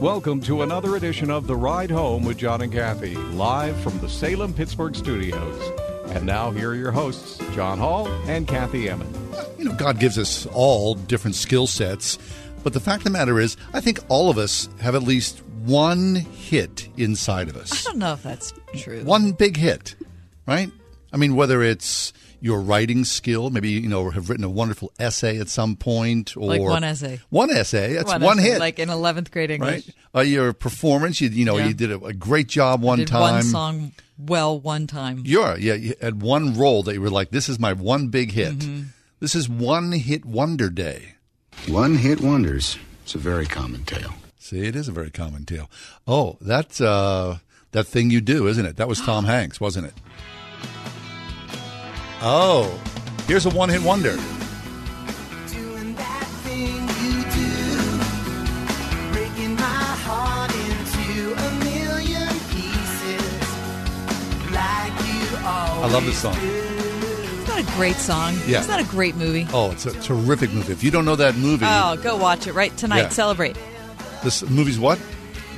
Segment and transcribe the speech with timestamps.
[0.00, 4.08] Welcome to another edition of The Ride Home with John and Kathy, live from the
[4.08, 5.72] Salem Pittsburgh studios.
[6.10, 9.16] And now, here are your hosts, John Hall and Kathy Emmons.
[9.58, 12.16] You know, God gives us all different skill sets,
[12.62, 15.42] but the fact of the matter is, I think all of us have at least
[15.64, 17.84] one hit inside of us.
[17.84, 19.02] I don't know if that's true.
[19.02, 19.96] One big hit,
[20.46, 20.70] right?
[21.12, 25.38] I mean, whether it's your writing skill, maybe you know, have written a wonderful essay
[25.38, 27.20] at some point, or Like one essay.
[27.30, 27.94] One essay.
[27.94, 29.86] That's one, essay, hit, like in eleventh grade English.
[29.86, 29.94] right?
[30.14, 31.66] Uh, your performance, you you know, Yeah.
[31.68, 33.20] you did a, a great job one Did time.
[33.34, 35.22] one song well one time.
[35.24, 38.32] You're yeah, you had one role that you were like, this is my one big
[38.32, 38.58] hit.
[38.58, 38.82] Mm-hmm.
[39.20, 41.14] This is one hit wonder day.
[41.66, 42.78] One hit wonders.
[43.02, 44.14] It's a very common tale.
[44.38, 45.68] See, it is a very common tale.
[46.06, 47.38] Oh, that's uh,
[47.72, 48.76] that thing you do, isn't it?
[48.76, 49.94] That was Tom Hanks, wasn't it?
[52.20, 52.80] Oh,
[53.26, 54.16] here's a one hit wonder.
[55.46, 59.62] Doing that thing you do, breaking my
[60.02, 63.40] heart into a million pieces,
[64.50, 66.34] like you I love this song.
[66.40, 68.34] It's not a great song?
[68.46, 68.60] Yeah.
[68.60, 69.46] Isn't a great movie?
[69.52, 70.72] Oh, it's a terrific movie.
[70.72, 72.98] If you don't know that movie, Oh, go watch it right tonight.
[73.02, 73.08] Yeah.
[73.10, 73.56] Celebrate
[74.24, 74.98] this movie's what?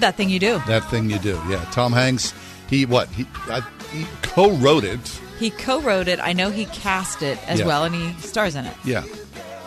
[0.00, 0.58] that thing you do.
[0.66, 1.40] That thing you do.
[1.48, 2.32] Yeah, Tom Hanks.
[2.68, 3.08] He what?
[3.08, 3.60] He, I,
[3.92, 5.20] he co-wrote it.
[5.40, 6.20] He co-wrote it.
[6.20, 7.66] I know he cast it as Yeah.
[7.66, 8.76] well, and he stars in it.
[8.84, 9.04] Yeah,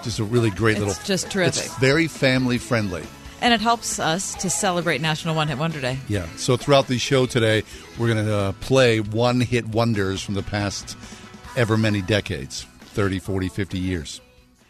[0.04, 1.04] just a really great It's little.
[1.04, 1.66] just terrific.
[1.66, 3.04] It's very family friendly.
[3.42, 5.98] And it helps us to celebrate National One Hit Wonder Day.
[6.08, 6.28] Yeah.
[6.38, 7.64] So throughout the show today,
[7.98, 10.95] we're going to uh, play one hit wonders from the past
[11.58, 14.22] ever many decades 30, 40, 50 years.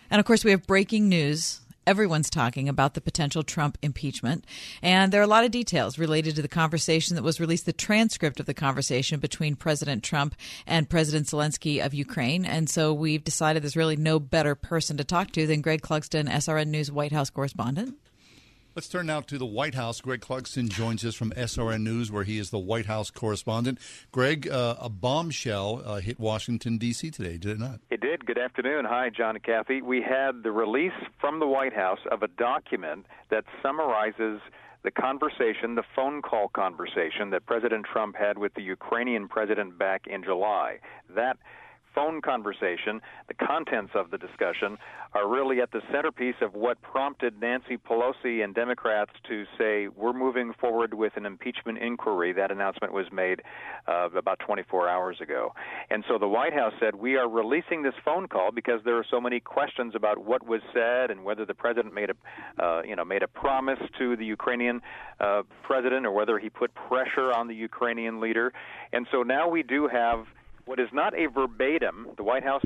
[0.09, 1.59] And of course, we have breaking news.
[1.85, 4.45] Everyone's talking about the potential Trump impeachment.
[4.81, 7.73] And there are a lot of details related to the conversation that was released, the
[7.73, 10.35] transcript of the conversation between President Trump
[10.65, 12.45] and President Zelensky of Ukraine.
[12.45, 16.29] And so we've decided there's really no better person to talk to than Greg Clugston,
[16.29, 17.97] SRN News White House correspondent.
[18.75, 20.01] Let's turn now to the White House.
[20.01, 23.77] Greg Clugston joins us from SRN News, where he is the White House correspondent.
[24.11, 27.11] Greg, uh, a bombshell uh, hit Washington, D.C.
[27.11, 27.81] today, did it not?
[27.91, 28.25] It did.
[28.25, 28.85] Good afternoon.
[28.85, 29.83] Hi, John and Kathy.
[29.83, 30.91] We had the release
[31.21, 34.41] from the White House of a document that summarizes
[34.83, 40.07] the conversation, the phone call conversation that President Trump had with the Ukrainian president back
[40.07, 40.79] in July.
[41.15, 41.37] That
[41.93, 44.77] phone conversation, the contents of the discussion,
[45.13, 50.13] are really at the centerpiece of what prompted Nancy Pelosi and Democrats to say, we're
[50.13, 52.33] moving forward with an impeachment inquiry.
[52.33, 53.41] That announcement was made
[53.87, 55.53] uh, about 24 hours ago.
[55.89, 59.05] And so the White House said, we are releasing this phone call because there are
[59.09, 62.95] so many questions about what was said and whether the president made a, uh, you
[62.95, 64.81] know, made a promise to the Ukrainian
[65.19, 68.51] uh, president or whether he put pressure on the Ukrainian leader.
[68.91, 70.25] And so now we do have
[70.65, 72.65] what is not a verbatim, the White House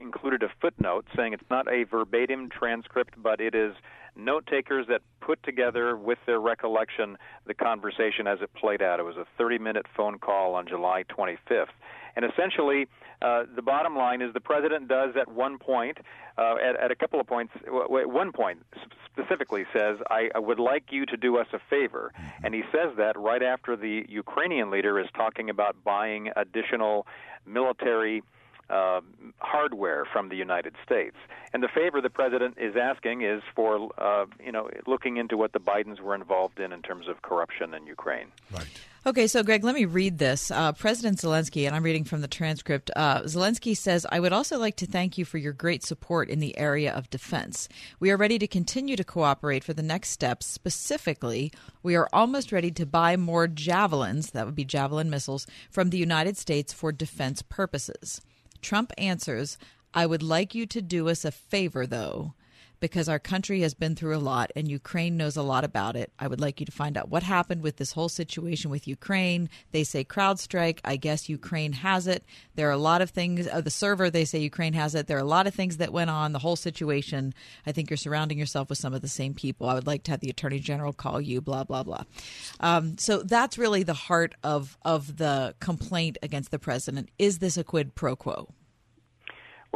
[0.00, 3.74] included a footnote saying it's not a verbatim transcript, but it is
[4.16, 8.98] note takers that put together with their recollection the conversation as it played out.
[8.98, 11.66] It was a 30 minute phone call on July 25th.
[12.16, 12.88] And essentially,
[13.22, 15.98] uh, the bottom line is the president does at one point,
[16.38, 18.58] uh, at, at a couple of points, w- at one point
[19.12, 22.12] specifically says, I, I would like you to do us a favor.
[22.42, 27.06] And he says that right after the Ukrainian leader is talking about buying additional
[27.46, 28.22] military
[28.68, 29.00] uh,
[29.38, 31.16] hardware from the United States.
[31.52, 35.52] And the favor the president is asking is for, uh, you know, looking into what
[35.52, 38.26] the Bidens were involved in in terms of corruption in Ukraine.
[38.52, 38.66] Right.
[39.06, 40.50] Okay, so Greg, let me read this.
[40.50, 42.90] Uh, President Zelensky, and I'm reading from the transcript.
[42.96, 46.40] Uh, Zelensky says, I would also like to thank you for your great support in
[46.40, 47.68] the area of defense.
[48.00, 50.46] We are ready to continue to cooperate for the next steps.
[50.46, 51.52] Specifically,
[51.84, 55.98] we are almost ready to buy more javelins, that would be javelin missiles, from the
[55.98, 58.20] United States for defense purposes.
[58.60, 59.56] Trump answers,
[59.94, 62.34] I would like you to do us a favor, though.
[62.80, 66.12] Because our country has been through a lot and Ukraine knows a lot about it.
[66.18, 69.48] I would like you to find out what happened with this whole situation with Ukraine.
[69.72, 70.80] They say CrowdStrike.
[70.84, 72.24] I guess Ukraine has it.
[72.54, 73.46] There are a lot of things.
[73.46, 75.06] Uh, the server, they say Ukraine has it.
[75.06, 77.34] There are a lot of things that went on, the whole situation.
[77.66, 79.68] I think you're surrounding yourself with some of the same people.
[79.68, 82.04] I would like to have the Attorney General call you, blah, blah, blah.
[82.60, 87.10] Um, so that's really the heart of, of the complaint against the president.
[87.18, 88.48] Is this a quid pro quo?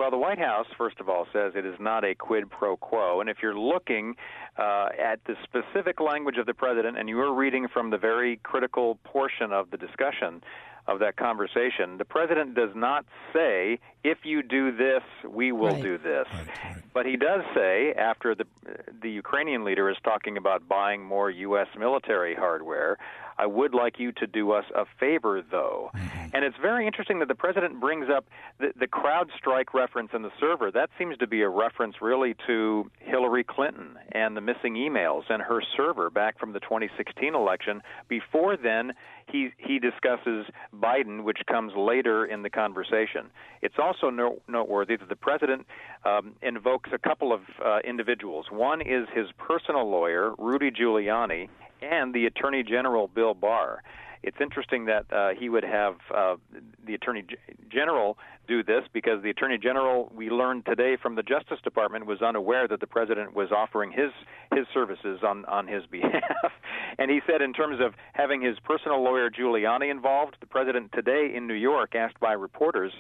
[0.00, 3.20] Well, the White House, first of all, says it is not a quid pro quo.
[3.20, 4.14] And if you're looking
[4.56, 8.38] uh, at the specific language of the president and you are reading from the very
[8.43, 10.43] critical portion of the discussion
[10.87, 13.05] of that conversation, the president does not
[13.35, 15.82] say, if you do this, we will Right.
[15.82, 16.26] do this.
[16.94, 18.46] But he does say, after the,
[19.03, 21.69] the Ukrainian leader is talking about buying more U.S.
[21.79, 22.96] military hardware,
[23.40, 25.90] I would like you to do us a favor, though.
[26.34, 28.26] And it's very interesting that the president brings up
[28.58, 30.70] the, the CrowdStrike reference in the server.
[30.70, 35.42] That seems to be a reference really to Hillary Clinton and the missing emails and
[35.42, 37.81] her server back from the 2016 election.
[38.08, 38.92] Before then,
[39.26, 40.44] he he discusses
[40.75, 43.31] Biden, which comes later in the conversation.
[43.62, 45.66] It's also no, noteworthy that the president
[46.04, 48.46] um, invokes a couple of uh, individuals.
[48.50, 51.48] One is his personal lawyer, Rudy Giuliani,
[51.82, 53.82] and the Attorney General, Bill Barr.
[54.23, 56.37] It's interesting that uh, he would have uh,
[56.87, 57.25] the Attorney
[57.71, 62.21] General do this because the Attorney General, we learned today from the Justice Department, was
[62.21, 64.11] unaware that the President was offering his
[64.55, 66.53] his services on on his behalf.
[66.99, 71.32] and he said, in terms of having his personal lawyer Giuliani involved, the President today
[71.35, 72.93] in New York, asked by reporters,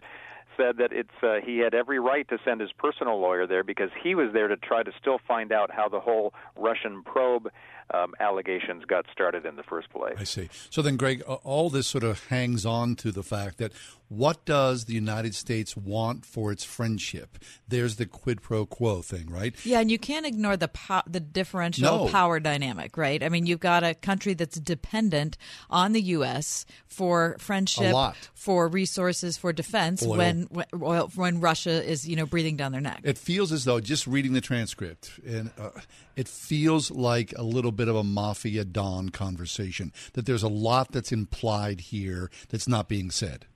[0.56, 3.90] said that it's uh, he had every right to send his personal lawyer there because
[4.02, 7.50] he was there to try to still find out how the whole Russian probe
[7.94, 10.16] um, allegations got started in the first place.
[10.18, 10.48] I see.
[10.70, 13.72] So then, Greg, all this sort of hangs on to the fact that
[14.08, 17.38] what does the United States want for its friendship?
[17.68, 19.54] There's the quid pro quo thing, right?
[19.64, 22.08] Yeah, and you can't ignore the po- the differential No.
[22.08, 23.22] power dynamic, right?
[23.22, 25.36] I mean, you've got a country that's dependent
[25.70, 26.66] on the U.S.
[26.88, 27.94] for friendship,
[28.34, 30.16] for resources, for defense Oil.
[30.16, 33.02] when when, oil, when Russia is you know breathing down their neck.
[33.04, 35.70] It feels as though just reading the transcript, and uh,
[36.16, 39.90] it feels like a little bit of a mafia don conversation.
[40.12, 43.46] That there's a lot that's implied here that's not being said.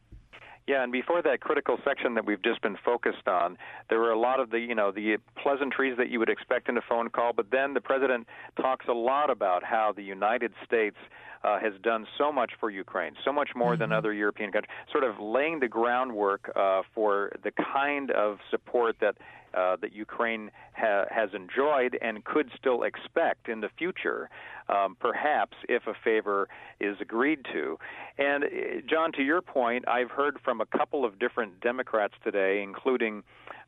[0.66, 3.58] Yeah, and before that critical section that we've just been focused on,
[3.90, 6.78] there were a lot of the you know the pleasantries that you would expect in
[6.78, 7.34] a phone call.
[7.34, 8.26] But then the president
[8.58, 10.96] talks a lot about how the United States
[11.44, 15.04] uh, has done so much for Ukraine, so much more than other European countries, sort
[15.04, 19.16] of laying the groundwork uh, for the kind of support that
[19.54, 24.28] uh, that Ukraine ha- has enjoyed and could still expect in the future,
[24.68, 26.48] um, perhaps if a favor
[26.80, 27.78] is agreed to.
[28.18, 28.48] And uh,
[28.90, 33.22] John, to your point, I've heard from a couple of different Democrats today, including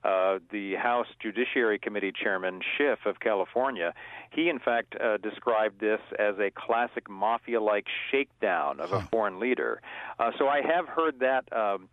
[0.07, 3.93] uh, the House Judiciary Committee Chairman Schiff of California.
[4.31, 9.83] He, in fact, uh, described this as a classic mafia-like shakedown of a foreign leader.
[10.19, 11.45] Uh, so I have heard that.
[11.53, 11.89] Um,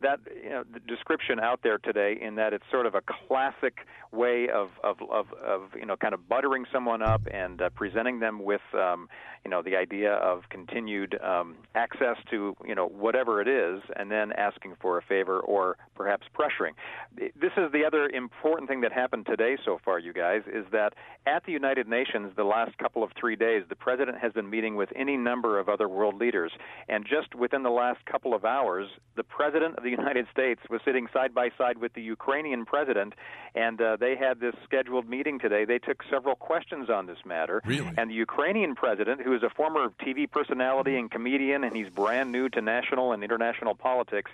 [0.00, 3.78] that you know, description out there today in that it's sort of a classic
[4.12, 8.20] way of of of, of you know kind of buttering someone up and uh, presenting
[8.20, 9.08] them with um,
[9.44, 14.10] you know the idea of continued um, access to you know whatever it is and
[14.10, 16.72] then asking for a favor or perhaps pressuring.
[17.16, 20.94] This is the other important thing that happened today so far, you guys, is that
[21.26, 24.76] at the United Nations the last couple of three days, the president has been meeting
[24.76, 26.52] with any number of other world leaders,
[26.88, 30.80] and just within the last couple of hours, the president of the United States was
[30.84, 33.12] sitting side by side with the Ukrainian president,
[33.54, 35.64] and uh, they had this scheduled meeting today.
[35.64, 37.92] They took several questions on this matter, Really?
[37.96, 42.32] and the Ukrainian president, who is a former TV personality and comedian, and he's brand
[42.32, 44.30] new to national and international politics.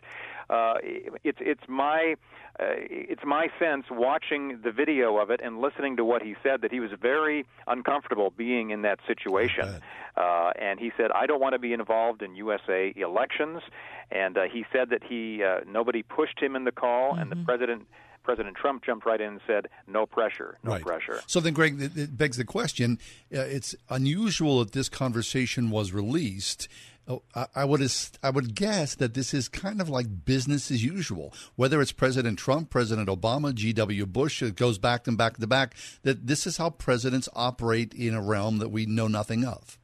[0.50, 0.74] Uh,
[1.22, 2.16] it's it's my
[2.58, 6.60] uh, it's my sense watching the video of it and listening to what he said
[6.62, 9.80] that he was very uncomfortable being in that situation.
[10.16, 13.62] Uh, and he said, "I don't want to be involved in USA elections."
[14.10, 17.36] And uh, he said that he uh, nobody pushed him in the call, and the
[17.36, 17.86] president.
[18.22, 20.82] President Trump jumped right in and said, "No pressure, no right.
[20.82, 22.98] pressure." So then, Greg, it, it begs the question:
[23.34, 26.68] uh, It's unusual that this conversation was released.
[27.10, 27.22] Oh,
[27.56, 27.82] I, would
[28.22, 31.34] I would guess that this is kind of like business as usual.
[31.56, 34.06] Whether it's President Trump, President Obama, G.W.
[34.06, 35.74] Bush, it goes back and back to back.
[36.04, 39.76] That this is how presidents operate in a realm that we know nothing of.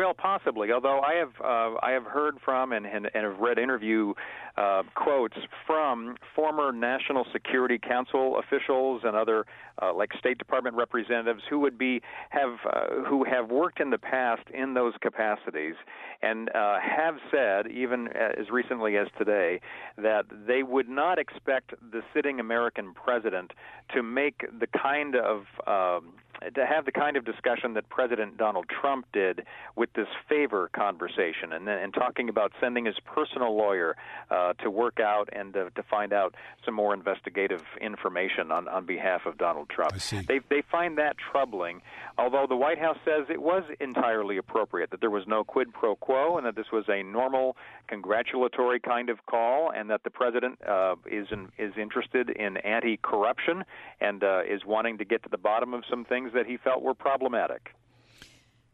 [0.00, 0.72] Well, possibly.
[0.72, 4.14] Although I have uh, I have heard from and, and, and have read interview
[4.56, 9.44] uh, quotes from former National Security Council officials and other
[9.82, 13.98] uh, like State Department representatives who would be have uh, who have worked in the
[13.98, 15.74] past in those capacities
[16.22, 19.60] and uh, have said even as recently as today
[19.98, 23.52] that they would not expect the sitting American president
[23.94, 26.14] to make the kind of um,
[26.54, 29.44] to have the kind of discussion that President Donald Trump did
[29.76, 33.96] with this favor conversation and, and talking about sending his personal lawyer
[34.30, 38.86] uh, to work out and uh, to find out some more investigative information on, on
[38.86, 39.92] behalf of Donald Trump.
[40.26, 41.82] They, they find that troubling,
[42.18, 45.94] although the White House says it was entirely appropriate, that there was no quid pro
[45.96, 47.56] quo, and that this was a normal
[47.90, 52.96] congratulatory kind of call, and that the president uh, is, in, is interested in anti
[53.02, 53.64] corruption
[54.00, 56.82] and uh, is wanting to get to the bottom of some things that he felt
[56.82, 57.74] were problematic.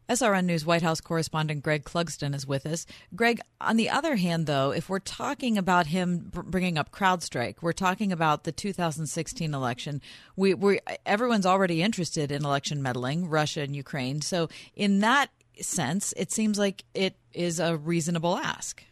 [0.09, 2.85] SRN News White House correspondent Greg Clugston is with us.
[3.13, 7.73] Greg, on the other hand, though, if we're talking about him bringing up CrowdStrike, we're
[7.73, 10.01] talking about the 2016 election.
[10.37, 14.21] We, we everyone's already interested in election meddling, Russia and Ukraine.
[14.21, 18.83] So, in that sense, it seems like it is a reasonable ask.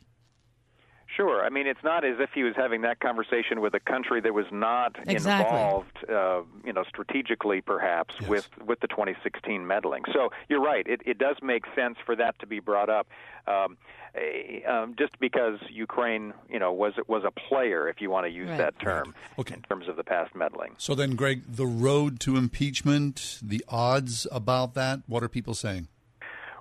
[1.16, 1.46] Sure.
[1.46, 4.34] I mean, it's not as if he was having that conversation with a country that
[4.34, 5.46] was not exactly.
[5.56, 8.30] involved, uh, you know, strategically perhaps Yes.
[8.30, 10.04] with with the 2016 meddling.
[10.14, 10.86] So you're right.
[10.88, 13.08] It, it does make sense for that to be brought up,
[13.48, 13.78] um,
[14.16, 18.32] eh, um, just because Ukraine, you know, was was a player, if you want to
[18.32, 18.58] use Right.
[18.58, 19.56] that term, Okay.
[19.56, 20.74] in terms of the past meddling.
[20.78, 25.88] So then, Greg, the road to impeachment, the odds about that, what are people saying?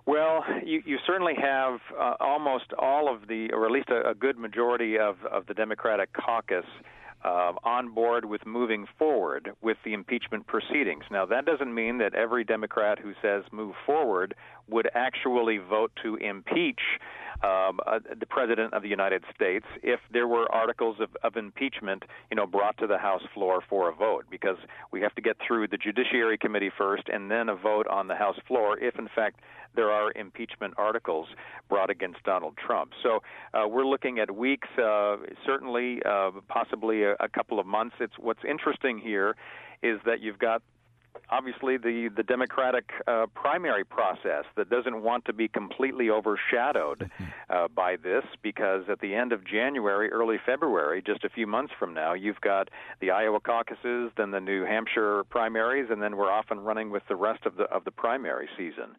[0.06, 4.14] Well, you, you certainly have uh, almost all of the, or at least a, a
[4.14, 6.66] good majority of, of the Democratic caucus
[7.25, 11.04] uh, on board with moving forward with the impeachment proceedings.
[11.11, 14.34] Now, that doesn't mean that every Democrat who says move forward
[14.68, 16.80] would actually vote to impeach
[17.44, 22.02] um, uh, the President of the United States if there were articles of, of impeachment,
[22.30, 24.56] you know, brought to the House floor for a vote, because
[24.92, 28.14] we have to get through the Judiciary Committee first and then a vote on the
[28.14, 29.40] House floor if, in fact,
[29.76, 31.26] there are impeachment articles
[31.68, 32.92] brought against Donald Trump.
[33.02, 33.20] So
[33.52, 37.96] uh, we're looking at weeks, uh, certainly, uh, possibly a, a couple of months.
[38.00, 39.34] It's what's interesting here
[39.82, 40.62] is that you've got
[41.30, 47.11] obviously the the Democratic uh, primary process that doesn't want to be completely overshadowed
[47.50, 51.73] uh, by this because at the end of January, early February, just a few months
[51.78, 52.68] from now, you've got
[53.00, 57.02] the Iowa caucuses, then the New Hampshire primaries, and then we're off and running with
[57.09, 58.97] the rest of the of the primary season.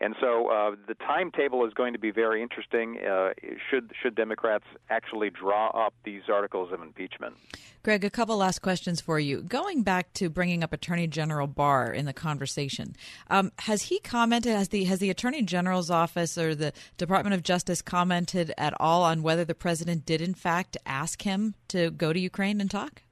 [0.00, 2.98] And so uh, the timetable is going to be very interesting.
[2.98, 3.30] Uh,
[3.70, 7.34] should should Democrats actually draw up these articles of impeachment?
[7.82, 9.42] Greg, a couple last questions for you.
[9.42, 12.94] Going back to bringing up Attorney General Barr in the conversation,
[13.30, 14.52] um, has he commented?
[14.52, 19.02] Has the has the Attorney General's office or the Department of Justice commented at all
[19.02, 23.02] on whether the president did in fact ask him to go to Ukraine and talk?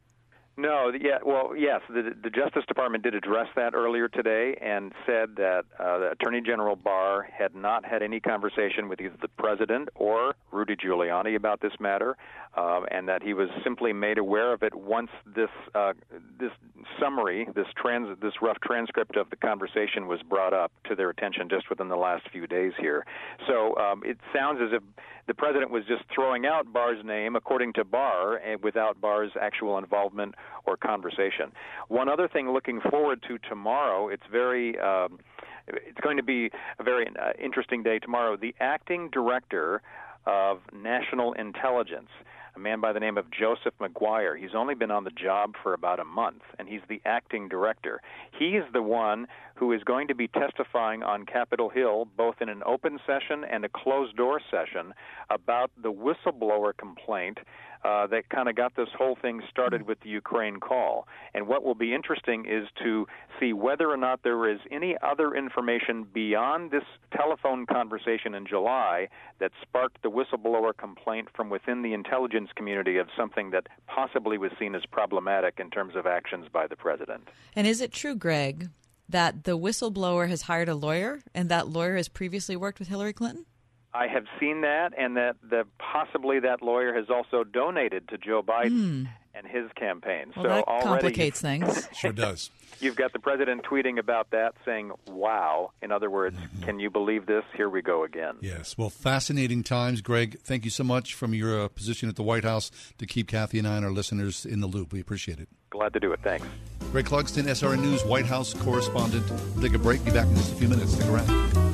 [0.56, 5.30] No, yeah, well, yes, the, the Justice Department did address that earlier today and said
[5.36, 9.88] that uh, the Attorney General Barr had not had any conversation with either the President
[9.96, 12.16] or Rudy Giuliani about this matter,
[12.56, 15.92] uh, and that he was simply made aware of it once this uh,
[16.38, 16.52] this
[17.00, 21.48] summary, this trans, this rough transcript of the conversation was brought up to their attention
[21.48, 23.04] just within the last few days here.
[23.48, 24.82] So um, it sounds as if
[25.26, 29.78] the president was just throwing out Barr's name, according to Barr, and without Barr's actual
[29.78, 30.34] involvement
[30.66, 31.52] or conversation.
[31.88, 34.78] One other thing, looking forward to tomorrow, it's very.
[34.78, 35.18] Um,
[35.66, 38.36] it's going to be a very uh, interesting day tomorrow.
[38.36, 39.80] The acting director
[40.26, 42.10] of National Intelligence,
[42.54, 44.36] a man by the name of Joseph Maguire.
[44.36, 48.00] He's only been on the job for about a month, and he's the acting director.
[48.38, 52.48] He is the one who is going to be testifying on Capitol Hill, both in
[52.48, 54.92] an open session and a closed door session,
[55.30, 57.38] about the whistleblower complaint
[57.84, 61.06] uh, that kind of got this whole thing started with the Ukraine call.
[61.34, 63.06] And what will be interesting is to
[63.38, 66.84] see whether or not there is any other information beyond this
[67.14, 69.08] telephone conversation in July
[69.38, 74.50] that sparked the whistleblower complaint from within the intelligence community of something that possibly was
[74.58, 77.28] seen as problematic in terms of actions by the president.
[77.54, 78.70] And is it true, Greg,
[79.08, 83.12] that the whistleblower has hired a lawyer and that lawyer has previously worked with Hillary
[83.12, 83.46] Clinton?
[83.94, 88.42] I have seen that, and that the possibly that lawyer has also donated to Joe
[88.42, 90.32] Biden and his campaign.
[90.36, 91.88] Well, so that already complicates things.
[91.92, 92.50] Sure does.
[92.80, 97.26] You've got the president tweeting about that, saying, "Wow!" In other words, can you believe
[97.26, 97.44] this?
[97.56, 98.34] Here we go again.
[98.40, 98.76] Yes.
[98.76, 100.40] Well, fascinating times, Greg.
[100.42, 103.60] Thank you so much from your uh, position at the White House to keep Kathy
[103.60, 104.92] and I and our listeners in the loop.
[104.92, 105.48] We appreciate it.
[105.70, 106.20] Glad to do it.
[106.24, 106.46] Thanks.
[106.90, 109.28] Greg Clugston, SRN News White House correspondent.
[109.30, 110.04] We'll take a break.
[110.04, 110.94] Be back in just a few minutes.
[110.94, 111.73] Stick around.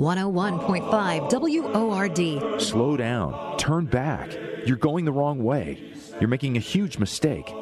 [0.00, 1.30] 101.5
[1.72, 2.60] WORD.
[2.60, 3.56] Slow down.
[3.58, 4.28] Turn back.
[4.66, 5.92] You're going the wrong way.
[6.18, 7.54] You're making a huge mistake.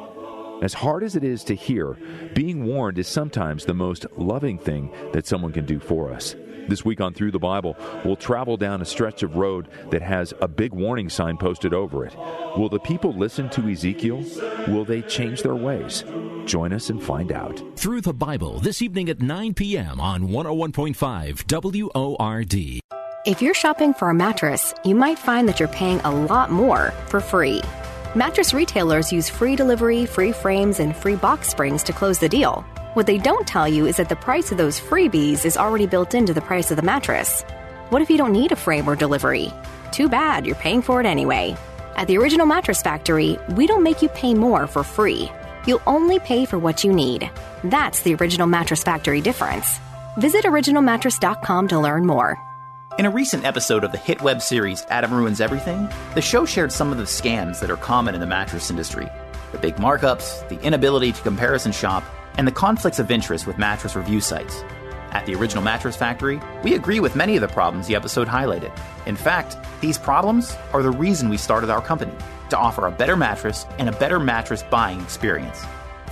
[0.63, 1.95] As hard as it is to hear,
[2.33, 6.35] being warned is sometimes the most loving thing that someone can do for us.
[6.67, 10.33] This week on Through the Bible, we'll travel down a stretch of road that has
[10.41, 12.15] a big warning sign posted over it.
[12.57, 14.23] Will the people listen to Ezekiel?
[14.67, 16.03] Will they change their ways?
[16.45, 17.61] Join us and find out.
[17.75, 19.99] Through the Bible this evening at 9 p.m.
[19.99, 22.79] on 101.5 WORD.
[23.25, 26.91] If you're shopping for a mattress, you might find that you're paying a lot more
[27.07, 27.61] for free.
[28.15, 32.65] Mattress retailers use free delivery, free frames, and free box springs to close the deal.
[32.93, 36.13] What they don't tell you is that the price of those freebies is already built
[36.13, 37.41] into the price of the mattress.
[37.89, 39.51] What if you don't need a frame or delivery?
[39.91, 41.57] Too bad, you're paying for it anyway.
[41.95, 45.31] At the Original Mattress Factory, we don't make you pay more for free.
[45.65, 47.31] You'll only pay for what you need.
[47.63, 49.79] That's the Original Mattress Factory difference.
[50.17, 52.37] Visit originalmattress.com to learn more.
[52.99, 56.71] In a recent episode of the hit web series Adam Ruins Everything, the show shared
[56.71, 59.09] some of the scams that are common in the mattress industry
[59.51, 62.03] the big markups, the inability to comparison shop,
[62.37, 64.63] and the conflicts of interest with mattress review sites.
[65.11, 68.75] At the Original Mattress Factory, we agree with many of the problems the episode highlighted.
[69.05, 72.13] In fact, these problems are the reason we started our company
[72.49, 75.63] to offer a better mattress and a better mattress buying experience.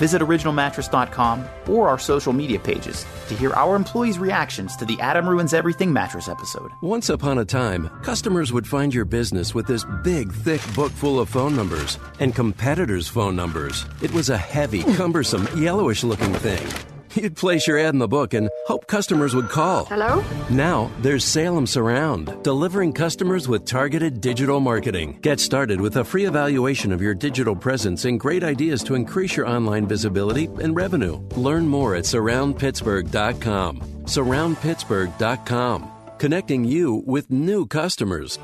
[0.02, 5.30] Visit originalmattress.com or our social media pages to hear our employees' reactions to the Adam
[5.30, 6.72] Ruins Everything mattress episode.
[6.82, 11.20] Once upon a time, customers would find your business with this big, thick book full
[11.20, 13.86] of phone numbers and competitors' phone numbers.
[14.02, 16.91] It was a heavy, cumbersome, yellowish looking thing.
[17.16, 19.86] You'd place your ad in the book and hope customers would call.
[19.86, 20.24] Hello?
[20.50, 25.20] Now, there's Salem Surround, delivering customers with targeted digital marketing.
[25.22, 29.36] Get started with a free evaluation of your digital presence and great ideas to increase
[29.36, 31.22] your online visibility and revenue.
[31.36, 33.80] Learn more at surroundpittsburgh.com.
[34.04, 38.38] Surroundpittsburgh.com, connecting you with new customers.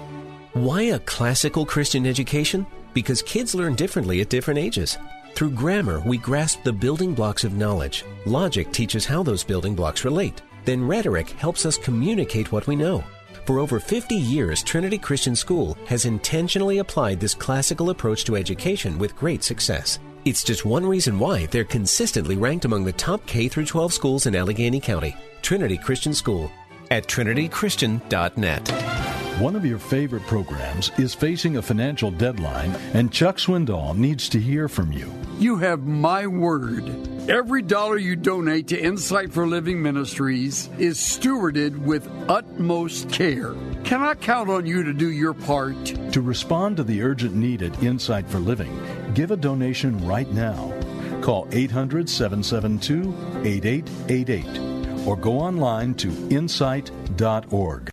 [0.53, 2.65] Why a classical Christian education?
[2.93, 4.97] Because kids learn differently at different ages.
[5.38, 8.03] Through grammar, we grasp the building blocks of knowledge.
[8.25, 10.41] Logic teaches how those building blocks relate.
[10.65, 13.03] Then rhetoric helps us communicate what we know.
[13.46, 18.98] For over 50 years, Trinity Christian School has intentionally applied this classical approach to education
[18.98, 20.00] with great success.
[20.25, 24.36] It's just one reason why they're consistently ranked among the top K 12 schools in
[24.36, 25.15] Allegheny County.
[25.44, 26.51] Trinity Christian School
[26.91, 28.98] at trinitychristian.net.
[29.39, 34.39] One of your favorite programs is facing a financial deadline, and Chuck Swindoll needs to
[34.39, 35.13] hear from you.
[35.38, 37.29] You have my word.
[37.29, 43.53] Every dollar you donate to Insight for Living Ministries is stewarded with utmost care.
[43.83, 45.85] Can I count on you to do your part?
[46.14, 50.74] To respond to the urgent need at Insight for Living, give a donation right now.
[51.22, 53.14] Call 800 772
[53.46, 54.76] 8888
[55.07, 57.89] or go online to insight.org.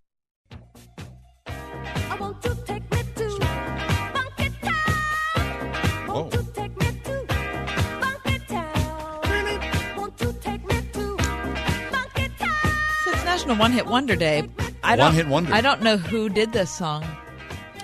[13.04, 14.48] So it's National One Hit Wonder Day.
[14.82, 15.54] I don't, One Hit Wonder.
[15.54, 17.04] I don't know who did this song.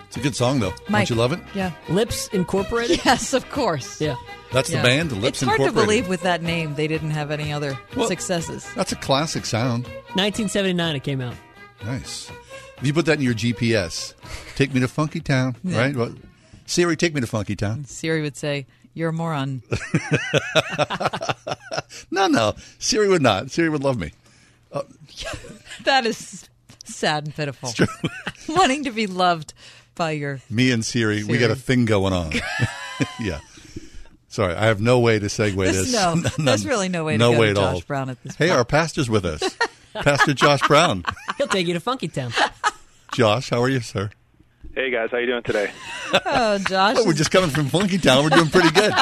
[0.06, 0.74] It's a good song, though.
[0.88, 1.06] Mike.
[1.06, 1.38] Don't you love it?
[1.54, 1.70] Yeah.
[1.88, 3.00] Lipps Incorporated?
[3.04, 4.00] Yes, of course.
[4.00, 4.16] Yeah.
[4.52, 4.82] That's Yeah.
[4.82, 7.78] the band, Lipps It's hard to believe with that name they didn't have any other
[7.94, 8.66] Well- successes.
[8.74, 9.84] That's a classic sound.
[10.14, 11.34] 1979 it came out.
[11.84, 12.30] Nice.
[12.78, 14.14] If you put that in your GPS,
[14.56, 15.78] take me to Funky Town, Yeah.
[15.78, 15.96] right?
[15.96, 16.12] What?
[16.66, 17.84] Siri, take me to Funky Town.
[17.84, 19.62] Siri would say, "You're a moron."
[22.10, 22.54] No, no.
[22.78, 23.50] Siri would not.
[23.50, 24.12] Siri would love me.
[24.72, 24.82] Uh,
[25.84, 26.48] that is
[26.84, 27.72] sad and pitiful.
[28.48, 29.54] Wanting to be loved
[29.94, 32.32] by your Me and Siri, we got a thing going on.
[33.20, 33.40] yeah.
[34.32, 35.92] Sorry, I have no way to segue There's this.
[35.92, 36.14] no-
[36.44, 37.82] there's really no way to no go way to at Josh all.
[37.86, 38.58] Brown at this Hey, point.
[38.58, 39.56] our pastor's with us.
[39.92, 41.04] Pastor Josh Brown.
[41.38, 42.32] He'll take you to Funky Town.
[43.12, 44.10] Josh, how are you, sir?
[44.74, 45.72] Hey guys, how you doing today?
[46.12, 46.94] Oh, Josh.
[46.94, 48.22] Well, we're just coming from Funky Town.
[48.22, 48.92] We're doing pretty good.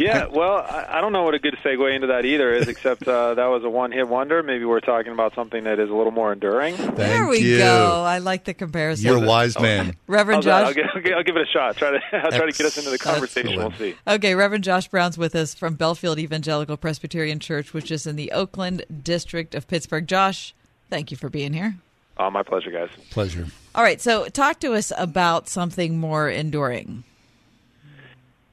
[0.00, 3.06] Yeah, well, I, I don't know what a good segue into that either is, except
[3.06, 4.42] uh, that was a one-hit wonder.
[4.42, 6.76] Maybe we're talking about something that is a little more enduring.
[6.94, 8.02] there we go.
[8.02, 9.06] I like the comparison.
[9.06, 9.94] You're a wise man.
[10.06, 10.44] Reverend How's?
[10.44, 10.66] Josh.
[10.68, 11.76] I'll, give, I'll, give, I'll give it a shot.
[11.76, 13.56] Try to I'll try to get us into the conversation.
[13.56, 13.94] We'll see.
[14.06, 18.32] Okay, Reverend Josh Brown's with us from Bellefield Evangelical Presbyterian Church, which is in the
[18.32, 20.06] Oakland district of Pittsburgh.
[20.06, 20.54] Josh,
[20.88, 21.76] thank you for being here.
[22.18, 22.90] Oh, my pleasure, guys.
[23.10, 23.46] Pleasure.
[23.74, 27.04] All right, so talk to us about something more enduring.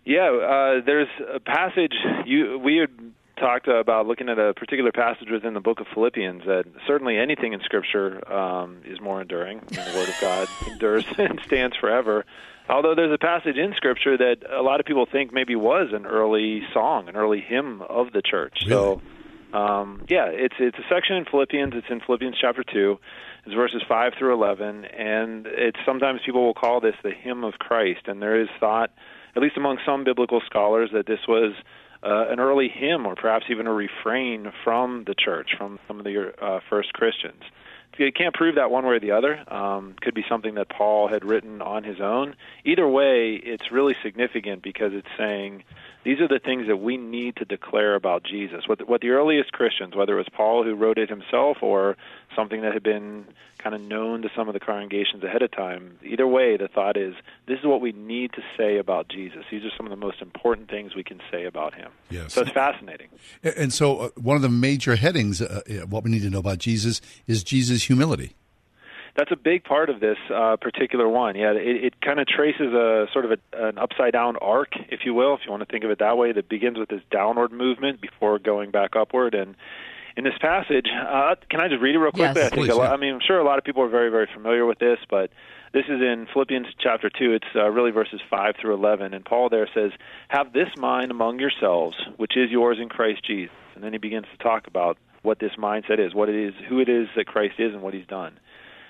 [0.08, 1.92] Yeah, uh, there's a passage
[2.26, 2.90] you we had
[3.38, 7.52] talked about looking at a particular passage within the book of Philippians that certainly anything
[7.52, 9.60] in Scripture um, is more enduring.
[9.70, 12.24] The Word of God endures and stands forever.
[12.70, 16.06] Although there's a passage in Scripture that a lot of people think maybe was an
[16.06, 18.60] early song, an early hymn of the church.
[18.66, 19.02] So
[19.54, 21.74] Um, yeah, it's it's a section in Philippians.
[21.76, 22.98] It's in Philippians chapter two.
[23.46, 27.54] It's verses five through eleven, and it's sometimes people will call this the hymn of
[27.54, 28.08] Christ.
[28.08, 28.92] And there is thought,
[29.38, 31.54] at least among some biblical scholars, that this was
[32.02, 36.06] uh, an early hymn or perhaps even a refrain from the church, from some of
[36.06, 37.44] the uh, first Christians.
[38.00, 39.44] You can't prove that one way or the other.
[39.52, 42.36] Um, could be something that Paul had written on his own.
[42.66, 45.64] Either way, it's really significant because it's saying
[46.08, 48.64] these are the things that we need to declare about Jesus.
[48.66, 51.98] What, what the earliest Christians, whether it was Paul who wrote it himself or
[52.34, 53.26] something that had been
[53.58, 56.96] kind of known to some of the congregations ahead of time, either way, the thought
[56.96, 57.14] is
[57.46, 59.44] this is what we need to say about Jesus.
[59.52, 61.92] These are some of the most important things we can say about him.
[62.10, 62.36] Yes.
[62.36, 63.10] So it's fascinating.
[63.44, 66.40] And so, uh, one of the major headings, uh, uh, what we need to know
[66.40, 68.34] about Jesus, is Jesus' humility.
[69.18, 71.36] That's a big part of this uh, particular one.
[71.36, 75.02] Yeah, it, it kind of traces a sort of a, an upside down arc, if
[75.06, 77.02] you will, if you want to think of it that way, that begins with this
[77.10, 79.34] downward movement before going back upward.
[79.34, 79.56] And
[80.16, 82.42] in this passage, uh, can I just read it real quickly?
[82.42, 82.52] Yes.
[82.52, 82.94] I think Please, a lot.
[82.94, 85.32] I mean, I'm sure a lot of people are very, very familiar with this, but
[85.74, 87.34] this is in Philippians chapter 2.
[87.34, 89.16] It's uh, really verses 5 through 11.
[89.16, 89.92] And Paul there says,
[90.28, 93.56] Have this mind among yourselves, which is yours in Christ Jesus.
[93.74, 96.80] And then he begins to talk about what this mindset is, what it is, who
[96.80, 98.40] it is that Christ is, and what he's done.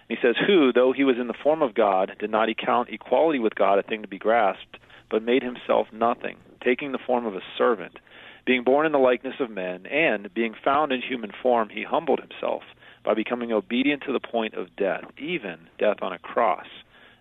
[0.09, 3.39] He says, Who, though he was in the form of God, did not account equality
[3.39, 4.77] with God a thing to be grasped,
[5.09, 7.99] but made himself nothing, taking the form of a servant.
[8.45, 12.21] Being born in the likeness of men, and being found in human form, he humbled
[12.21, 12.63] himself
[13.03, 16.67] by becoming obedient to the point of death, even death on a cross.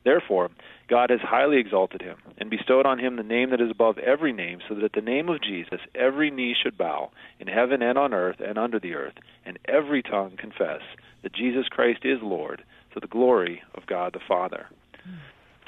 [0.05, 0.51] Therefore,
[0.88, 4.33] God has highly exalted him, and bestowed on him the name that is above every
[4.33, 7.99] name, so that at the name of Jesus every knee should bow, in heaven and
[7.99, 10.83] on earth and under the earth, and every tongue confess
[11.22, 12.62] that Jesus Christ is Lord,
[12.96, 14.66] to the glory of God the Father.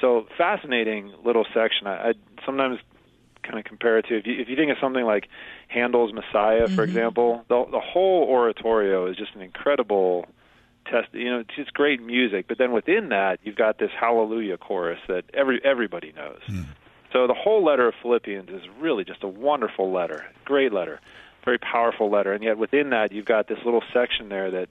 [0.01, 1.85] So fascinating little section.
[1.85, 2.13] I, I
[2.45, 2.79] sometimes
[3.43, 5.27] kind of compare it to if you if you think of something like
[5.67, 6.81] Handel's Messiah, for mm-hmm.
[6.81, 10.25] example, the the whole oratorio is just an incredible
[10.85, 11.09] test.
[11.13, 12.47] You know, it's just great music.
[12.47, 16.41] But then within that, you've got this Hallelujah chorus that every everybody knows.
[16.47, 16.61] Hmm.
[17.11, 21.01] So the whole letter of Philippians is really just a wonderful letter, great letter,
[21.43, 24.69] very powerful letter, and yet within that you've got this little section there that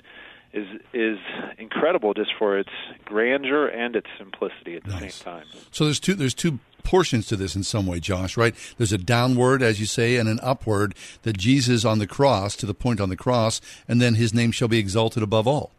[0.52, 1.18] is is
[1.58, 2.70] incredible just for its
[3.04, 5.44] grandeur and its simplicity at the same time.
[5.70, 8.54] So there's two there's two portions to this in some way, Josh, right?
[8.78, 12.66] There's a downward, as you say, and an upward that Jesus on the cross, to
[12.66, 15.72] the point on the cross, and then his name shall be exalted above all.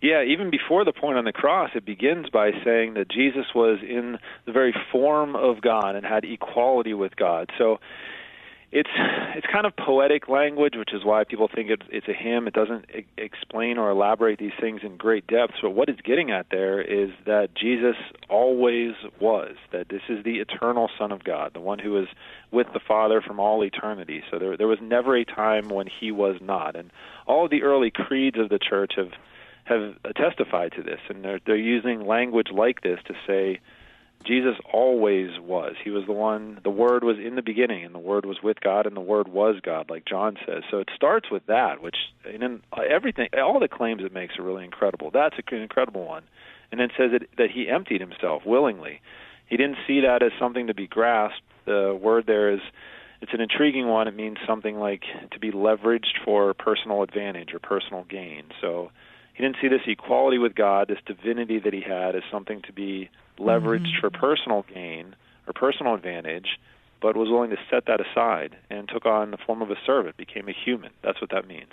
[0.00, 3.78] Yeah, even before the point on the cross, it begins by saying that Jesus was
[3.82, 7.50] in the very form of God and had equality with God.
[7.56, 7.78] So
[8.72, 8.90] it's
[9.34, 12.48] it's kind of poetic language, which is why people think it's, it's a hymn.
[12.48, 15.54] It doesn't e- explain or elaborate these things in great depth.
[15.60, 17.96] But what it's getting at there is that Jesus
[18.30, 19.56] always was.
[19.72, 22.08] That this is the eternal Son of God, the one who is
[22.50, 24.22] with the Father from all eternity.
[24.30, 26.74] So there there was never a time when he was not.
[26.74, 26.90] And
[27.26, 29.12] all of the early creeds of the church have
[29.64, 33.60] have testified to this, and they're they're using language like this to say
[34.24, 35.74] Jesus always was.
[35.82, 38.60] He was the one, the Word was in the beginning, and the Word was with
[38.60, 40.62] God, and the Word was God, like John says.
[40.70, 44.38] So it starts with that, which, and then uh, everything, all the claims it makes
[44.38, 45.10] are really incredible.
[45.12, 46.24] That's an incredible one.
[46.70, 49.00] And then says that, that He emptied Himself willingly.
[49.46, 51.42] He didn't see that as something to be grasped.
[51.66, 52.60] The word there is,
[53.20, 54.08] it's an intriguing one.
[54.08, 58.44] It means something like to be leveraged for personal advantage or personal gain.
[58.60, 58.90] So
[59.34, 62.72] he didn't see this equality with God, this divinity that he had, as something to
[62.72, 65.14] be leveraged for personal gain
[65.46, 66.58] or personal advantage,
[67.00, 70.16] but was willing to set that aside and took on the form of a servant,
[70.16, 70.90] became a human.
[71.02, 71.72] That's what that means.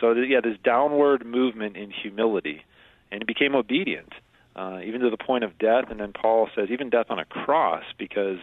[0.00, 2.64] So, yeah, this downward movement in humility,
[3.10, 4.12] and he became obedient,
[4.56, 5.86] uh, even to the point of death.
[5.90, 8.38] And then Paul says, even death on a cross, because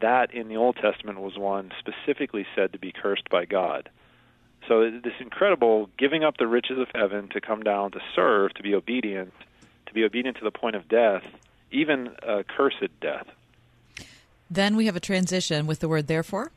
[0.00, 3.88] that in the Old Testament was one specifically said to be cursed by God.
[4.68, 8.62] So this incredible giving up the riches of heaven to come down to serve, to
[8.62, 9.32] be obedient,
[9.86, 11.24] to be obedient to the point of death,
[11.72, 13.26] even a cursed death.
[14.50, 16.50] Then we have a transition with the word therefore.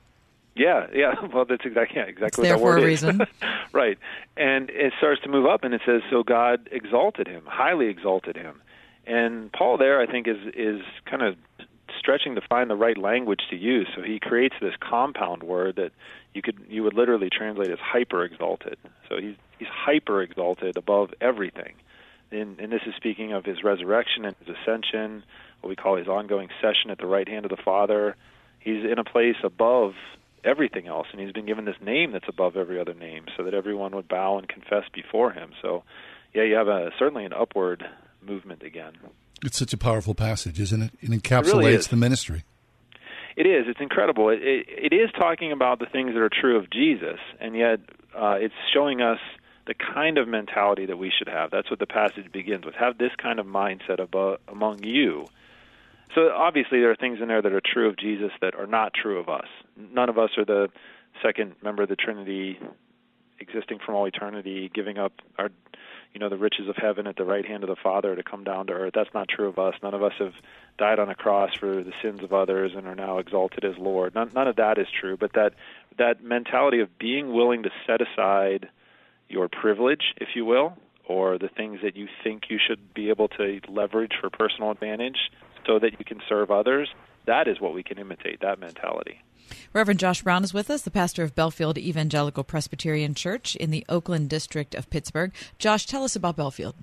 [0.56, 1.14] Yeah, yeah.
[1.34, 3.04] Well, that's exactly yeah, exactly It's there for word a is.
[3.04, 3.22] reason.
[3.74, 3.98] right,
[4.38, 8.36] and it starts to move up, and it says, "So God exalted him, highly exalted
[8.36, 8.62] him."
[9.06, 11.36] And Paul there, I think, is is kind of
[12.00, 13.88] stretching to find the right language to use.
[13.96, 15.92] So he creates this compound word that
[16.34, 18.78] you could you would literally translate as hyper exalted.
[19.10, 21.74] So he's he's hyper exalted above everything.
[22.32, 25.24] And, and this is speaking of his resurrection and his ascension,
[25.62, 28.16] what we call his ongoing session at the right hand of the Father.
[28.60, 29.94] He's in a place above
[30.44, 33.54] everything else, and he's been given this name that's above every other name, so that
[33.54, 35.52] everyone would bow and confess before him.
[35.62, 35.84] So,
[36.34, 37.86] yeah, you have a certainly an upward
[38.22, 38.94] movement again.
[39.44, 40.92] It's such a powerful passage, isn't it?
[41.02, 41.88] It really encapsulates is.
[41.88, 42.44] the ministry.
[43.36, 43.66] It is.
[43.68, 44.30] It's incredible.
[44.30, 47.80] It, it, it is talking about the things that are true of Jesus, and yet
[48.16, 49.20] uh, it's showing us
[49.68, 51.52] the kind of mentality that we should have.
[51.52, 52.76] That's what the passage begins with.
[52.76, 55.28] Have this kind of mindset about, among you.
[56.14, 58.94] So obviously there are things in there that are true of Jesus that are not
[58.94, 59.48] true of us.
[59.76, 60.70] None of us are the
[61.24, 62.60] second member of the Trinity
[63.40, 65.50] existing from all eternity, giving up our
[66.14, 68.46] you know the riches of heaven at the right hand of the Father to come
[68.46, 68.94] down to earth.
[68.96, 69.74] That's not true of us.
[69.84, 70.34] None of us have
[70.78, 74.16] died on a cross for the sins of others and are now exalted as Lord.
[74.16, 75.18] None, none of that is true.
[75.18, 75.54] But that
[75.98, 78.70] that mentality of being willing to set aside
[79.30, 83.28] your privilege, if you will, or the things that you think you should be able
[83.30, 85.32] to leverage for personal advantage,
[85.66, 86.90] so that you can serve others.
[87.26, 88.42] That is what we can imitate.
[88.42, 89.22] That mentality.
[89.74, 93.86] Reverend Josh Brown is with us, the pastor of Bellefield Evangelical Presbyterian Church in the
[93.90, 95.32] Oakland district of Pittsburgh.
[95.60, 96.76] Josh, tell us about Bellefield.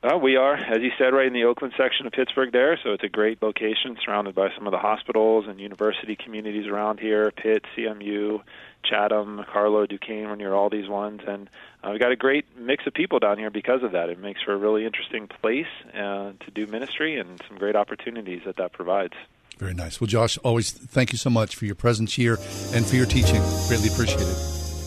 [0.00, 2.92] Uh, we are, as you said, right in the Oakland section of Pittsburgh there, so
[2.92, 7.32] it's a great location surrounded by some of the hospitals and university communities around here
[7.32, 8.40] Pitt, CMU,
[8.84, 11.20] Chatham, Carlow, Duquesne, we're near all these ones.
[11.26, 11.48] And
[11.82, 14.08] uh, we've got a great mix of people down here because of that.
[14.08, 18.42] It makes for a really interesting place uh, to do ministry and some great opportunities
[18.46, 19.14] that that provides.
[19.58, 20.00] Very nice.
[20.00, 22.38] Well, Josh, always thank you so much for your presence here
[22.72, 23.42] and for your teaching.
[23.66, 24.36] Greatly appreciate it.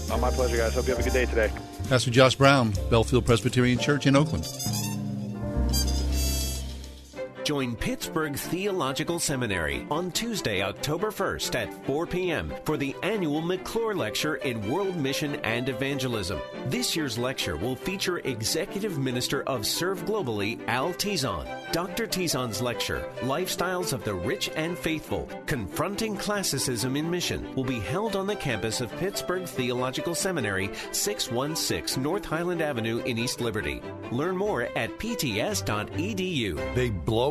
[0.10, 0.74] Oh, my pleasure, guys.
[0.74, 1.52] Hope you have a good day today.
[1.90, 4.46] Pastor Josh Brown, Bellefield Presbyterian Church in Oakland.
[7.44, 12.54] Join Pittsburgh Theological Seminary on Tuesday, October 1st at 4 p.m.
[12.66, 16.40] for the annual McClure Lecture in World Mission and Evangelism.
[16.68, 21.48] This year's lecture will feature Executive Minister of Serve Globally, Al Tizon.
[21.72, 22.06] Dr.
[22.06, 28.16] Tizon's lecture, Lifestyles of the Rich and Faithful Confronting Classicism in Mission, will be held
[28.16, 33.82] on the campus of Pittsburgh Theological Seminary, 616 North Highland Avenue in East Liberty.
[34.12, 36.76] Learn more at pts.edu.
[36.76, 37.31] They blow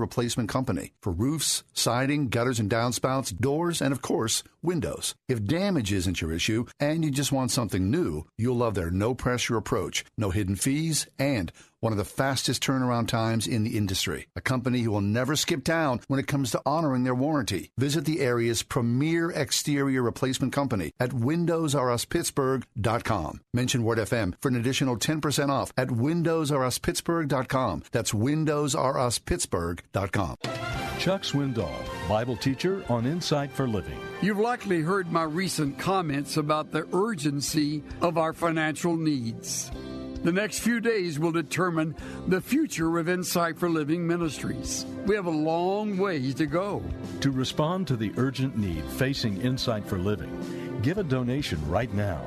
[0.01, 5.15] replacement company for roofs, siding, gutters and downspouts, doors, and of course, windows.
[5.29, 9.15] If damage isn't your issue and you just want something new, you'll love their no
[9.15, 14.27] pressure approach, no hidden fees, and one of the fastest turnaround times in the industry.
[14.35, 17.71] A company who will never skip town when it comes to honoring their warranty.
[17.77, 23.41] Visit the area's premier exterior replacement company at WindowsRUsPittsburgh.com.
[23.53, 27.83] Mention Word FM for an additional 10% off at WindowsRUsPittsburgh.com.
[27.91, 30.35] That's WindowsRUsPittsburgh.com.
[30.99, 33.99] Chuck Swindoll, Bible teacher on Insight for Living.
[34.21, 39.71] You've likely heard my recent comments about the urgency of our financial needs.
[40.23, 41.95] The next few days will determine
[42.27, 44.85] the future of Insight for Living Ministries.
[45.07, 46.83] We have a long ways to go.
[47.21, 52.21] To respond to the urgent need facing Insight for Living, give a donation right now.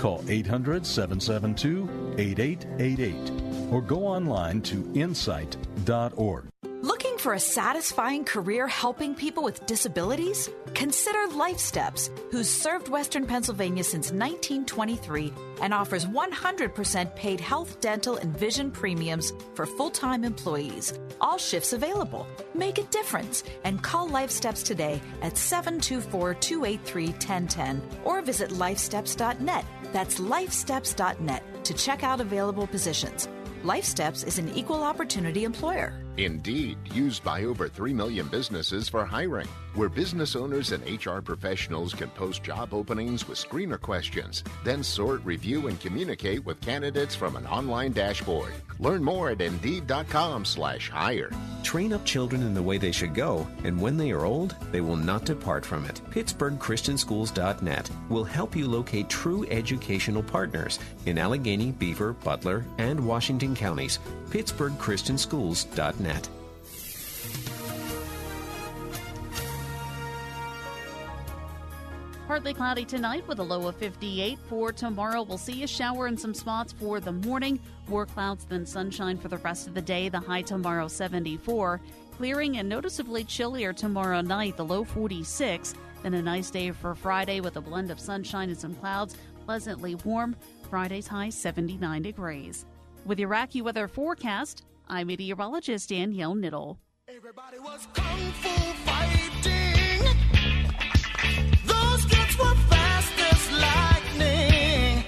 [0.00, 6.46] Call 800 772 8888 or go online to insight.org.
[6.82, 10.48] Looking for a satisfying career helping people with disabilities?
[10.74, 18.14] Consider Life Steps, who's served Western Pennsylvania since 1923 and offers 100% paid health, dental,
[18.18, 20.94] and vision premiums for full time employees.
[21.20, 22.28] All shifts available.
[22.54, 29.64] Make a difference and call Life Steps today at 724 283 1010 or visit lifesteps.net.
[29.92, 33.28] That's lifesteps.net to check out available positions.
[33.64, 36.05] Life Steps is an equal opportunity employer.
[36.18, 41.92] Indeed, used by over 3 million businesses for hiring, where business owners and HR professionals
[41.92, 47.36] can post job openings with screener questions, then sort, review, and communicate with candidates from
[47.36, 48.54] an online dashboard.
[48.78, 51.30] Learn more at Indeed.com/hire.
[51.62, 54.80] Train up children in the way they should go, and when they are old, they
[54.80, 56.00] will not depart from it.
[56.10, 63.98] PittsburghChristianSchools.net will help you locate true educational partners in Allegheny, Beaver, Butler, and Washington counties.
[64.30, 66.05] PittsburghChristianSchools.net.
[72.26, 74.36] Partly cloudy tonight with a low of 58.
[74.48, 77.60] For tomorrow, we'll see a shower in some spots for the morning.
[77.88, 80.08] More clouds than sunshine for the rest of the day.
[80.08, 81.80] The high tomorrow 74.
[82.16, 85.74] Clearing and noticeably chillier tomorrow night, the low 46.
[86.02, 89.16] Then a nice day for Friday with a blend of sunshine and some clouds.
[89.44, 90.34] Pleasantly warm.
[90.68, 92.66] Friday's high 79 degrees.
[93.04, 96.76] With your AccuWeather forecast, I'm meteorologist Danielle Niddle.
[97.08, 98.48] Everybody was kung fu
[98.84, 100.02] fighting
[101.66, 105.04] Bullets were fast as lightning.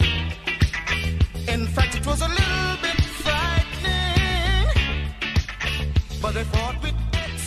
[1.48, 4.66] In fact, it was a little bit frightening.
[6.20, 6.94] But they fought with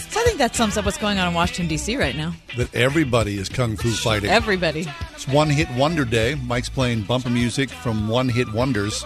[0.10, 1.98] So I think that sums up what's going on in Washington D.C.
[1.98, 2.34] right now.
[2.56, 4.30] That everybody is kung fu fighting.
[4.30, 4.88] Everybody.
[5.13, 6.36] It's One Hit Wonder Day.
[6.36, 9.04] Mike's playing bumper music from One Hit Wonders.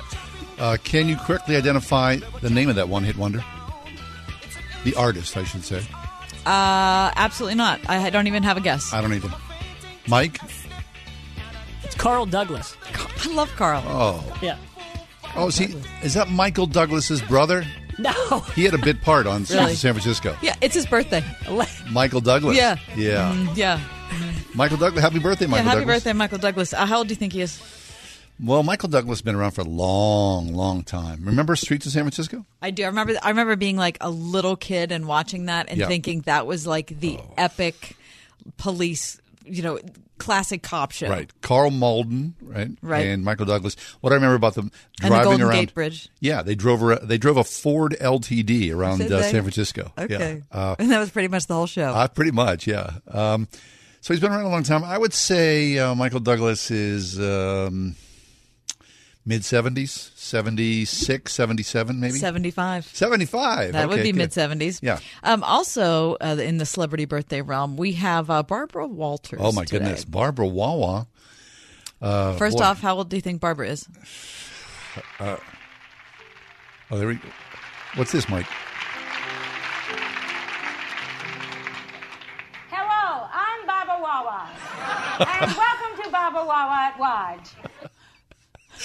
[0.57, 3.43] Uh, can you correctly identify the name of that One Hit Wonder?
[4.83, 5.83] The artist, I should say.
[6.45, 7.79] Uh, absolutely not.
[7.89, 8.93] I don't even have a guess.
[8.93, 9.31] I don't even.
[10.07, 10.39] Mike?
[11.83, 12.77] It's Carl Douglas.
[13.23, 13.83] I love Carl.
[13.87, 14.37] Oh.
[14.41, 14.57] Yeah.
[15.35, 15.75] Oh, is he?
[16.03, 17.65] Is that Michael Douglas's brother?
[17.97, 18.11] No.
[18.55, 19.73] He had a bit part on Really?
[19.75, 20.35] San Francisco.
[20.41, 21.23] Yeah, it's his birthday.
[21.91, 22.55] Michael Douglas.
[22.55, 22.77] Yeah.
[22.95, 23.33] Yeah.
[23.33, 23.79] Mm, yeah.
[24.53, 25.01] Michael Douglas.
[25.01, 25.95] Happy birthday, Michael yeah, happy Douglas.
[25.97, 26.73] birthday, Michael Douglas.
[26.73, 27.59] Uh, how old do you think he is?
[28.43, 31.23] Well, Michael Douglas has been around for a long, long time.
[31.23, 32.45] Remember Streets of San Francisco?
[32.61, 32.83] I do.
[32.83, 33.13] I remember.
[33.23, 35.87] I remember being like a little kid and watching that and Yeah.
[35.87, 37.95] thinking that was like the epic
[38.57, 39.79] police, you know,
[40.17, 41.09] classic cop show.
[41.09, 41.29] Right.
[41.41, 42.69] Karl Malden, right?
[42.81, 43.07] Right.
[43.07, 43.75] And Michael Douglas.
[44.01, 44.71] What I remember about them
[45.01, 46.09] And the driving Golden around Gate Bridge.
[46.19, 49.23] Yeah, they drove around, they drove a Ford LTD around uh.
[49.23, 49.91] San Francisco.
[49.97, 50.41] Okay.
[50.41, 50.41] Yeah.
[50.51, 51.89] Uh, and that was pretty much the whole show.
[51.89, 52.91] uh, pretty much, yeah.
[53.09, 53.47] Um,
[54.01, 54.83] so he's been around a long time.
[54.83, 57.95] I would say uh, Michael Douglas is um,
[59.25, 62.13] mid 70s, 76, 77 maybe?
[62.13, 62.85] 75.
[62.85, 63.73] 75.
[63.73, 64.79] That would be mid 70s.
[64.81, 64.99] Yeah.
[65.23, 69.39] Um, also, uh, in the celebrity birthday realm, we have uh, Barbara Walters.
[69.41, 69.79] Oh, my today.
[69.85, 70.05] goodness.
[70.05, 71.07] Barbara Wawa.
[72.01, 72.63] Uh, First boy.
[72.63, 73.87] off, how old do you think Barbara is?
[75.19, 75.37] Uh,
[76.91, 77.29] oh, there we go.
[77.95, 78.45] What's this, Mike?
[82.69, 84.49] Hello, I'm Baba Wawa.
[85.41, 87.49] and welcome to barbara Wawa at Watch.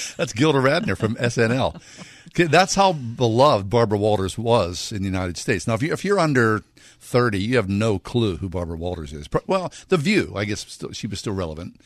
[0.16, 1.80] That's Gilda Radner from SNL.
[2.28, 5.66] Okay, That's how beloved Barbara Walters was in the United States.
[5.66, 6.62] Now, if, you, if you're under
[7.00, 9.28] 30, you have no clue who Barbara Walters is.
[9.46, 11.80] Well, The View, I guess still, she was still relevant.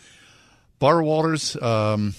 [0.78, 2.14] Barbara Walters, um,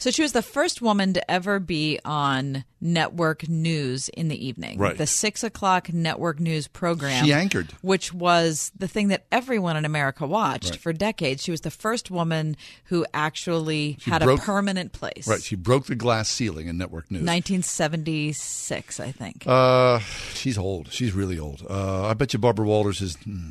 [0.00, 4.78] So she was the first woman to ever be on network news in the evening.
[4.78, 4.96] Right.
[4.96, 7.22] The six o'clock network news program.
[7.24, 7.70] She anchored.
[7.82, 10.80] Which was the thing that everyone in America watched Right.
[10.80, 11.42] for decades.
[11.42, 15.28] She was the first woman who actually She had broke- a permanent place.
[15.28, 17.22] right, she broke the glass ceiling in network news.
[17.22, 19.44] 1976, I think.
[19.46, 19.98] Uh,
[20.32, 20.90] she's old.
[20.90, 21.62] She's really old.
[21.68, 23.50] Uh, I bet you Barbara Walters is hmm,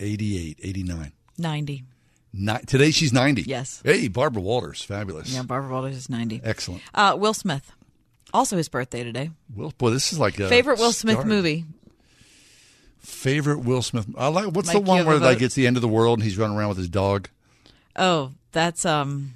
[0.00, 1.12] 88, 89.
[1.38, 1.84] 90.
[2.32, 3.42] Ni- today she's 90.
[3.42, 3.82] Yes.
[3.84, 4.82] Hey, Barbara Walters.
[4.82, 5.32] Fabulous.
[5.34, 6.40] Yeah, Barbara Walters is 90.
[6.42, 6.82] Excellent.
[6.94, 7.72] Uh, Will Smith.
[8.32, 9.30] Also his birthday today.
[9.54, 11.26] Will, boy, this is like a Favorite Will Smith star.
[11.26, 11.66] movie?
[13.00, 14.06] Favorite Will Smith.
[14.16, 14.46] I like.
[14.46, 15.44] What's Mike, the one where like vote?
[15.46, 17.28] it's the end of the world and he's running around with his dog?
[17.96, 19.34] Oh, that's um.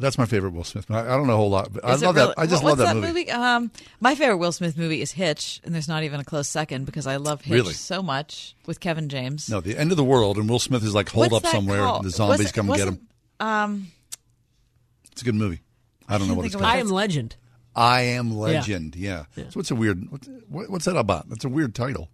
[0.00, 0.88] That's my favorite Will Smith.
[0.90, 2.38] I, I don't know a whole lot, but I Is it love really- that.
[2.38, 3.30] I just what- love what's that movie.
[3.30, 6.84] Um, my favorite Will Smith movie is Hitch, and there's not even a close second
[6.86, 7.72] because I love Hitch Really?
[7.74, 9.50] so much with Kevin James.
[9.50, 11.96] No, the end of the world, and Will Smith is like holed up somewhere, called?
[12.04, 13.00] and the zombies it- come and get him.
[13.40, 13.88] Um,
[15.12, 15.60] It's a good movie.
[16.08, 16.64] I don't know what it's called.
[16.66, 17.36] I am Legend.
[17.74, 18.96] I am Legend.
[18.96, 19.24] Yeah.
[19.34, 20.10] So what's a weird?
[20.10, 21.28] What's, what- what's that about?
[21.28, 22.08] That's a weird title,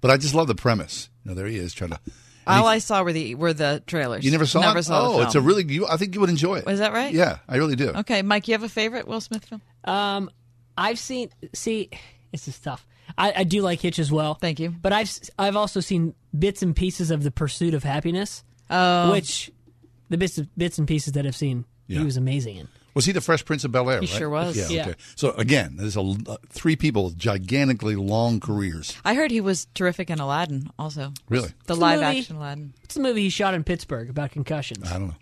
[0.00, 1.08] but I just love the premise.
[1.24, 2.00] You know, there he is trying to.
[2.46, 4.24] And all he- I saw were the were the trailers.
[4.24, 4.84] you never saw Never it?
[4.84, 5.64] saw the oh, it's a really.
[5.64, 6.66] You, I think you would enjoy it.
[6.66, 7.12] Was that right?
[7.12, 7.88] Yeah, I really do.
[7.90, 9.62] Okay, Mike, you have a favorite Will Smith film?
[9.84, 10.30] Um,
[10.78, 11.30] I've seen.
[11.54, 11.90] See,
[12.32, 12.86] this is tough.
[13.16, 14.34] I, I do like Hitch as well.
[14.34, 14.70] Thank you.
[14.70, 18.42] But I've I've also seen bits and pieces of The Pursuit of Happiness.
[18.68, 19.12] Oh.
[19.12, 19.50] which
[20.10, 22.00] the bits bits and pieces that I've seen, Yeah.
[22.00, 22.68] he was amazing in.
[22.96, 24.00] Was he the Fresh Prince of Bel Air?
[24.00, 24.18] He right?
[24.18, 24.56] sure was.
[24.56, 24.68] Yeah.
[24.68, 24.82] Yeah.
[24.88, 24.94] Okay.
[25.16, 28.96] So again, there's a uh, three people with gigantically long careers.
[29.04, 30.70] I heard he was terrific in Aladdin.
[30.78, 31.48] Also, Really?
[31.66, 32.72] the What's live movie- action Aladdin.
[32.80, 34.90] What's the movie he shot in Pittsburgh about concussions?
[34.90, 35.14] I don't know.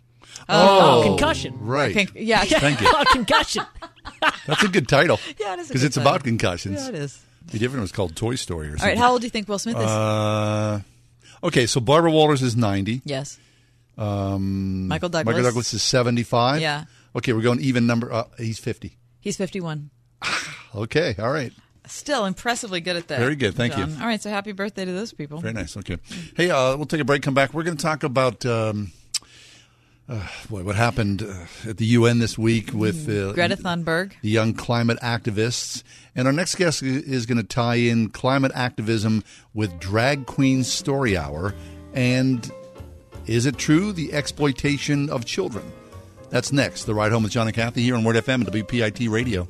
[0.49, 1.55] Oh, concussion.
[1.61, 1.95] Right.
[1.95, 2.45] Con- yeah.
[2.45, 2.89] Thank you.
[2.89, 3.65] About concussion.
[4.47, 5.19] That's a good title.
[5.41, 6.09] Yeah, it is Because it's title.
[6.13, 6.81] about concussions.
[6.81, 7.21] Yeah, it is.
[7.53, 7.75] Be different.
[7.75, 8.89] if It was called Toy Story or something.
[8.89, 9.83] right, how old do you think Will Smith is?
[9.83, 10.81] Uh,
[11.43, 13.03] okay, so Barbara Walters is ninety.
[13.05, 13.37] yes.
[13.99, 15.27] Um, Michael Douglas.
[15.27, 16.61] Michael Douglas is seventy-five.
[16.61, 16.85] Yeah.
[17.17, 18.13] Okay, we're going even number.
[18.13, 18.99] Uh, he's fifty.
[19.21, 19.91] He's 51.
[20.75, 21.15] Okay.
[21.19, 21.53] All right.
[21.87, 23.19] Still impressively good at that.
[23.21, 23.55] Very good.
[23.55, 23.85] Thank you.
[23.85, 25.39] All right, so happy birthday to those people.
[25.39, 25.77] Very nice.
[25.77, 25.99] Okay.
[26.37, 27.23] Hey, uh, we'll take a break.
[27.23, 27.55] Come back.
[27.55, 28.45] We're going to talk about.
[28.45, 28.93] Um,
[30.09, 34.13] uh, boy, what happened uh, at the UN this week with uh, Greta Thunberg.
[34.21, 35.83] the young climate activists.
[36.15, 39.25] And our next guest is going to tie in climate activism
[39.55, 41.55] with Drag Queen Story Hour.
[41.95, 42.51] And
[43.27, 45.65] is it true the exploitation of children?
[46.35, 46.83] That's next.
[46.87, 49.47] The Ride Home with John and Kathy here on Word FM and WPIT Radio.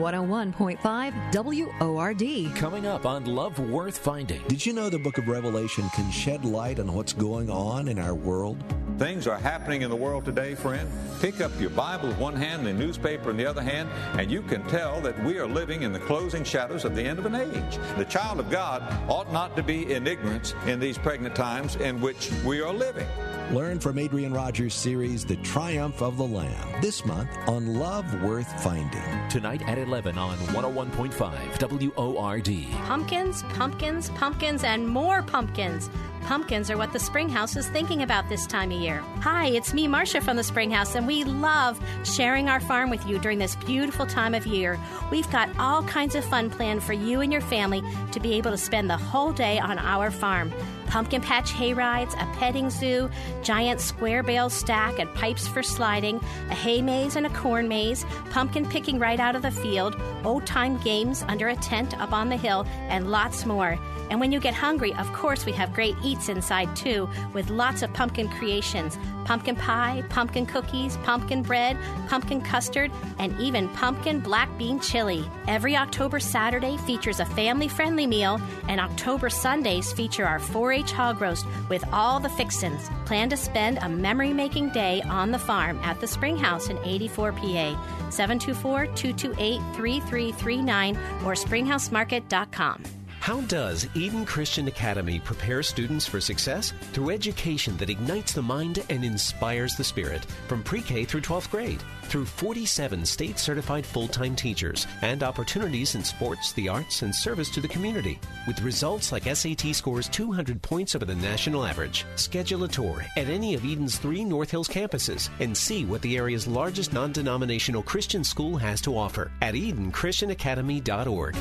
[0.00, 2.54] One hundred one point five WORD.
[2.54, 4.40] Coming up on Love Worth Finding.
[4.48, 7.98] Did you know the book of Revelation can shed light on what's going on in
[7.98, 8.64] our world?
[9.00, 10.86] things are happening in the world today, friend,
[11.22, 13.88] pick up your Bible with one hand, the newspaper in the other hand,
[14.20, 17.18] and you can tell that we are living in the closing shadows of the end
[17.18, 17.78] of an age.
[17.96, 21.98] The child of God ought not to be in ignorance in these pregnant times in
[22.02, 23.06] which we are living.
[23.52, 28.62] Learn from Adrian Rogers' series, The Triumph of the Lamb, this month on Love Worth
[28.62, 29.28] Finding.
[29.30, 32.86] Tonight at 11 on 101.5 WORD.
[32.86, 35.90] Pumpkins, pumpkins, pumpkins, and more pumpkins.
[36.26, 39.02] Pumpkins are what the Springhouse is thinking about this time of year.
[39.20, 43.18] Hi, it's me, Marcia from the Springhouse, and we love sharing our farm with you
[43.18, 44.78] during this beautiful time of year.
[45.10, 48.52] We've got all kinds of fun planned for you and your family to be able
[48.52, 50.52] to spend the whole day on our farm.
[50.86, 53.08] Pumpkin patch hay rides, a petting zoo,
[53.42, 56.16] giant square bale stack and pipes for sliding,
[56.50, 59.94] a hay maze and a corn maze, pumpkin picking right out of the field,
[60.24, 63.78] old time games under a tent up on the hill, and lots more.
[64.10, 65.94] And when you get hungry, of course, we have great
[66.28, 68.98] inside too, with lots of pumpkin creations
[69.30, 71.76] pumpkin pie, pumpkin cookies, pumpkin bread,
[72.08, 72.90] pumpkin custard,
[73.20, 75.24] and even pumpkin black bean chili.
[75.46, 80.90] Every October Saturday features a family friendly meal, and October Sundays feature our 4 H
[80.90, 82.90] hog roast with all the fixins.
[83.06, 87.32] Plan to spend a memory making day on the farm at the Springhouse in 84
[87.32, 88.10] PA.
[88.10, 92.99] 724 228 3339 or springhousemarket.com.
[93.20, 96.72] How does Eden Christian Academy prepare students for success?
[96.94, 101.50] Through education that ignites the mind and inspires the spirit, from pre K through 12th
[101.50, 107.14] grade, through 47 state certified full time teachers, and opportunities in sports, the arts, and
[107.14, 108.18] service to the community.
[108.46, 112.06] With results like SAT scores 200 points over the national average.
[112.16, 116.16] Schedule a tour at any of Eden's three North Hills campuses and see what the
[116.16, 121.36] area's largest non denominational Christian school has to offer at EdenChristianAcademy.org.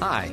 [0.00, 0.32] Hi.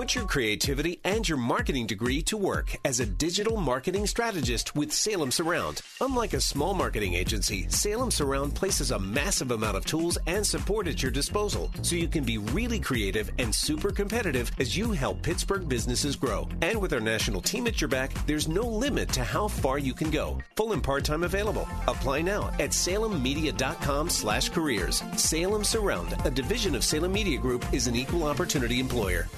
[0.00, 4.92] Put your creativity and your marketing degree to work as a digital marketing strategist with
[4.92, 5.82] Salem Surround.
[6.00, 10.88] Unlike a small marketing agency, Salem Surround places a massive amount of tools and support
[10.88, 15.20] at your disposal so you can be really creative and super competitive as you help
[15.20, 16.48] Pittsburgh businesses grow.
[16.62, 19.92] And with our national team at your back, there's no limit to how far you
[19.92, 20.38] can go.
[20.56, 21.68] Full and part-time available.
[21.88, 25.02] Apply now at salemmedia.com slash careers.
[25.16, 29.28] Salem Surround, a division of Salem Media Group, is an equal opportunity employer.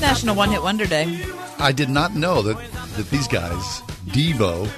[0.00, 1.20] National One Hit Wonder Day.
[1.58, 2.56] I did not know that,
[2.96, 4.68] that these guys, Devo,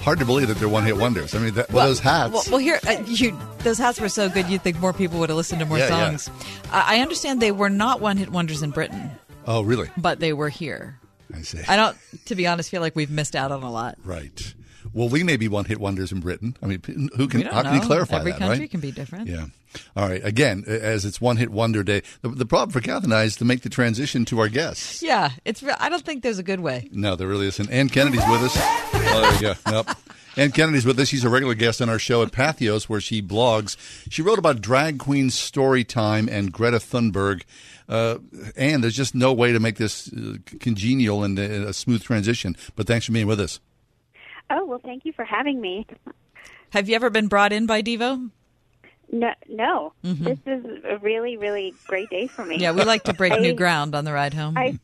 [0.00, 1.34] hard to believe that they're one hit wonders.
[1.34, 2.34] I mean, that, well, those hats.
[2.34, 5.30] Well, well here, uh, you, those hats were so good you'd think more people would
[5.30, 6.16] have listened to more Yeah, yeah.
[6.16, 6.28] songs.
[6.70, 9.10] Uh, I understand they were not one hit wonders in Britain,
[9.50, 9.88] oh, really?
[9.96, 10.98] but they were here.
[11.34, 11.60] I see.
[11.68, 11.96] I don't,
[12.26, 13.98] to be honest, feel like we've missed out on a lot.
[14.04, 14.54] Right.
[14.92, 16.56] Well, we may be one hit wonders in Britain.
[16.62, 18.36] I mean, who can how can you clarify Every that?
[18.36, 18.70] Every country right?
[18.70, 19.28] can be different.
[19.28, 19.46] Yeah.
[19.96, 20.24] All right.
[20.24, 23.36] Again, as it's one hit wonder day, the, the problem for Kath and I is
[23.36, 25.02] to make the transition to our guests.
[25.02, 25.62] Yeah, it's.
[25.62, 26.88] I don't think there's a good way.
[26.90, 27.70] No, there really isn't.
[27.70, 28.52] Anne Kennedy's with us.
[28.56, 29.70] Oh, there you go.
[29.70, 29.96] Nope.
[30.36, 31.08] Anne Kennedy's with us.
[31.08, 33.76] She's a regular guest on our show at Patheos, where she blogs.
[34.10, 37.42] She wrote about drag queen story time and Greta Thunberg.
[37.90, 38.18] Uh,
[38.56, 42.56] and there's just no way to make this uh, congenial and uh, a smooth transition.
[42.76, 43.58] But thanks for being with us.
[44.48, 45.86] Oh, well, thank you for having me.
[46.70, 48.30] Have you ever been brought in by Devo?
[49.12, 49.92] No, no.
[50.04, 50.24] Mhm.
[50.24, 52.58] this is a really, really great day for me.
[52.58, 54.56] Yeah, we like to break I- new ground on the ride home.
[54.56, 54.78] I,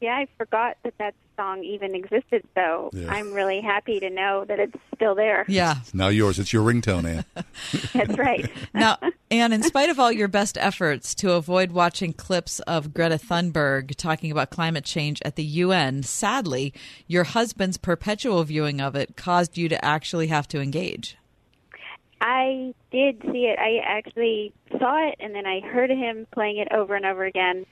[0.00, 3.10] yeah, I forgot that that song even existed, so Yeah.
[3.10, 5.44] I'm really happy to know that it's still there.
[5.48, 6.38] yeah, It's now yours.
[6.38, 7.24] It's your ringtone, Anne.
[7.94, 8.50] That's right.
[8.74, 8.98] now,
[9.30, 13.94] Anne, in spite of all your best efforts to avoid watching clips of Greta Thunberg
[13.96, 16.74] talking about climate change at the UN, sadly,
[17.06, 21.16] your husband's perpetual viewing of it caused you to actually have to engage.
[22.20, 23.58] I did see it.
[23.58, 27.64] I actually saw it, and then I heard him playing it over and over again.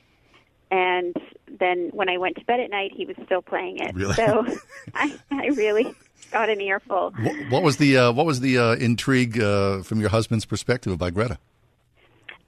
[0.71, 1.17] And
[1.59, 3.95] then when I went to bed at night, he was still playing it.
[3.95, 4.15] Really?
[4.15, 4.47] So
[4.95, 5.95] I, I really
[6.31, 7.15] got an earful.
[7.19, 10.93] What, what was the uh, what was the uh, intrigue uh, from your husband's perspective
[10.93, 11.39] about Greta?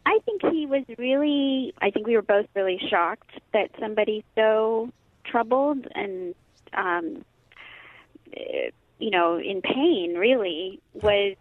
[0.06, 1.74] I think he was really.
[1.80, 4.90] I think we were both really shocked that somebody so
[5.24, 6.34] troubled and,
[6.72, 7.24] um,
[8.98, 11.36] you know, in pain really was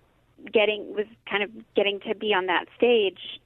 [0.51, 3.39] getting was kind of getting to be on that stage.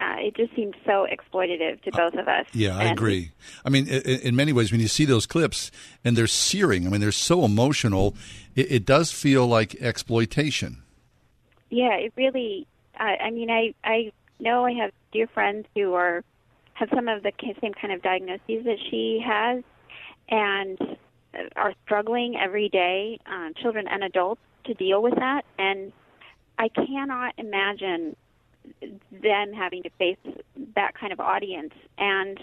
[0.00, 2.46] Uh, it just seemed so exploitative to both of us.
[2.52, 3.32] Yeah, I And- agree.
[3.64, 5.72] I mean, in, in many ways, when you see those clips
[6.04, 8.14] and they're searing, I mean, they're so emotional,
[8.54, 10.82] it, it does feel like exploitation.
[11.70, 12.66] Yeah, it really.
[12.98, 16.22] Uh, I mean, I I know I have dear friends who are
[16.74, 19.64] have some of the same kind of diagnoses that she has,
[20.28, 20.78] and
[21.56, 25.44] are struggling every day, uh, children and adults, to deal with that.
[25.58, 25.92] And
[26.58, 28.16] I cannot imagine
[29.10, 30.16] them having to face
[30.74, 32.38] that kind of audience and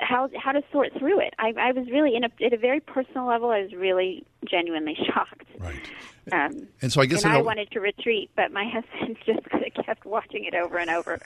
[0.00, 1.34] how how to sort through it.
[1.38, 3.50] I, I was really in a at a very personal level.
[3.50, 5.46] I was really genuinely shocked.
[5.58, 5.80] Right.
[6.30, 9.40] Um, And so I guess and I all- wanted to retreat, but my husband just
[9.86, 11.18] kept watching it over and over.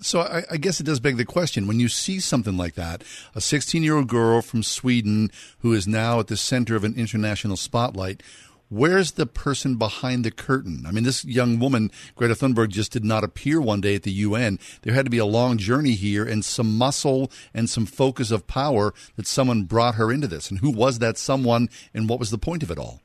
[0.00, 3.02] So I, I guess it does beg the question: when you see something like that,
[3.34, 5.30] a 16-year-old girl from Sweden
[5.60, 8.22] who is now at the center of an international spotlight,
[8.68, 10.84] where's the person behind the curtain?
[10.86, 14.12] I mean, this young woman, Greta Thunberg, just did not appear one day at the
[14.12, 14.58] UN.
[14.82, 18.46] There had to be a long journey here and some muscle and some focus of
[18.46, 20.50] power that someone brought her into this.
[20.50, 21.68] And who was that someone?
[21.94, 23.00] And what was the point of it all?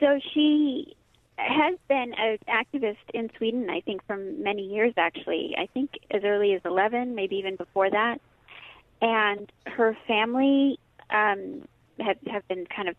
[0.00, 0.96] So she
[1.36, 5.54] has been an activist in Sweden, I think, for many years, actually.
[5.58, 8.20] I think as early as 11, maybe even before that.
[9.00, 10.78] And her family
[11.10, 11.62] um,
[12.00, 12.96] have, have been kind of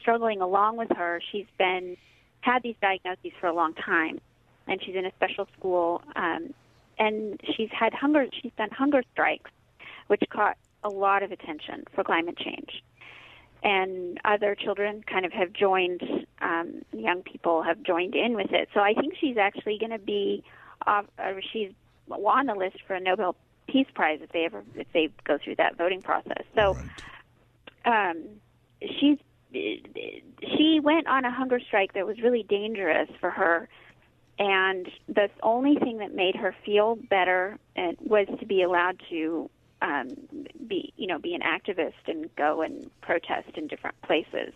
[0.00, 1.20] struggling along with her.
[1.30, 1.96] She's been
[2.40, 4.20] had these diagnoses for a long time,
[4.66, 6.02] and she's in a special school.
[6.16, 6.54] Um,
[6.98, 8.26] and she's had hunger.
[8.42, 9.50] She's done hunger strikes,
[10.08, 12.82] which caught a lot of attention for climate change
[13.62, 16.02] and other children kind of have joined
[16.40, 19.98] um, young people have joined in with it so i think she's actually going to
[19.98, 20.42] be
[20.86, 21.70] off, uh, she's
[22.10, 23.36] on the list for a nobel
[23.66, 26.76] peace prize if they ever if they go through that voting process so
[27.84, 28.22] um,
[28.82, 29.18] she's
[29.52, 33.68] she went on a hunger strike that was really dangerous for her
[34.40, 39.50] and the only thing that made her feel better uh, was to be allowed to
[39.82, 40.08] um,
[40.66, 44.54] be you know be an activist and go and protest in different places.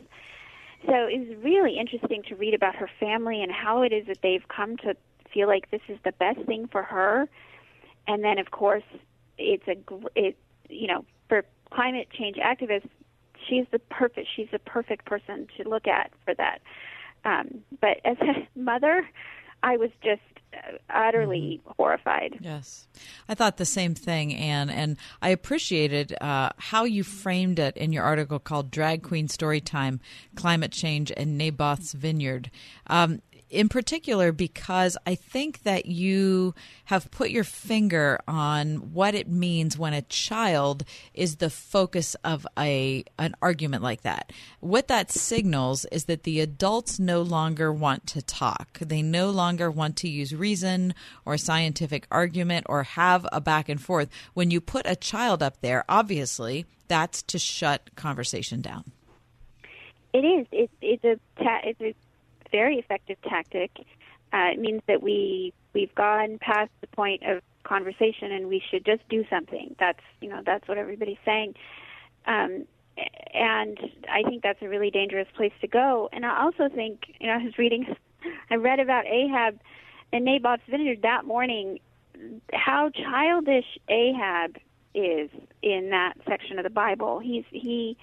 [0.87, 4.19] So it was really interesting to read about her family and how it is that
[4.23, 4.97] they've come to
[5.33, 7.29] feel like this is the best thing for her.
[8.07, 8.85] And then of course
[9.37, 9.77] it's a
[10.15, 10.37] it
[10.71, 12.89] you know for climate change activists
[13.49, 16.61] she's the perfect she's the perfect person to look at for that.
[17.25, 19.09] Um, but as a mother,
[19.63, 20.21] I was just
[20.53, 22.37] uh, utterly horrified.
[22.41, 22.87] Yes.
[23.29, 27.93] I thought the same thing, Anne, and I appreciated uh, how you framed it in
[27.93, 30.01] your article called Drag Queen Storytime
[30.37, 32.51] Climate Change and Naboth's Vineyard.
[32.89, 33.23] Um,
[33.55, 36.55] in particular, because I think that you
[36.87, 40.85] have put your finger on what it means when a child
[41.15, 44.33] is the focus of a an argument like that.
[44.61, 48.79] What that signals is that the adults no longer want to talk.
[48.81, 50.95] They no longer want to use reason
[51.25, 54.11] or scientific argument or have a back and forth.
[54.35, 58.93] When you put a child up there, obviously that's to shut conversation down.
[60.13, 60.47] It is.
[60.53, 61.19] It, it's a
[61.65, 61.95] it's a
[62.55, 63.71] very effective tactic.
[64.33, 68.85] Uh, it means that we we've gone past the point of conversation and we should
[68.85, 69.75] just do something.
[69.81, 71.55] That's you know that's what everybody's saying,
[72.27, 72.65] um,
[73.35, 73.77] and
[74.09, 76.09] I think that's a really dangerous place to go.
[76.13, 77.87] And I also think you know I was reading,
[78.51, 79.59] I read about Ahab
[80.13, 81.81] and Naboth's vineyard that morning.
[82.53, 84.57] How childish Ahab
[84.95, 85.29] is
[85.61, 87.19] in that section of the Bible.
[87.19, 87.97] He's he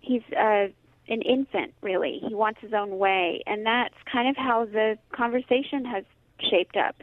[0.00, 0.66] he's uh,
[1.08, 2.20] an infant, really.
[2.26, 6.04] He wants his own way, and that's kind of how the conversation has
[6.50, 6.96] shaped up.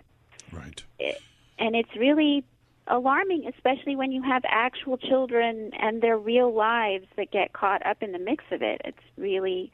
[0.52, 0.84] Right.
[1.60, 2.44] and it's really
[2.88, 8.04] alarming, especially when you have actual children and their real lives that get caught up
[8.04, 8.82] in the mix of it.
[8.84, 9.72] It's really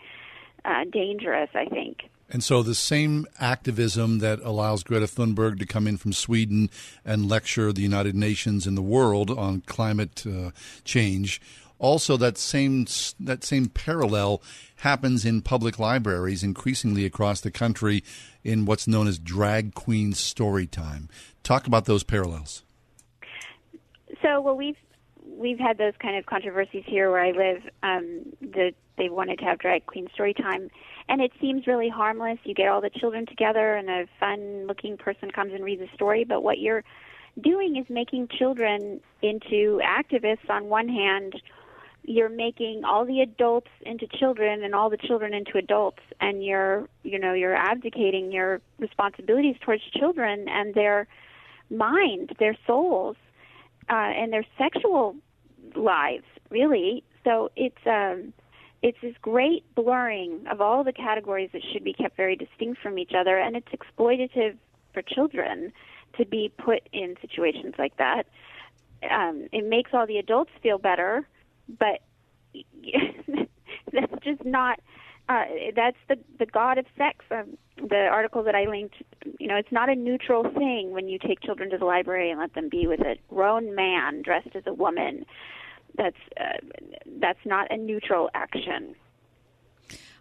[0.65, 2.03] uh, dangerous, I think.
[2.30, 6.69] And so the same activism that allows Greta Thunberg to come in from Sweden
[7.05, 10.51] and lecture the United Nations and the world on climate uh,
[10.84, 11.41] change,
[11.80, 12.86] also that same
[13.19, 14.41] that same parallel
[14.78, 18.03] happens in public libraries increasingly across the country
[18.43, 21.09] in what's known as drag queen story time.
[21.43, 22.63] Talk about those parallels.
[24.21, 24.78] So, well, we've
[25.25, 27.63] we've had those kind of controversies here where I live.
[27.84, 30.69] Um, that they wanted to have drag queen story time,
[31.07, 32.39] and it seems really harmless.
[32.43, 36.23] You get all the children together, and a fun-looking person comes and reads a story.
[36.23, 36.84] But what you're
[37.39, 40.49] doing is making children into activists.
[40.49, 41.39] On one hand,
[42.08, 46.88] you're making all the adults into children, and all the children into adults, and you're
[47.03, 51.08] you know you're abdicating your responsibilities towards children and their
[51.70, 53.18] mind, their souls,
[53.89, 55.16] uh, and their sexual
[55.76, 57.03] lives, really.
[57.26, 58.34] So it's um,
[58.82, 62.97] it's this great blurring of all the categories that should be kept very distinct from
[62.97, 64.55] each other, and it's exploitative
[64.93, 65.74] for children
[66.18, 68.28] to be put in situations like that.
[69.12, 71.28] Um, it makes all the adults feel better,
[71.68, 72.01] but
[73.93, 74.80] that's just not.
[75.30, 75.43] Uh,
[75.76, 77.26] that's the the god of sex.
[77.32, 78.95] Um, the article that I linked,
[79.39, 82.39] you know, it's not a neutral thing when you take children to the library and
[82.39, 85.26] let them be with a grown man dressed as a woman.
[85.97, 86.82] That's uh,
[87.20, 88.95] that's not a neutral action.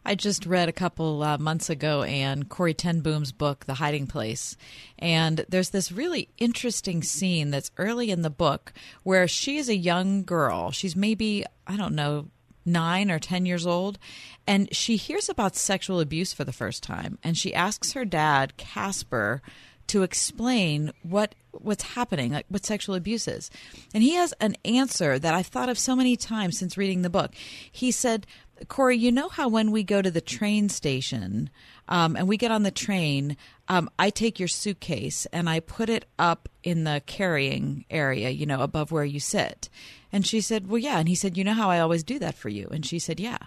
[0.07, 4.07] I just read a couple uh, months ago and Corrie ten Boom's book, The Hiding
[4.07, 4.57] Place.
[5.01, 9.77] And there's this really interesting scene that's early in the book where she is a
[9.77, 10.71] young girl.
[10.71, 12.29] She's maybe, I don't know,
[12.65, 13.99] nine or 10 years old.
[14.47, 17.19] And she hears about sexual abuse for the first time.
[17.25, 19.43] And she asks her dad, Casper,
[19.89, 23.51] to explain what what's happening, like what sexual abuse is.
[23.95, 27.11] And he has an answer that I've thought of so many times since reading the
[27.11, 27.35] book.
[27.71, 28.27] He said,
[28.69, 31.51] Corrie, you know how when we go to the train station
[31.89, 33.37] um, and we get on the train,
[33.69, 38.47] um, I take your suitcase and I put it up in the carrying area, you
[38.47, 39.69] know, above where you sit.
[40.13, 40.99] And she said, Well, yeah.
[40.99, 42.69] And he said, You know how I always do that for you?
[42.71, 43.39] And she said, Yeah.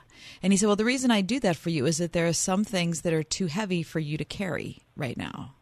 [0.43, 2.33] And he said, Well, the reason I do that for you is that there are
[2.33, 5.53] some things that are too heavy for you to carry right now.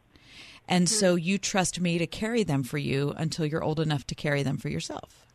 [0.68, 4.16] And so you trust me to carry them for you until you're old enough to
[4.16, 5.27] carry them for yourself.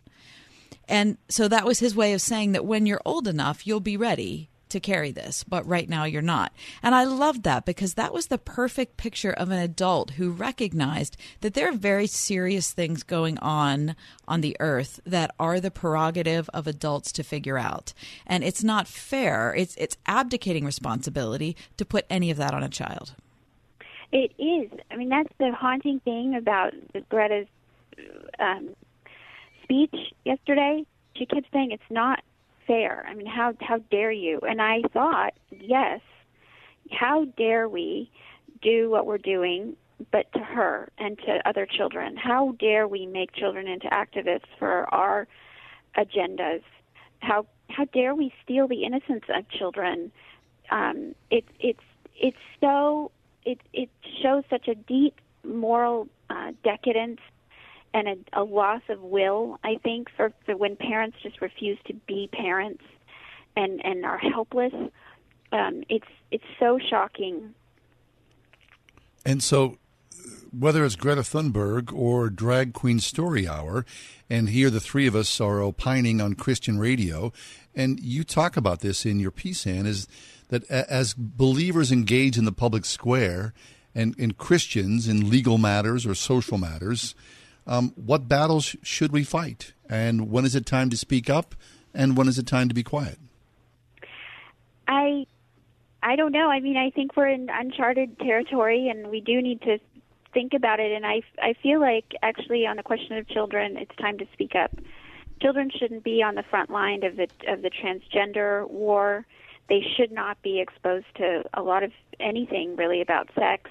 [0.88, 3.96] And so that was his way of saying that when you're old enough, you'll be
[3.96, 6.52] ready to carry this, but right now you're not.
[6.82, 11.16] And I loved that because that was the perfect picture of an adult who recognized
[11.42, 13.94] that there are very serious things going on
[14.26, 17.92] on the earth that are the prerogative of adults to figure out.
[18.26, 19.54] And it's not fair.
[19.54, 23.14] It's it's abdicating responsibility to put any of that on a child.
[24.10, 24.70] It is.
[24.90, 26.72] I mean, that's the haunting thing about
[27.08, 27.46] Greta's
[28.38, 28.70] um,
[29.72, 30.84] speech yesterday.
[31.16, 32.20] She kept saying it's not
[32.66, 33.04] fair.
[33.08, 34.38] I mean, how how dare you?
[34.40, 36.00] And I thought, yes,
[36.90, 38.10] how dare we
[38.60, 39.76] do what we're doing,
[40.10, 42.16] but to her and to other children?
[42.16, 45.26] How dare we make children into activists for our
[45.96, 46.62] agendas?
[47.20, 50.12] How how dare we steal the innocence of children?
[50.70, 51.84] Um, it's it's
[52.16, 53.10] it's so
[53.44, 53.90] it it
[54.22, 57.20] shows such a deep moral uh, decadence
[57.94, 59.58] and a, a loss of will.
[59.62, 62.82] I think for, for when parents just refuse to be parents
[63.56, 64.72] and and are helpless.
[65.52, 67.54] Um, it's it's so shocking.
[69.24, 69.78] And so,
[70.56, 73.84] whether it's Greta Thunberg or Drag Queen Story Hour,
[74.28, 77.32] and here the three of us are opining on Christian radio,
[77.74, 80.08] and you talk about this in your piece, Anne, is
[80.48, 83.54] that as believers engage in the public square
[83.94, 87.14] and, and Christians in legal matters or social matters,
[87.66, 89.72] um, what battles should we fight?
[89.88, 91.54] And when is it time to speak up?
[91.94, 93.18] And when is it time to be quiet?
[94.88, 95.26] I
[96.02, 96.50] I don't know.
[96.50, 99.78] I mean, I think we're in uncharted territory, and we do need to
[100.32, 100.90] think about it.
[100.90, 104.56] And I, I feel like actually on the question of children, it's time to speak
[104.56, 104.72] up.
[105.40, 109.26] Children shouldn't be on the front line of the of the transgender war
[109.68, 113.70] they should not be exposed to a lot of anything really about sex.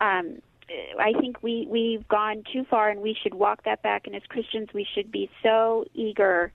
[0.00, 0.40] Um,
[0.70, 4.06] Uh, I think we we've gone too far, and we should walk that back.
[4.06, 6.52] And as Christians, we should be so eager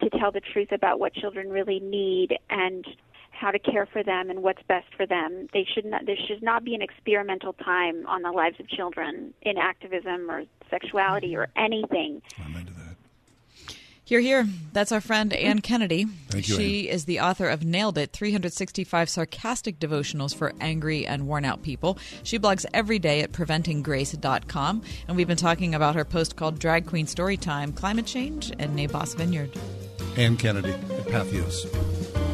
[0.00, 2.86] to tell the truth about what children really need and
[3.30, 5.48] how to care for them and what's best for them.
[5.52, 6.06] They should not.
[6.06, 10.44] There should not be an experimental time on the lives of children in activism or
[10.70, 12.22] sexuality or anything.
[14.06, 14.46] Here, here.
[14.74, 16.04] That's our friend Anne Kennedy.
[16.28, 21.26] Thank you, She is the author of Nailed It 365 Sarcastic Devotionals for Angry and
[21.26, 21.96] Worn Out People.
[22.22, 24.82] She blogs every day at preventinggrace.com.
[25.08, 29.14] And we've been talking about her post called Drag Queen Storytime Climate Change and Naboth's
[29.14, 29.50] Vineyard.
[30.16, 32.33] Anne Kennedy at Patheos.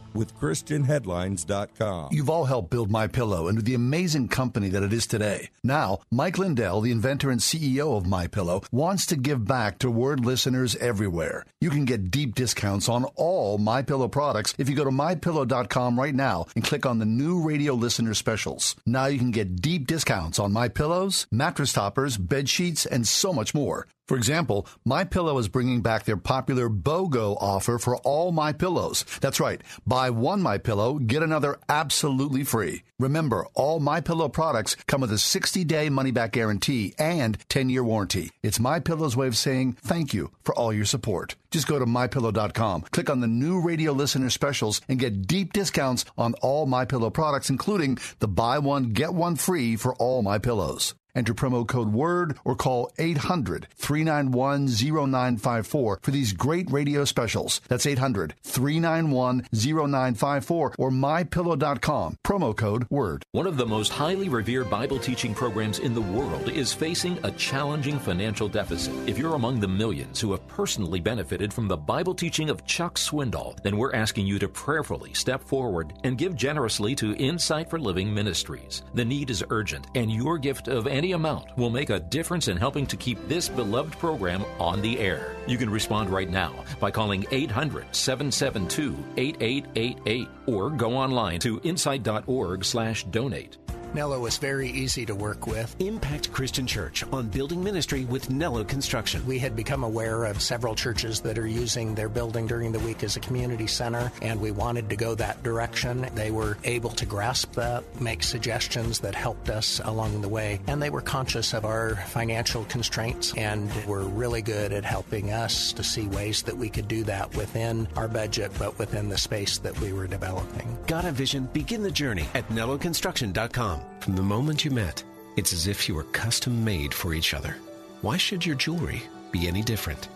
[0.13, 2.09] with ChristianHeadlines.com.
[2.11, 5.49] You've all helped build My Pillow into the amazing company that it is today.
[5.63, 9.89] Now, Mike Lindell, the inventor and CEO of My Pillow, wants to give back to
[9.91, 11.45] word listeners everywhere.
[11.59, 15.99] You can get deep discounts on all My Pillow products if you go to mypillow.com
[15.99, 18.75] right now and click on the new radio listener specials.
[18.85, 23.33] Now you can get deep discounts on My Pillows, mattress toppers, bed sheets, and so
[23.33, 23.87] much more.
[24.11, 29.05] For example, My Pillow is bringing back their popular BOGO offer for all My Pillows.
[29.21, 29.61] That's right.
[29.87, 32.83] Buy one My Pillow, get another absolutely free.
[32.99, 38.31] Remember, all My Pillow products come with a 60-day money-back guarantee and 10-year warranty.
[38.43, 41.37] It's My Pillow's way of saying thank you for all your support.
[41.49, 46.03] Just go to mypillow.com, click on the new radio listener specials and get deep discounts
[46.17, 50.37] on all My Pillow products including the buy one get one free for all My
[50.37, 50.95] Pillows.
[51.15, 57.61] Enter promo code WORD or call 800 391 0954 for these great radio specials.
[57.67, 62.17] That's 800 391 0954 or mypillow.com.
[62.23, 63.23] Promo code WORD.
[63.31, 67.31] One of the most highly revered Bible teaching programs in the world is facing a
[67.31, 68.93] challenging financial deficit.
[69.07, 72.95] If you're among the millions who have personally benefited from the Bible teaching of Chuck
[72.95, 77.79] Swindoll, then we're asking you to prayerfully step forward and give generously to Insight for
[77.79, 78.83] Living Ministries.
[78.93, 82.55] The need is urgent, and your gift of any amount will make a difference in
[82.55, 85.35] helping to keep this beloved program on the air.
[85.47, 92.63] You can respond right now by calling 800 772 8888 or go online to insight.org
[92.63, 93.57] slash donate.
[93.93, 95.75] Nello is very easy to work with.
[95.79, 99.25] Impact Christian Church on building ministry with Nello Construction.
[99.27, 103.03] We had become aware of several churches that are using their building during the week
[103.03, 106.07] as a community center, and we wanted to go that direction.
[106.15, 110.81] They were able to grasp that, make suggestions that helped us along the way, and
[110.81, 115.83] they were conscious of our financial constraints and were really good at helping us to
[115.83, 119.77] see ways that we could do that within our budget, but within the space that
[119.81, 120.77] we were developing.
[120.87, 121.49] Got a vision?
[121.51, 123.80] Begin the journey at nelloconstruction.com.
[123.99, 125.03] From the moment you met,
[125.37, 127.55] it's as if you were custom made for each other.
[128.01, 130.07] Why should your jewelry be any different?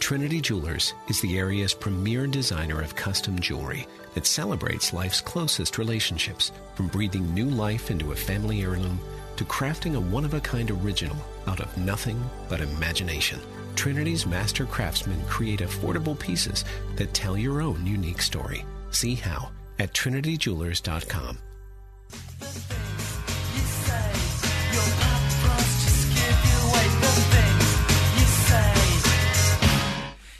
[0.00, 6.52] Trinity Jewelers is the area's premier designer of custom jewelry that celebrates life's closest relationships,
[6.74, 8.98] from breathing new life into a family heirloom
[9.36, 11.16] to crafting a one of a kind original
[11.46, 13.40] out of nothing but imagination.
[13.76, 16.64] Trinity's master craftsmen create affordable pieces
[16.96, 18.64] that tell your own unique story.
[18.90, 21.38] See how at trinityjewelers.com.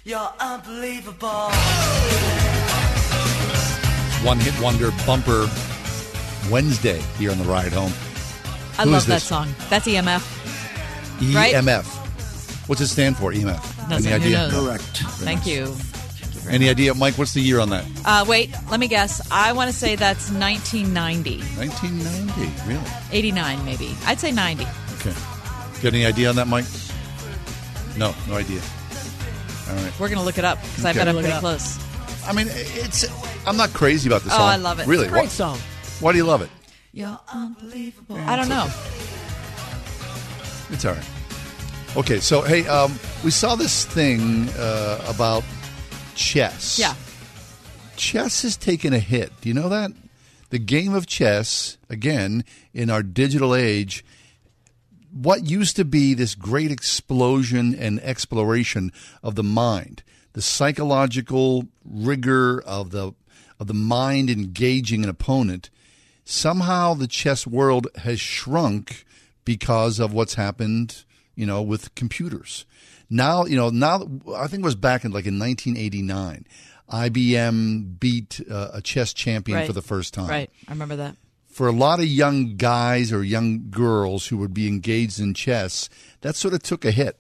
[0.07, 1.51] You're unbelievable.
[4.23, 5.49] One hit wonder bumper
[6.51, 7.93] Wednesday here on the ride home.
[8.79, 9.49] I Who love that song.
[9.71, 10.23] That's EMF.
[11.35, 11.55] Right?
[11.55, 11.87] EMF.
[12.69, 13.33] What's it stand for?
[13.33, 13.89] EMF.
[13.89, 14.39] Doesn't- Any who idea?
[14.39, 14.53] knows?
[14.53, 14.65] No.
[14.67, 14.83] Correct.
[15.25, 15.75] Thank you.
[16.51, 17.17] Any idea, Mike?
[17.17, 17.85] What's the year on that?
[18.05, 19.27] Uh, wait, let me guess.
[19.31, 21.41] I want to say that's 1990.
[21.57, 22.83] 1990, really?
[23.11, 23.97] 89, maybe.
[24.05, 24.67] I'd say 90.
[24.97, 25.15] Okay.
[25.83, 26.67] Got any idea on that, Mike?
[27.97, 28.61] No, no idea.
[29.69, 29.93] All right.
[30.01, 30.99] We're going to look it up because I Okay.
[31.01, 31.41] bet I'm Look it pretty up.
[31.41, 31.79] close.
[32.27, 33.05] I mean, it's.
[33.47, 34.49] I'm not crazy about this Oh, song.
[34.49, 34.87] I love it.
[34.87, 35.05] Really?
[35.05, 35.59] It's a great Why- song.
[36.01, 36.51] Why do you love it?
[36.93, 38.17] You're unbelievable.
[38.17, 38.67] I don't know.
[40.71, 41.05] It's all right.
[41.97, 45.45] Okay, so hey, um, we saw this thing uh, about
[46.15, 46.79] chess.
[46.79, 46.95] Yeah.
[47.97, 49.33] Chess has taken a hit.
[49.41, 49.93] Do you know that?
[50.51, 54.05] The game of chess, again, in our digital age,
[55.15, 58.91] what used to be this great explosion and exploration
[59.23, 60.03] of the mind,
[60.33, 63.13] the psychological rigor of the
[63.61, 65.71] of the mind engaging an opponent,
[66.25, 69.05] somehow the chess world has shrunk
[69.45, 71.05] because of what's happened,
[71.37, 72.67] you know, with computers.
[73.09, 74.03] Now, you know, now
[74.35, 76.47] I think it was back in like in 1989,
[76.91, 79.67] IBM beat uh, a chess champion Right.
[79.67, 80.51] for the first time Right.
[80.67, 81.17] I remember that.
[81.55, 85.89] For a lot of young guys or young girls who would be engaged in chess,
[86.23, 87.17] that sort of took a hit.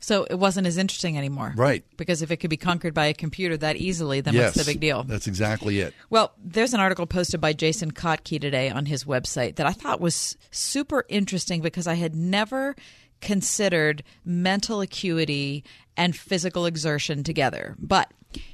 [0.00, 1.52] So it wasn't as interesting anymore.
[1.54, 1.84] Right.
[1.98, 4.72] Because if it could be conquered by a computer that easily, then yes, what's the
[4.72, 5.02] big deal?
[5.02, 5.92] That's exactly it.
[6.08, 10.00] Well, there's an article posted by Jason Kottke today on his website that I thought
[10.00, 12.76] was super interesting because I had never
[13.20, 15.64] considered mental acuity
[15.98, 17.76] and physical exertion together.
[17.78, 18.10] But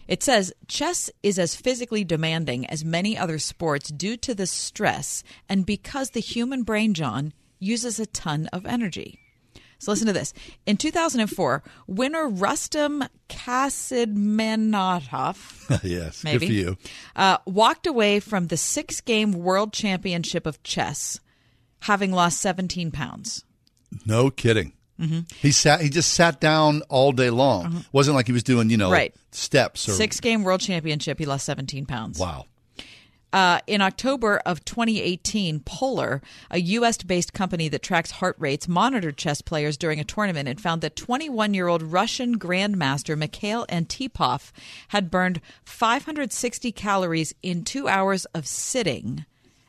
[0.09, 5.23] it says chess is as physically demanding as many other sports due to the stress
[5.49, 9.19] and because the human brain, John, uses a ton of energy.
[9.79, 10.33] So listen to this.
[10.65, 15.37] In 2004, winner Rustam Kasimdzhanov
[15.83, 16.77] yes, maybe good for you.
[17.17, 21.19] uh, walked away from the six game world championship of chess
[21.81, 23.45] having lost 17 pounds.
[24.07, 24.73] No kidding.
[25.01, 25.31] Mhm.
[25.33, 25.81] He sat.
[25.81, 27.85] He just sat down all day long.
[27.93, 28.91] wasn't like he was doing you know.
[28.91, 29.15] Right.
[29.31, 32.19] steps or Six game world championship, he lost 17 pounds.
[32.19, 32.47] Wow.
[33.33, 36.21] Uh, in October of 2018, Polar,
[36.51, 36.99] a U.S.
[36.99, 40.97] based company that tracks heart rates, monitored chess players during a tournament and found that
[40.97, 44.53] 21 year old Russian Grandmaster Mikhail Antipov
[44.89, 49.25] had burned 560 calories in two hours of sitting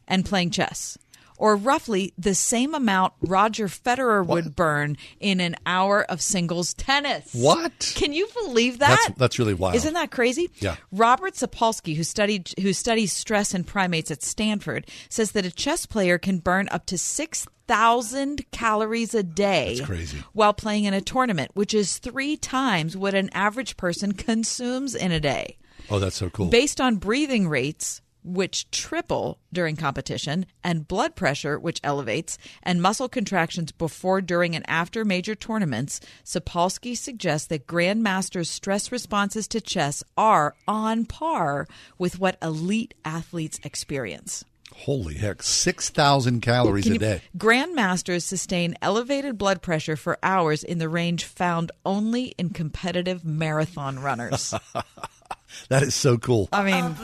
[0.10, 0.98] and playing chess.
[1.44, 7.34] Or roughly the same amount Roger Federer would burn in an hour of singles tennis.
[7.34, 7.92] What?
[7.96, 8.98] Can you believe that?
[9.08, 9.76] That's that's really wild.
[9.76, 10.50] Isn't that crazy?
[10.60, 10.78] Yeah.
[10.94, 15.86] Robert Sapolsky, who studied who studies stress in primates at Stanford, says that a chess
[15.86, 19.76] player can burn up to six thousand calories a day.
[19.76, 20.24] That's crazy.
[20.32, 25.12] While playing in a tournament, which is three times what an average person consumes in
[25.12, 25.58] a day.
[25.90, 26.46] Oh, that's so cool.
[26.46, 33.10] Based on breathing rates, which triple during competition, and blood pressure, which elevates, and muscle
[33.10, 40.04] contractions before, during, and after major tournaments, Sapolsky suggests that grandmasters' stress responses to chess
[40.18, 41.68] are on par
[41.98, 44.46] with what elite athletes experience.
[44.76, 47.22] Holy heck, six thousand calories Can a day.
[47.38, 54.00] Grandmasters sustain elevated blood pressure for hours in the range found only in competitive marathon
[54.00, 54.54] runners.
[55.70, 56.50] That is so cool.
[56.52, 56.96] I mean,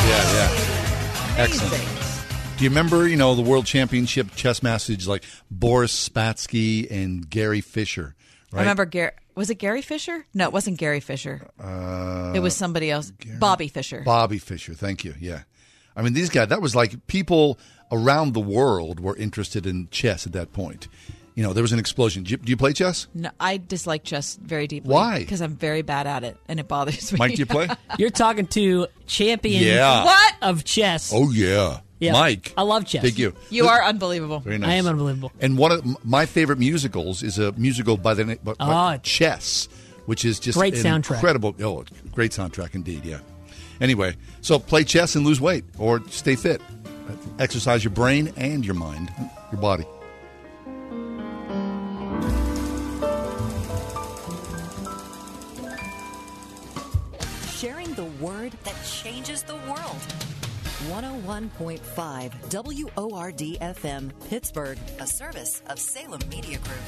[0.00, 1.34] yeah.
[1.36, 1.82] Excellent.
[2.58, 7.60] Do you remember, you know, the world championship chess masters like Boris Spassky and Gary
[7.60, 8.16] Fisher?
[8.50, 8.60] Right?
[8.60, 9.12] I remember Gary.
[9.36, 10.26] Was it Gary Fisher?
[10.34, 11.48] No, it wasn't Gary Fisher.
[11.62, 13.12] Uh, it was somebody else.
[13.38, 14.02] Bobby Fischer.
[14.04, 14.74] Bobby Fischer.
[14.74, 15.14] Thank you.
[15.20, 15.42] Yeah.
[15.94, 17.58] I mean, these guys, that was like people
[17.92, 20.88] around the world were interested in chess at that point.
[21.38, 22.24] You know, there was an explosion.
[22.24, 23.06] Do you, do you play chess?
[23.14, 24.92] No, I dislike chess very deeply.
[24.92, 25.20] Why?
[25.20, 27.18] Because I'm very bad at it, and it bothers me.
[27.20, 27.68] Mike, do you play?
[27.96, 30.02] You're talking to champion Yeah.
[30.02, 30.34] What?
[30.42, 31.12] of chess.
[31.14, 31.78] Oh, yeah.
[32.00, 32.10] Yeah.
[32.10, 32.52] Mike.
[32.56, 33.02] I love chess.
[33.02, 33.34] Thank you.
[33.50, 34.40] You are unbelievable.
[34.40, 34.68] Very nice.
[34.68, 35.30] I am unbelievable.
[35.38, 38.98] And one of my favorite musicals is a musical by the name by, by Oh.
[39.04, 39.68] Chess,
[40.06, 41.14] which is just Great an soundtrack.
[41.14, 41.54] Incredible.
[41.62, 43.04] Oh, great soundtrack indeed.
[43.04, 43.20] Yeah.
[43.80, 46.60] Anyway, so play chess and lose weight, or stay fit.
[47.38, 49.12] Exercise your brain and your mind,
[49.52, 49.84] your body.
[57.98, 60.00] The word that changes the world.
[60.86, 61.82] 101.5
[62.94, 66.78] WORD FM, Pittsburgh, a service of Salem Media Group.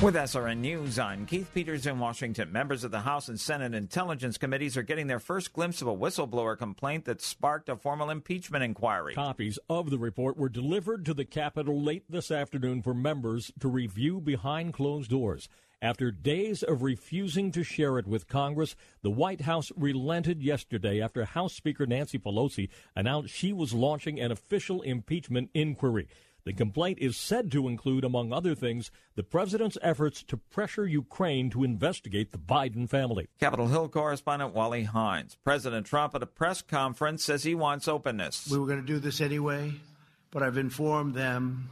[0.00, 2.50] With SRN News, I'm Keith Peters in Washington.
[2.50, 5.94] Members of the House and Senate Intelligence Committees are getting their first glimpse of a
[5.94, 9.12] whistleblower complaint that sparked a formal impeachment inquiry.
[9.12, 13.68] Copies of the report were delivered to the Capitol late this afternoon for members to
[13.68, 15.50] review behind closed doors.
[15.82, 21.24] After days of refusing to share it with Congress, the White House relented yesterday after
[21.24, 26.06] House Speaker Nancy Pelosi announced she was launching an official impeachment inquiry.
[26.44, 31.50] The complaint is said to include, among other things, the president's efforts to pressure Ukraine
[31.50, 33.28] to investigate the Biden family.
[33.40, 35.36] Capitol Hill correspondent Wally Hindes.
[35.42, 38.48] President Trump at a press conference says he wants openness.
[38.48, 39.72] We were going to do this anyway,
[40.30, 41.70] but I've informed them,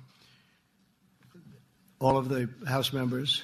[2.00, 3.42] all of the House members,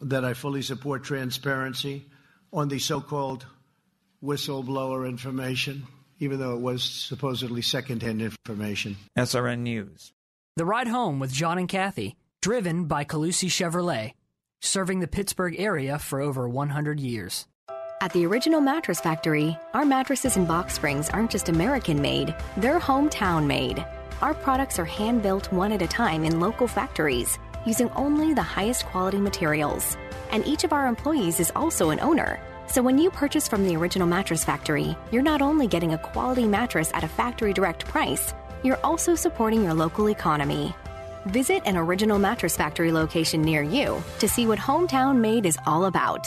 [0.00, 2.06] that I fully support transparency
[2.52, 3.46] on the so called
[4.22, 5.86] whistleblower information,
[6.18, 8.96] even though it was supposedly secondhand information.
[9.16, 10.12] SRN News.
[10.56, 14.14] The Ride Home with John and Kathy, driven by Colussy Chevrolet,
[14.60, 17.46] serving the Pittsburgh area for over 100 years.
[18.00, 22.80] At the Original Mattress Factory, our mattresses and box springs aren't just American made, they're
[22.80, 23.84] hometown made.
[24.22, 28.40] Our products are hand built one at a time in local factories using only the
[28.40, 29.98] highest quality materials.
[30.30, 32.40] And each of our employees is also an owner.
[32.68, 36.46] So when you purchase from the Original Mattress Factory, you're not only getting a quality
[36.46, 40.74] mattress at a factory direct price, you're also supporting your local economy.
[41.26, 45.84] Visit an Original Mattress Factory location near you to see what hometown made is all
[45.84, 46.26] about.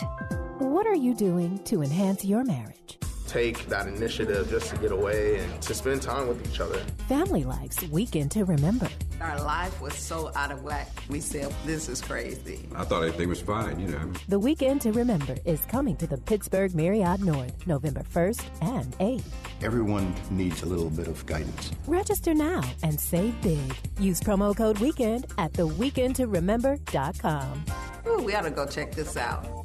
[0.60, 2.98] What are you doing to enhance your marriage?
[3.30, 6.80] Take that initiative just to get away and to spend time with each other.
[7.08, 8.90] Family Life's Weekend to Remember.
[9.22, 10.90] Our life was so out of whack.
[11.10, 12.68] We said, this is crazy.
[12.76, 14.12] I thought everything was fine, you know.
[14.30, 19.22] The Weekend to Remember is coming to the Pittsburgh Marriott North November 1st and 8th.
[19.62, 21.72] Everyone needs a little bit of guidance.
[21.86, 23.76] Register now and save big.
[24.00, 27.66] Use promo code WEEKEND at theweekendtoremember.com.
[28.08, 29.59] Ooh, we ought to go check this out.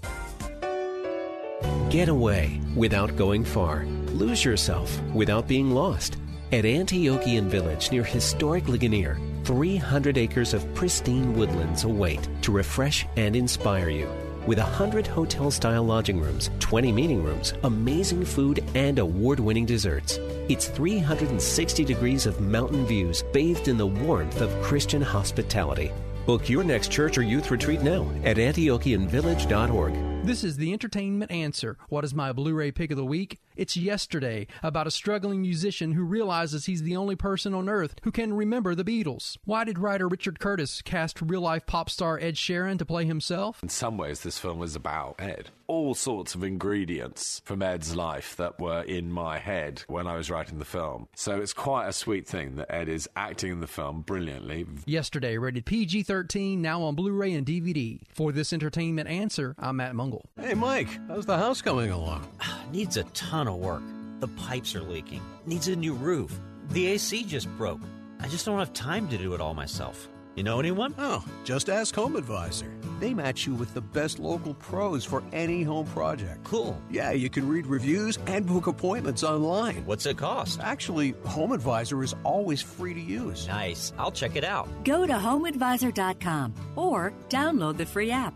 [1.95, 3.84] Get away without going far.
[4.07, 6.16] Lose yourself without being lost.
[6.51, 13.36] At Antiochian Village near historic Ligonier, 300 acres of pristine woodlands await to refresh and
[13.36, 14.09] inspire you.
[14.45, 20.18] With 100 hotel style lodging rooms, 20 meeting rooms, amazing food, and award winning desserts.
[20.49, 25.92] It's 360 degrees of mountain views bathed in the warmth of Christian hospitality.
[26.26, 30.14] Book your next church or youth retreat now at antiochianvillage.org.
[30.25, 31.77] This is the entertainment answer.
[31.91, 33.41] What is my Blu ray pick of the week?
[33.57, 38.11] It's Yesterday, about a struggling musician who realizes he's the only person on earth who
[38.11, 39.37] can remember the Beatles.
[39.45, 43.62] Why did writer Richard Curtis cast real life pop star Ed Sheeran to play himself?
[43.62, 45.51] In some ways, this film is about Ed.
[45.66, 50.31] All sorts of ingredients from Ed's life that were in my head when I was
[50.31, 51.07] writing the film.
[51.14, 54.66] So it's quite a sweet thing that Ed is acting in the film brilliantly.
[54.85, 58.01] Yesterday, rated PG 13, now on Blu ray and DVD.
[58.12, 60.14] For this entertainment answer, I'm Matt Mungle.
[60.41, 62.27] Hey, Mike, how's the house coming along?
[62.73, 63.83] Needs a ton of work.
[64.21, 65.23] The pipes are leaking.
[65.47, 66.39] Needs a new roof.
[66.71, 67.81] The AC just broke.
[68.21, 70.09] I just don't have time to do it all myself.
[70.35, 70.95] You know anyone?
[70.99, 72.66] Oh, just ask Home Advisor.
[72.99, 76.43] They match you with the best local pros for any home project.
[76.43, 76.80] Cool.
[76.91, 79.87] Yeah, you can read reviews and book appointments online.
[79.87, 80.59] What's it cost?
[80.61, 83.47] Actually, Home Advisor is always free to use.
[83.47, 83.93] Nice.
[83.97, 84.68] I'll check it out.
[84.85, 88.35] Go to homeadvisor.com or download the free app.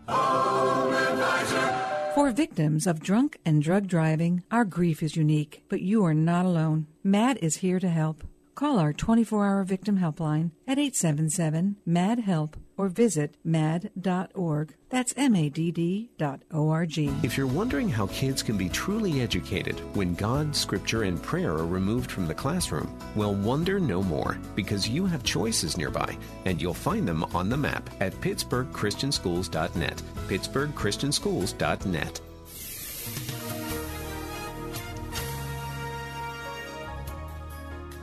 [2.15, 6.45] For victims of drunk and drug driving, our grief is unique, but you are not
[6.45, 6.87] alone.
[7.03, 8.23] MADD is here to help.
[8.59, 14.73] Call our 24 hour victim helpline at 877 MADD HELP or visit madd.org.
[14.89, 17.09] That's M A D D dot O R G.
[17.23, 21.65] If you're wondering how kids can be truly educated when God, Scripture, and prayer are
[21.65, 26.73] removed from the classroom, well, wonder no more because you have choices nearby and you'll
[26.73, 30.03] find them on the map at pittsburghchristianschools.net.
[30.27, 32.21] pittsburghchristianschools.net.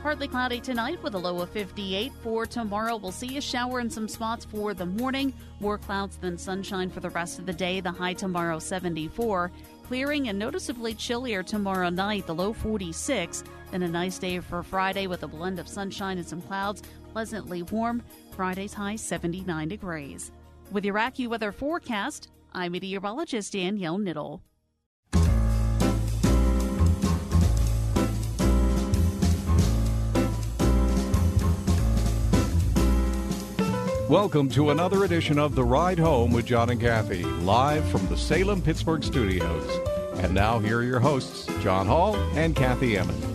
[0.07, 2.13] Partly cloudy tonight with a low of 58.
[2.23, 5.33] For tomorrow, we'll see a shower in some spots for the morning.
[5.59, 7.81] More clouds than sunshine for the rest of the day.
[7.81, 9.51] The high tomorrow 74.
[9.83, 13.43] Clearing and noticeably chillier tomorrow night, the low 46.
[13.71, 16.83] Then a nice day for Friday with a blend of sunshine and some clouds.
[17.11, 18.01] Pleasantly warm.
[18.31, 20.31] Friday's high 79 degrees.
[20.71, 24.39] With your AccuWeather forecast, I'm meteorologist Danielle Niddle.
[34.09, 38.15] Welcome to another edition of The Ride Home with John and Kathy, live from the
[38.15, 39.69] Salem Pittsburgh studios.
[40.19, 43.25] And now, here are your hosts, John Hall and Kathy Emmons.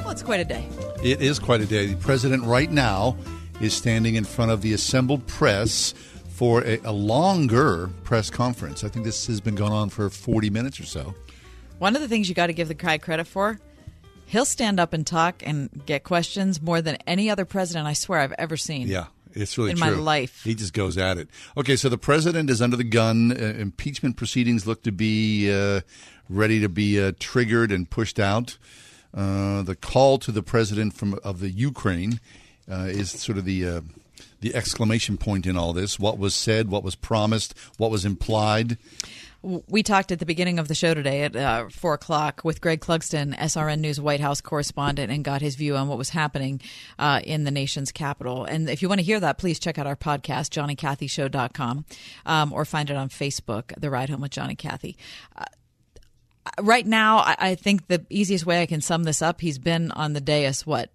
[0.00, 0.68] Well, it's quite a day.
[1.02, 1.86] It is quite a day.
[1.86, 3.16] The president, right now,
[3.62, 5.94] is standing in front of the assembled press
[6.28, 8.84] for a, a longer press conference.
[8.84, 11.14] I think this has been going on for 40 minutes or so.
[11.78, 13.58] One of the things you got to give the guy credit for,
[14.26, 18.20] he'll stand up and talk and get questions more than any other president I swear
[18.20, 18.88] I've ever seen.
[18.88, 19.06] Yeah.
[19.38, 19.86] It's really in true.
[19.86, 20.42] my life.
[20.44, 21.28] He just goes at it.
[21.56, 23.32] Okay, so the president is under the gun.
[23.32, 25.80] Uh, impeachment proceedings look to be uh,
[26.28, 28.58] ready to be uh, triggered and pushed out.
[29.14, 32.20] Uh, the call to the president from of the Ukraine
[32.70, 33.80] uh, is sort of the uh,
[34.40, 35.98] the exclamation point in all this.
[35.98, 38.76] What was said, what was promised, what was implied.
[39.40, 42.80] We talked at the beginning of the show today at uh, four o'clock with Greg
[42.80, 46.60] Clugston, SRN News White House correspondent, and got his view on what was happening
[46.98, 48.44] uh, in the nation's capital.
[48.44, 51.84] And if you want to hear that, please check out our podcast, johnnycathyshow.com,
[52.26, 54.96] um, or find it on Facebook, The Ride Home with Johnny Cathy.
[55.36, 55.44] Uh,
[56.60, 60.14] right now, I think the easiest way I can sum this up, he's been on
[60.14, 60.90] the dais, what,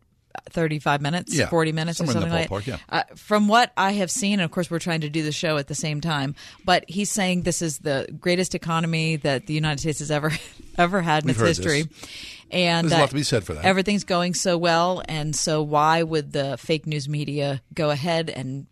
[0.50, 3.72] 35 minutes, Yeah, 40 minutes or somewhere in something that like ballpark, Uh, from what
[3.78, 6.02] I have seen, and of course, we're trying to do the show at the same
[6.02, 10.32] time, but he's saying this is the greatest economy that the United States has ever
[10.78, 11.84] ever had in We've its history.
[11.84, 12.10] this.
[12.52, 13.66] And There's a lot uh, to be said for that.
[13.66, 18.68] Everything's going so well, and so why would the fake news media go ahead and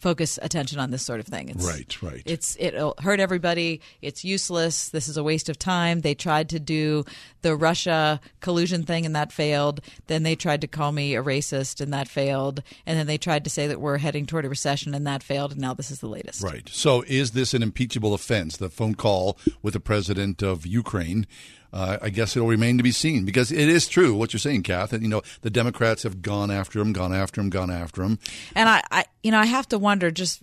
[0.00, 1.50] focus attention on this sort of thing?
[1.50, 2.22] It's, Right, right.
[2.24, 3.80] It's it'll hurt everybody.
[4.02, 4.88] It's useless.
[4.88, 6.00] This is a waste of time.
[6.00, 7.04] They tried to do
[7.42, 9.80] the Russia collusion thing, and that failed.
[10.06, 12.62] Then they tried to call me a racist, and that failed.
[12.86, 15.52] And then they tried to say that we're heading toward a recession, and that failed.
[15.52, 16.42] And now this is the latest.
[16.42, 16.68] Right.
[16.70, 18.56] So, is this an impeachable offense?
[18.56, 21.26] The phone call with the president of Ukraine.
[21.72, 24.64] Uh, I guess it'll remain to be seen because it is true what you're saying,
[24.64, 24.92] Kath.
[24.92, 28.18] And you know the Democrats have gone after him, gone after him, gone after him.
[28.54, 30.42] And I, I, you know, I have to wonder just.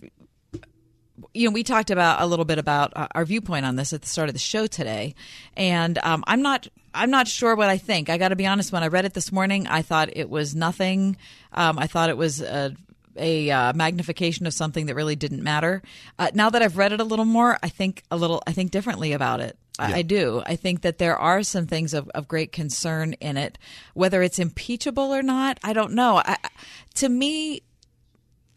[1.34, 4.02] You know, we talked about a little bit about uh, our viewpoint on this at
[4.02, 5.14] the start of the show today,
[5.56, 6.68] and um, I'm not.
[6.94, 8.08] I'm not sure what I think.
[8.08, 8.72] I got to be honest.
[8.72, 11.16] When I read it this morning, I thought it was nothing.
[11.52, 12.74] Um, I thought it was a,
[13.16, 15.82] a uh, magnification of something that really didn't matter.
[16.18, 18.42] Uh, now that I've read it a little more, I think a little.
[18.46, 19.58] I think differently about it.
[19.78, 19.96] I- Yeah.
[19.96, 20.42] I do.
[20.44, 23.58] I think that there are some things of, of great concern in it.
[23.94, 26.16] Whether it's impeachable or not, I don't know.
[26.18, 26.48] I, I-
[26.96, 27.62] to me,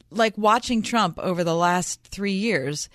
[0.10, 2.90] like watching Trump over the last three years,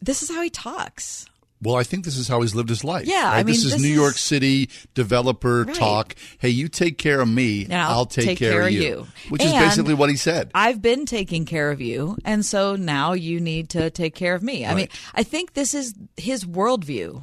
[0.00, 1.26] this is how he talks.
[1.62, 3.06] Well, I think this is how he's lived his life.
[3.06, 3.34] Yeah, right?
[3.34, 5.76] I mean, this is this New York is- City developer Right.
[5.76, 6.16] talk.
[6.38, 8.80] Hey, you take care of me, And I'll I'll take, take care, care of you,
[8.82, 9.06] you.
[9.28, 10.50] which is basically what he said.
[10.54, 14.42] I've been taking care of you, and so now you need to take care of
[14.42, 14.66] me.
[14.66, 17.22] I mean, I think this is his worldview.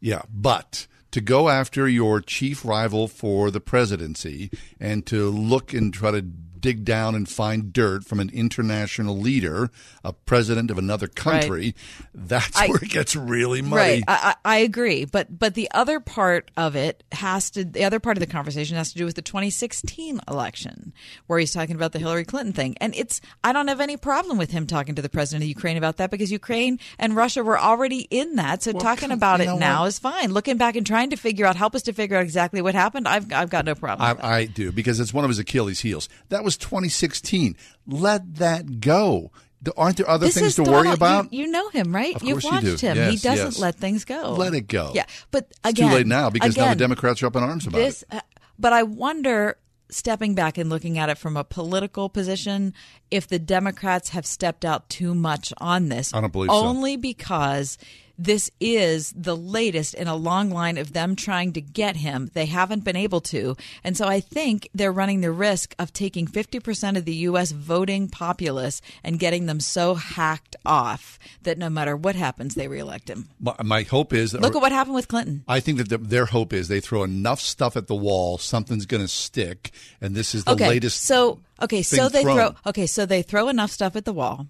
[0.00, 5.92] Yeah, but to go after your chief rival for the presidency and to look and
[5.92, 6.24] try to
[6.62, 9.70] dig down and find dirt from an international leader,
[10.02, 11.74] a president of another country,
[12.14, 13.76] that's I- where it gets really muddy.
[13.76, 18.00] Right, I, I agree, but but the other part of it has to the other
[18.00, 20.94] part of the conversation has to do with the 2016 election,
[21.26, 24.38] where he's talking about the Hillary Clinton thing, and it's I don't have any problem
[24.38, 27.58] with him talking to the president of Ukraine about that because Ukraine and Russia were
[27.58, 29.88] already in that, so talking about it now what?
[29.88, 30.32] is fine.
[30.32, 33.08] Looking back and trying to figure out, help us to figure out exactly what happened.
[33.08, 34.08] I've I've got no problem.
[34.08, 34.24] with that.
[34.24, 36.08] I, I do because it's one of his Achilles' heels.
[36.28, 37.56] That was 2016.
[37.86, 39.30] Let that go.
[39.76, 41.32] Aren't there other This things to worry about?
[41.32, 42.16] You, you know him, right?
[42.16, 42.86] Of You've watched do.
[42.88, 43.10] him.
[43.10, 43.58] he doesn't yes.
[43.60, 44.32] let things go.
[44.32, 44.90] Let it go.
[44.92, 47.66] Yeah, but It's again, too late now because now the Democrats are up in arms
[47.66, 48.16] about this, it.
[48.16, 48.20] uh,
[48.58, 49.56] but I wonder,
[49.88, 52.74] stepping back and looking at it from a political position,
[53.12, 56.12] if the Democrats have stepped out too much on this.
[56.12, 56.56] I don't believe so.
[56.56, 57.78] Only because
[58.24, 62.30] this is the latest in a long line of them trying to get him.
[62.34, 63.56] They haven't been able to.
[63.82, 67.50] And so I think they're running the risk of taking 50% of the U.S.
[67.50, 73.08] voting populace and getting them so hacked off that no matter what happens, they reelect
[73.10, 73.28] him.
[73.40, 75.44] My, my hope is that Look at what happened with Clinton.
[75.48, 78.86] I think that the, their hope is they throw enough stuff at the wall, something's
[78.86, 81.02] going to stick, and this is the okay, latest.
[81.02, 82.36] So okay, so they thrown.
[82.36, 84.46] throw okay, so they throw enough stuff at the wall.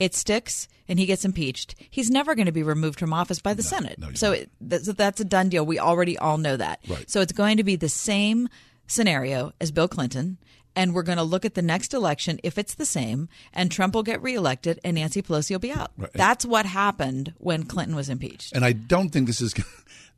[0.00, 1.76] It sticks, and he gets impeached.
[1.90, 3.98] He's never going to be removed from office by the Senate.
[4.14, 5.64] so it, that's, that's a done deal.
[5.64, 6.80] We already all know that.
[6.88, 7.08] Right.
[7.08, 8.48] So it's going to be the same
[8.86, 10.38] scenario as Bill Clinton.
[10.76, 13.92] And we're going to look at the next election if it's the same, and Trump
[13.94, 15.90] will get reelected and Nancy Pelosi will be out.
[15.98, 16.12] Right.
[16.12, 18.54] That's what happened when Clinton was impeached.
[18.54, 19.52] And I don't think this is,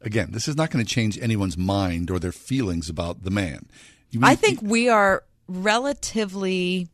[0.02, 3.66] again, this is not going to change anyone's mind or their feelings about the man.
[4.22, 6.88] I think we are relatively.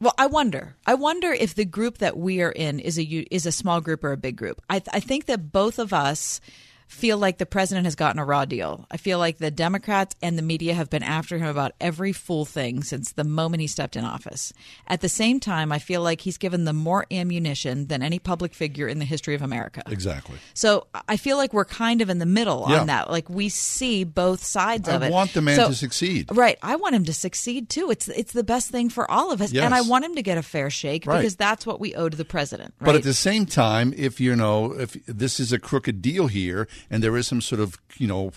[0.00, 0.76] Well, I wonder.
[0.86, 4.04] I wonder if the group that we are in is a is a small group
[4.04, 4.62] or a big group.
[4.70, 6.40] I, I think that both of us
[6.88, 8.86] feel like the president has gotten a raw deal.
[8.90, 12.44] I feel like the Democrats and the media have been after him about every fool
[12.44, 14.52] thing since the moment he stepped in office.
[14.86, 18.54] At the same time, I feel like he's given them more ammunition than any public
[18.54, 19.82] figure in the history of America.
[19.86, 20.38] Exactly.
[20.54, 22.80] So I feel like we're kind of in the middle Yeah.
[22.80, 23.10] on that.
[23.10, 25.06] Like we see both sides I of it.
[25.06, 26.28] I want the man So- to succeed.
[26.34, 26.58] Right.
[26.62, 27.90] I want him to succeed too.
[27.90, 29.64] It's it's the best thing for all of us, Yes.
[29.64, 31.18] and I want him to get a fair shake Right.
[31.18, 32.74] because that's what we owe to the president.
[32.80, 32.86] Right?
[32.86, 36.66] But at the same time, if you know, if this is a crooked deal here,
[36.90, 38.32] and there is some sort of you know,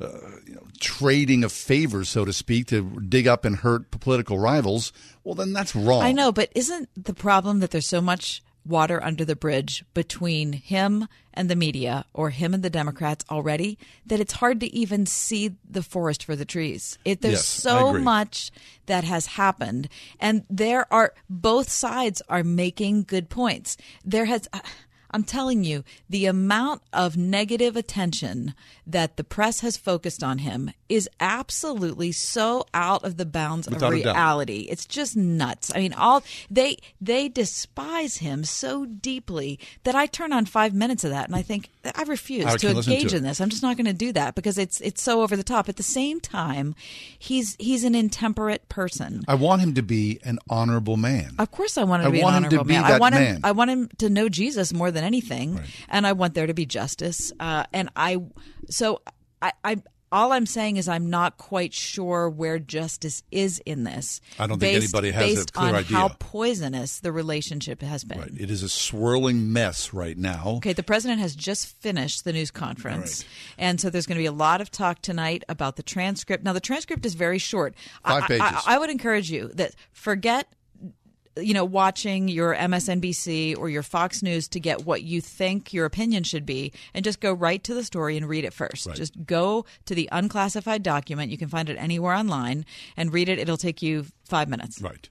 [0.00, 0.08] uh,
[0.46, 4.92] you know, trading of favors, so to speak, to dig up and hurt political rivals,
[5.22, 6.02] well, then that's wrong.
[6.02, 10.52] I know, but isn't the problem that there's so much water under the bridge between
[10.52, 15.06] him and the media or him and the Democrats already that it's hard to even
[15.06, 16.98] see the forest for the trees.
[17.04, 18.50] It, there's Yes, so much
[18.86, 23.76] that has happened and there are both sides are making good points.
[24.04, 24.48] There has
[25.14, 28.52] I'm telling you, the amount of negative attention
[28.84, 33.86] that the press has focused on him is absolutely so out of the bounds Without
[33.86, 34.66] of reality.
[34.68, 35.70] It's just nuts.
[35.72, 41.04] I mean, all they they despise him so deeply that I turn on five minutes
[41.04, 43.40] of that and I think I refuse I to can't to engage in this.
[43.40, 45.68] I'm just not going to do that because it's it's so over the top.
[45.68, 46.74] At the same time,
[47.18, 49.22] he's he's an intemperate person.
[49.28, 51.34] I want him to be an honorable man.
[51.38, 52.84] Of course, I want him I to be want an honorable be man.
[52.84, 53.22] I want him.
[53.22, 53.40] man.
[53.44, 56.66] I want him to know Jesus more than anything, and I want there to be
[56.66, 57.32] justice.
[57.38, 58.18] Uh, and I,
[58.68, 59.02] so
[59.40, 59.82] I, I,
[60.14, 64.20] all I'm saying is I'm not quite sure where justice is in this.
[64.38, 65.96] I don't think anybody has a based clear on idea.
[65.96, 68.36] how poisonous the relationship has been.
[68.38, 70.54] It is a swirling mess right now.
[70.58, 73.24] Okay, the president has just finished the news conference.
[73.58, 76.44] And so there's going to be a lot of talk tonight about the transcript.
[76.44, 77.74] Now, the transcript is very short.
[78.06, 78.42] Five I, pages.
[78.42, 80.46] I, I would encourage you that forget
[81.36, 85.84] you know watching your MSNBC or your Fox News to get what you think your
[85.84, 88.92] opinion should be and just go right to the story and read it first.
[88.94, 91.30] Just go to the unclassified document.
[91.30, 92.64] You can find it anywhere online
[92.96, 93.38] and read it.
[93.38, 94.80] It'll take you 5 minutes.
[94.80, 95.08] Right.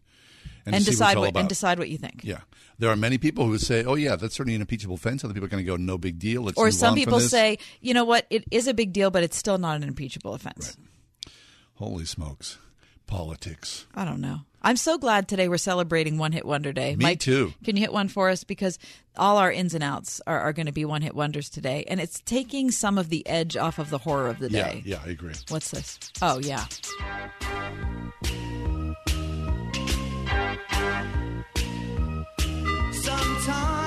[0.66, 2.22] And, to see what it's decide what and decide what you think.
[2.24, 2.40] Yeah.
[2.80, 5.24] There are many people who say, oh, yeah, that's certainly an impeachable offense.
[5.24, 6.42] Other people are going to go, no big deal.
[6.42, 9.24] Let's or some people this." say, you know what, it is a big deal, but
[9.24, 10.78] it's still not an impeachable offense.
[11.76, 12.58] Holy smokes.
[13.06, 13.86] Politics.
[13.94, 14.40] I don't know.
[14.64, 16.96] I'm so glad today we're celebrating One Hit Wonder Day.
[16.96, 17.54] Me Mike, too.
[17.66, 18.44] Can you hit one for us?
[18.46, 18.80] Because
[19.18, 21.84] all our ins and outs are, are going to be one hit wonders today.
[21.88, 24.84] And it's taking some of the edge off of the horror of the Yeah, day.
[24.86, 25.34] yeah, I agree.
[25.50, 26.00] What's this?
[26.22, 26.66] Oh, yeah.
[32.92, 33.83] Sometimes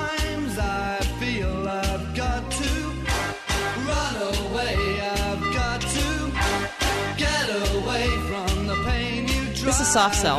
[9.93, 10.37] Soft Cell.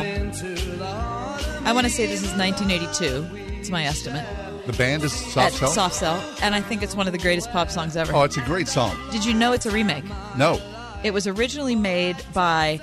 [1.65, 3.27] I want to say this is 1982.
[3.59, 4.25] It's my estimate.
[4.67, 5.69] The band is Soft Cell?
[5.69, 8.13] Soft Cell, and I think it's one of the greatest pop songs ever.
[8.15, 8.95] Oh, it's a great song.
[9.11, 10.03] Did you know it's a remake?
[10.37, 10.61] No.
[11.03, 12.79] It was originally made by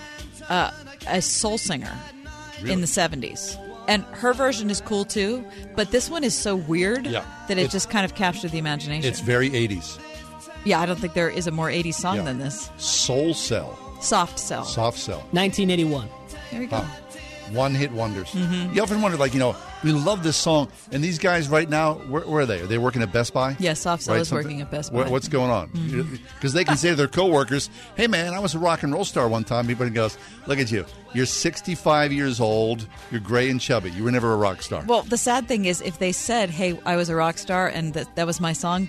[0.48, 0.70] uh,
[1.08, 1.92] a soul singer
[2.60, 2.72] Really?
[2.72, 3.56] in the 70s.
[3.88, 5.44] And her version is cool too,
[5.76, 7.24] but this one is so weird Yeah.
[7.48, 9.08] that it It's- just kind of captured the imagination.
[9.08, 9.98] It's very 80s.
[10.64, 12.22] yeah, I don't think there is a more 80s song Yeah.
[12.22, 12.70] than this.
[12.78, 13.78] Soul Cell.
[14.00, 14.64] Soft Cell.
[14.64, 15.20] Soft Cell.
[15.30, 16.08] 1981.
[16.50, 16.76] There we go.
[16.76, 16.86] Wow.
[17.52, 18.30] One hit wonders.
[18.32, 18.74] Mhm.
[18.74, 19.54] You often wonder, like, you know,
[19.84, 22.58] we love this song, and these guys right now, where, where are they?
[22.60, 23.54] Are they working at Best Buy?
[23.60, 25.10] Yes, Soft Cell Right, is something- working at Best What- Buy.
[25.12, 25.70] what's going on?
[26.34, 29.04] Because they can say to their coworkers, "Hey, man, I was a rock and roll
[29.04, 30.18] star one time." Everybody goes,
[30.48, 30.84] "Look at you.
[31.14, 32.84] You're 65 years old.
[33.12, 33.90] You're gray and chubby.
[33.92, 36.76] You were never a rock star." Well, the sad thing is, if they said, "Hey,
[36.84, 38.88] I was a rock star and that that was my song,"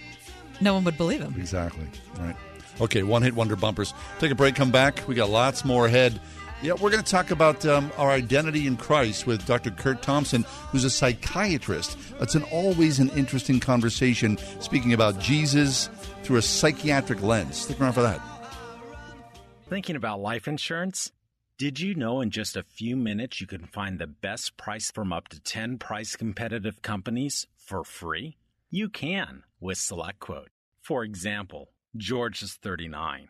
[0.61, 1.35] no one would believe them.
[1.37, 1.85] Exactly.
[2.19, 2.35] Right.
[2.81, 3.93] Okay, one hit wonder bumpers.
[4.19, 5.03] Take a break, come back.
[5.07, 6.19] We got lots more ahead.
[6.59, 9.69] Yeah, we're going to talk about um, our identity in Christ with Dr.
[9.69, 11.99] Curt Thompson, who's a psychiatrist.
[12.19, 15.87] It's an always an interesting conversation speaking about Jesus
[16.23, 17.57] through a psychiatric lens.
[17.57, 18.19] Stick around for that.
[19.69, 21.11] Thinking about life insurance?
[21.59, 25.13] Did you know in just a few minutes you can find the best price from
[25.13, 28.37] up to 10 price competitive companies for free?
[28.71, 30.47] You can with SelectQuote.
[30.81, 33.29] For example, George is 39.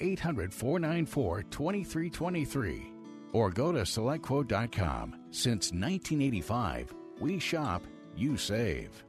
[0.00, 2.92] 800 494 2323.
[3.32, 5.16] Or go to selectquote.com.
[5.30, 7.82] Since 1985, we shop,
[8.16, 9.04] you save.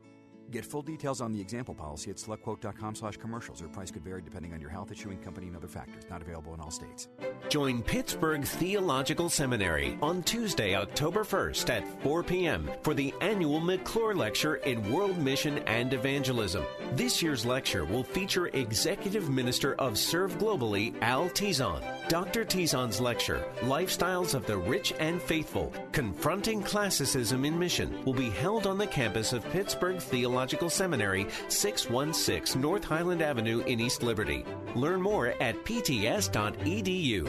[0.52, 3.62] Get full details on the example policy at selectquote.com slash commercials.
[3.62, 6.04] Or price could vary depending on your health, issuing company, and other factors.
[6.10, 7.08] Not available in all states.
[7.50, 12.70] Join Pittsburgh Theological Seminary on Tuesday, October 1st at 4 p.m.
[12.82, 16.66] for the annual McClure Lecture in World Mission and Evangelism.
[16.94, 21.84] This year's lecture will feature Executive Minister of Serve Globally, Al Tizon.
[22.08, 22.44] Dr.
[22.44, 28.66] Tizon's lecture, Lifestyles of the Rich and Faithful, Confronting Classicism in Mission, will be held
[28.66, 30.39] on the campus of Pittsburgh Theological
[30.70, 34.46] Seminary, 616 North Highland Avenue in East Liberty.
[34.76, 37.28] Learn more at pts.edu.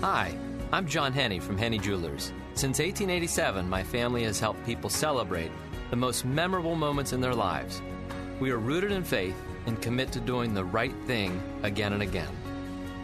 [0.00, 0.38] Hi,
[0.72, 2.32] I'm John Henne from Henne Jewelers.
[2.54, 5.50] Since 1887, my family has helped people celebrate
[5.90, 7.82] the most memorable moments in their lives.
[8.40, 9.36] We are rooted in faith
[9.66, 12.36] and commit to doing the right thing again and again.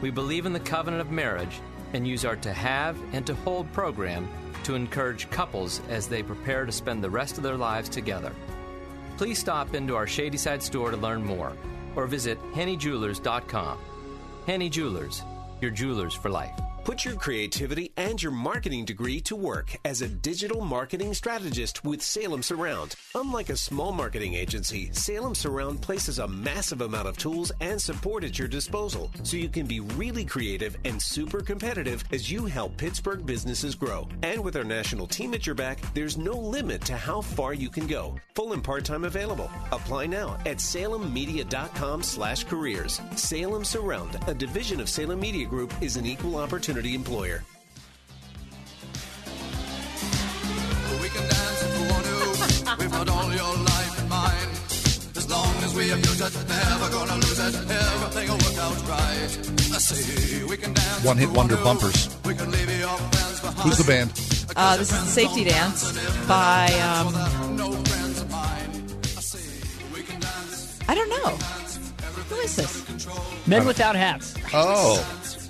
[0.01, 1.61] We believe in the covenant of marriage
[1.93, 4.29] and use our To Have and To Hold program
[4.65, 8.33] to encourage couples as they prepare to spend the rest of their lives together.
[9.17, 11.53] Please stop into our Shadyside store to learn more
[11.97, 13.79] or visit hennejewelers.com.
[14.47, 15.23] Henne Jewelers,
[15.61, 16.59] your jewelers for life.
[16.85, 22.03] Put your creativity and your marketing degree to work as a digital marketing strategist with
[22.03, 22.95] Salem Surround.
[23.15, 28.23] Unlike a small marketing agency, Salem Surround places a massive amount of tools and support
[28.23, 32.77] at your disposal so you can be really creative and super competitive as you help
[32.77, 34.07] Pittsburgh businesses grow.
[34.23, 37.71] And with our national team at your back, there's no limit to how far you
[37.71, 38.15] can go.
[38.35, 39.51] Full and part-time available.
[39.73, 43.01] Apply now at salemmedia.com slash careers.
[43.17, 47.45] Salem Surround, a division of Salem Media Group, is an equal opportunity employer.
[51.01, 52.77] We can dance if we want to.
[52.81, 54.51] We've got all your life in mind.
[55.17, 57.55] As long as we abuse it, never gonna lose it.
[57.71, 59.31] Everything will work out right.
[59.73, 61.05] I say we can dance.
[61.05, 62.09] One hit wonder bumpers.
[62.25, 63.61] We can leave your friends behind.
[63.61, 64.11] Who's the band?
[64.57, 65.93] Uh, this is the Safety Dance
[66.27, 66.67] by.
[66.83, 67.15] Um,
[70.89, 71.31] I don't know.
[72.31, 72.85] Who is this?
[73.47, 74.35] Men Without Hats.
[74.53, 74.99] Oh,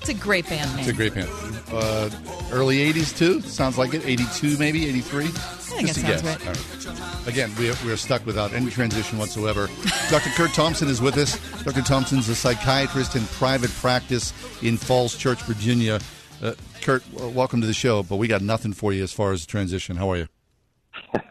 [0.04, 0.80] It's a great band name.
[0.80, 1.30] it's a great band.
[1.72, 2.10] Uh,
[2.52, 3.40] early 80s, too?
[3.40, 4.04] Sounds like it.
[4.04, 4.86] 82, maybe?
[4.86, 5.24] 83?
[5.24, 7.26] I think it sounds right.
[7.26, 9.70] Again, we are, we are stuck without any transition whatsoever.
[10.10, 10.28] Dr.
[10.36, 11.38] Curt Thompson is with us.
[11.62, 11.80] Dr.
[11.80, 15.98] Thompson's a psychiatrist in private practice in Falls Church, Virginia.
[16.42, 16.52] Uh,
[16.82, 19.46] Curt, w- welcome to the show, but we got nothing for you as far as
[19.46, 19.96] the transition.
[19.96, 20.28] How are you?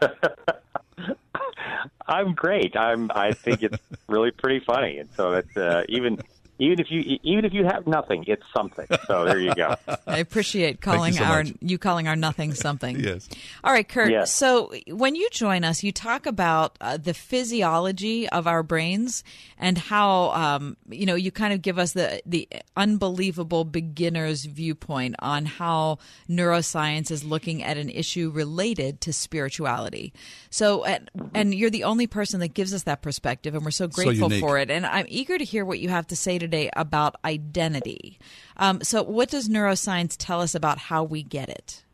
[2.08, 2.76] I'm great.
[2.76, 3.08] I'm.
[3.14, 3.78] I think it's
[4.08, 6.18] really pretty funny, and so that's uh, even
[6.58, 8.86] even if you even if you have nothing, it's something.
[9.06, 9.74] So there you go.
[10.06, 11.54] I appreciate calling so our much.
[11.60, 13.00] you calling our nothing something.
[13.00, 13.28] yes.
[13.64, 14.10] All right, Curt.
[14.10, 14.32] Yes.
[14.32, 19.24] So when you join us, you talk about uh, the physiology of our brains
[19.64, 22.46] and how um, you know you kind of give us the the
[22.76, 25.96] unbelievable beginner's viewpoint on how
[26.28, 30.12] neuroscience is looking at an issue related to spirituality.
[30.50, 33.88] So and, and you're the only person that gives us that perspective, and we're so
[33.88, 34.40] So grateful unique.
[34.40, 34.70] for it.
[34.70, 38.18] And I'm eager to hear what you have to say today about identity.
[38.58, 41.84] Um, so, what does neuroscience tell us about how we get it?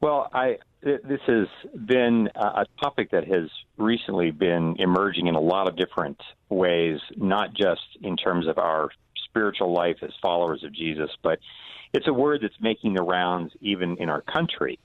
[0.00, 1.46] Well, I th- this has
[1.86, 6.98] been a a topic that has recently been emerging in a lot of different ways,
[7.16, 8.90] not just in terms of our
[9.24, 11.38] spiritual life as followers of Jesus, but
[11.92, 14.78] it's a word that's making the rounds even in our country,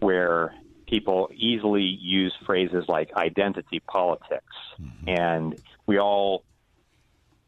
[0.00, 0.54] where
[0.86, 5.08] people easily use phrases like identity politics, mm-hmm.
[5.08, 6.44] and we all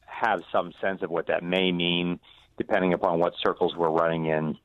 [0.07, 2.19] have some sense of what that may mean,
[2.57, 4.57] depending upon what circles we're running in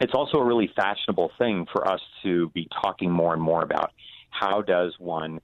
[0.00, 3.92] it's also a really fashionable thing for us to be talking more and more about
[4.30, 5.40] how does one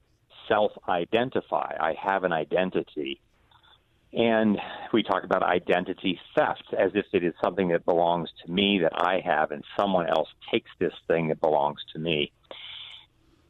[0.49, 3.21] self identify i have an identity.
[4.15, 4.59] And
[4.93, 8.93] we talk about identity theft as if it is something that belongs to me that
[8.95, 12.33] i have and someone else takes this thing that belongs to me.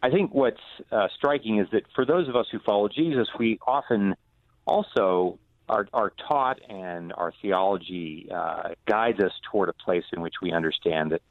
[0.04, 0.60] I think what's
[0.90, 4.14] uh, striking is that for those of us who follow jesus we often
[4.66, 5.38] also
[5.68, 10.52] are, are taught and our theology uh, guides us toward a place in which we
[10.52, 11.22] understand that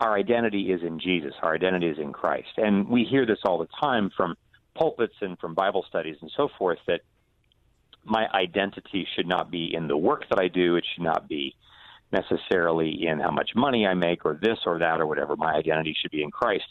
[0.00, 2.48] our identity is in Jesus, our identity is in Christ.
[2.56, 4.36] And we hear this all the time from
[4.74, 7.00] pulpits and from Bible studies and so forth that
[8.04, 11.54] my identity should not be in the work that I do, it should not be
[12.12, 15.36] necessarily in how much money I make or this or that or whatever.
[15.36, 16.64] My identity should be in Christ.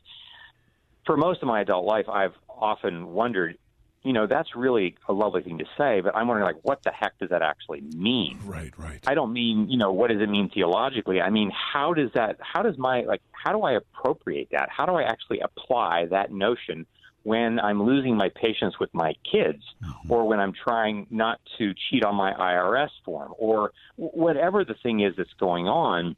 [1.05, 3.57] For most of my adult life, I've often wondered
[4.03, 6.91] you know, that's really a lovely thing to say, but I'm wondering, like, what the
[6.91, 8.37] heck does that actually mean?
[8.43, 8.99] Right, right.
[9.07, 11.21] I don't mean, you know, what does it mean theologically?
[11.21, 14.67] I mean, how does that, how does my, like, how do I appropriate that?
[14.69, 16.85] How do I actually apply that notion
[17.23, 20.11] when I'm losing my patience with my kids mm-hmm.
[20.11, 24.99] or when I'm trying not to cheat on my IRS form or whatever the thing
[24.99, 26.17] is that's going on?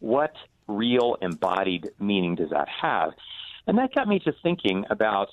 [0.00, 0.34] What
[0.68, 3.12] real embodied meaning does that have?
[3.66, 5.28] And that got me to thinking about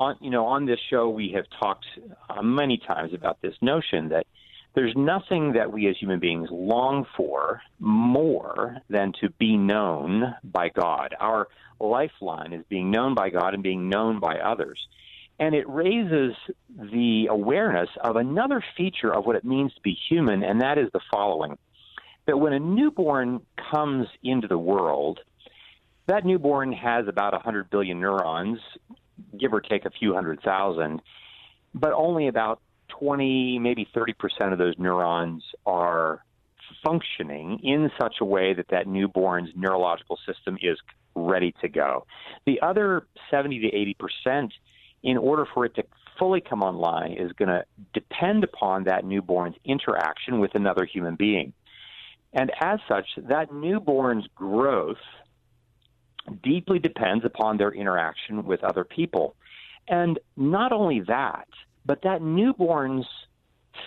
[0.00, 1.86] on you know on this show we have talked
[2.28, 4.26] uh, many times about this notion that
[4.74, 10.68] there's nothing that we as human beings long for more than to be known by
[10.68, 11.14] God.
[11.18, 11.48] Our
[11.80, 14.78] lifeline is being known by God and being known by others.
[15.40, 16.34] And it raises
[16.78, 20.88] the awareness of another feature of what it means to be human, and that is
[20.92, 21.58] the following
[22.26, 23.40] that when a newborn
[23.72, 25.18] comes into the world,
[26.06, 28.58] that newborn has about 100 billion neurons,
[29.38, 31.00] give or take a few hundred thousand,
[31.74, 32.60] but only about
[32.98, 36.24] 20, maybe 30% of those neurons are
[36.84, 40.78] functioning in such a way that that newborn's neurological system is
[41.14, 42.06] ready to go.
[42.46, 43.94] The other 70 to
[44.26, 44.50] 80%,
[45.02, 45.84] in order for it to
[46.18, 51.52] fully come online, is going to depend upon that newborn's interaction with another human being.
[52.32, 54.98] And as such, that newborn's growth
[56.42, 59.36] deeply depends upon their interaction with other people.
[59.88, 61.48] And not only that,
[61.84, 63.06] but that newborn's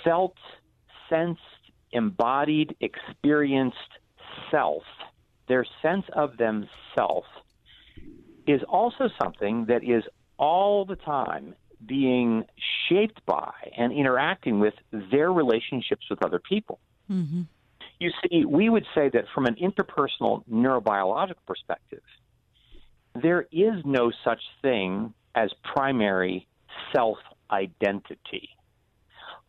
[0.03, 0.35] felt,
[1.09, 1.41] sensed,
[1.91, 3.77] embodied, experienced
[4.49, 4.83] self,
[5.47, 7.27] their sense of themselves,
[8.47, 10.03] is also something that is
[10.37, 11.55] all the time
[11.85, 12.43] being
[12.89, 16.79] shaped by and interacting with their relationships with other people.
[17.09, 17.41] Mm-hmm.
[17.99, 22.01] You see, we would say that from an interpersonal neurobiological perspective,
[23.21, 26.47] there is no such thing as primary
[26.93, 27.17] self
[27.51, 28.49] identity.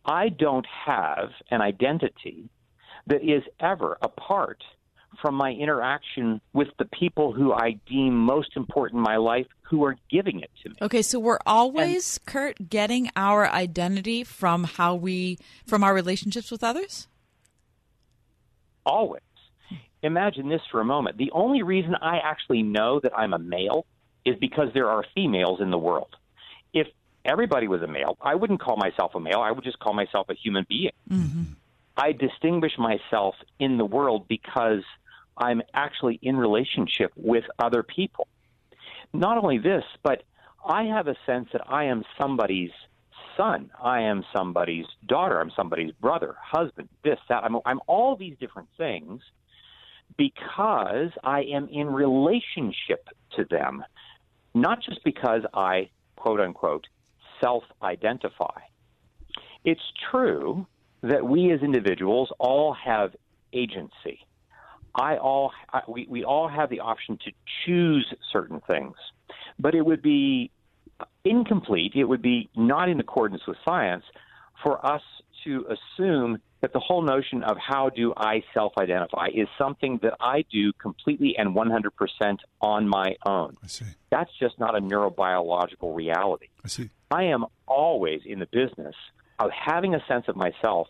[0.05, 2.49] I don't have an identity
[3.07, 4.63] that is ever apart
[5.21, 9.83] from my interaction with the people who I deem most important in my life who
[9.85, 10.75] are giving it to me.
[10.81, 16.63] Okay, so we're always, Curt, getting our identity from how we, from our relationships with
[16.63, 17.07] others?
[18.85, 19.21] Always.
[20.05, 21.17] Imagine this for a moment.
[21.17, 23.87] The only reason I actually know that I'm a male
[24.23, 26.15] is because there are females in the world.
[26.73, 26.85] If
[27.25, 29.39] everybody was a male, I wouldn't call myself a male.
[29.39, 30.91] I would just call myself a human being.
[31.09, 31.43] Mm-hmm.
[31.97, 34.83] I distinguish myself in the world because
[35.35, 38.27] I'm actually in relationship with other people.
[39.11, 40.21] Not only this, but
[40.63, 42.71] I have a sense that I am somebody's
[43.35, 43.71] son.
[43.83, 45.39] I am somebody's daughter.
[45.41, 47.43] I'm somebody's brother, husband, this, that.
[47.43, 49.21] I'm, I'm all these different things
[50.17, 53.83] because I am in relationship to them,
[54.53, 56.87] not just because I, quote unquote,
[57.41, 58.59] self identify.
[59.63, 60.65] it's true
[61.01, 63.15] that we as individuals all have
[63.53, 64.19] agency.
[64.95, 67.31] I all I, we we all have the option to
[67.65, 68.95] choose certain things,
[69.59, 70.51] but it would be
[71.25, 71.93] incomplete.
[71.95, 74.03] It would be not in accordance with science
[74.63, 75.01] for us
[75.45, 80.43] to assume that the whole notion of how do I self-identify is something that I
[80.51, 83.55] do completely and 100% on my own.
[83.63, 83.85] I see.
[84.09, 86.47] That's just not a neurobiological reality.
[86.63, 86.89] I see.
[87.11, 88.95] I am always in the business
[89.39, 90.87] of having a sense of myself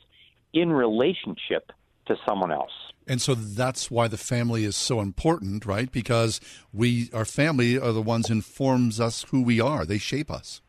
[0.54, 1.72] in relationship
[2.08, 2.72] to someone else.
[3.08, 5.92] And so that's why the family is so important, right?
[5.92, 6.40] Because
[6.74, 9.86] we, our family, are the ones informs us who we are.
[9.86, 10.62] They shape us.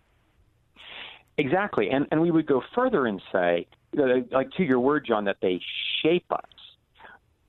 [1.39, 3.67] Exactly, and and we would go further and say,
[3.97, 5.61] like to your word, John, that they
[6.03, 6.41] shape us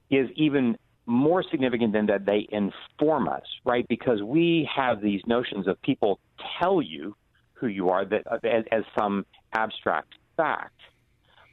[0.10, 3.88] is even more significant than that they inform us, right?
[3.88, 6.20] Because we have these notions of people
[6.60, 7.16] tell you
[7.54, 10.80] who you are that uh, as, as some abstract fact,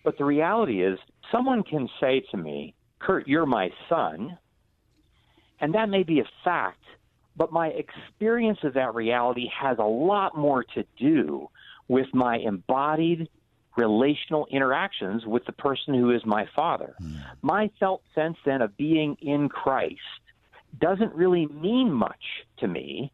[0.05, 0.99] but the reality is,
[1.33, 4.37] someone can say to me, "Curt, you're my son,"
[5.61, 6.83] and that may be a fact,
[7.37, 11.49] but my experience of that reality has a lot more to do
[11.89, 13.29] with my embodied
[13.77, 16.95] relational interactions with the person who is my father.
[16.99, 17.17] Hmm.
[17.43, 20.01] My felt sense then of being in Christ
[20.81, 23.13] doesn't really mean much to me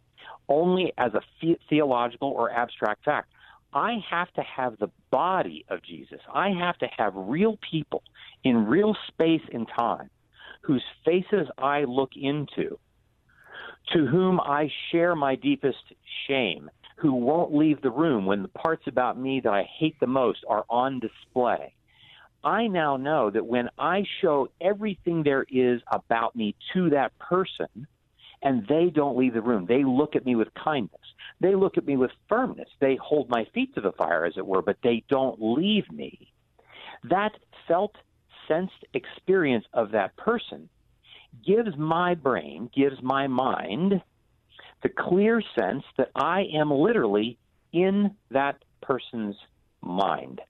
[0.49, 3.29] only as a the- theological or abstract fact.
[3.73, 6.21] I have to have the body of Jesus.
[6.33, 8.03] I have to have real people
[8.43, 10.11] in real space and time
[10.63, 12.79] whose faces I look into,
[13.93, 15.85] to whom I share my deepest
[16.27, 16.71] shame,
[17.01, 20.45] who won't leave the room when the parts about me that I hate the most
[20.49, 21.75] are on display.
[22.45, 27.87] I now know that when I show everything there is about me to that person,
[28.43, 31.01] and they don't leave the room, they look at me with kindness.
[31.41, 32.69] They look at me with firmness.
[32.81, 36.33] They hold my feet to the fire, as it were, but they don't leave me.
[37.05, 37.33] That
[37.67, 37.95] felt,
[38.47, 40.69] sensed experience of that person
[41.47, 44.03] gives my brain, gives my mind
[44.83, 47.39] the clear sense that I am literally
[47.73, 49.37] in that person's
[49.83, 50.41] mind.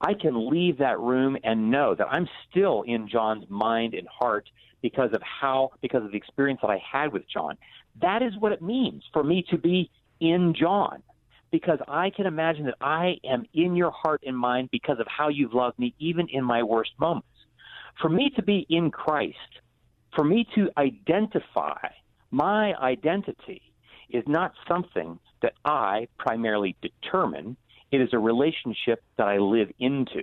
[0.00, 4.48] I can leave that room and know that I'm still in John's mind and heart
[4.80, 7.56] because of how, because of the experience that I had with John.
[8.00, 9.90] That is what it means for me to be
[10.20, 11.02] in John
[11.50, 15.28] because I can imagine that I am in your heart and mind because of how
[15.28, 17.26] you've loved me, even in my worst moments.
[18.00, 19.36] For me to be in Christ,
[20.14, 21.88] for me to identify
[22.30, 23.62] my identity
[24.10, 27.56] is not something that I primarily determine.
[27.90, 30.22] It is a relationship that I live into.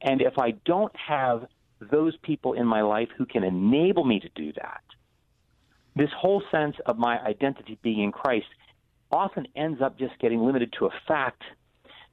[0.00, 1.46] And if I don't have
[1.80, 4.82] those people in my life who can enable me to do that,
[5.96, 8.46] this whole sense of my identity being in Christ
[9.12, 11.42] often ends up just getting limited to a fact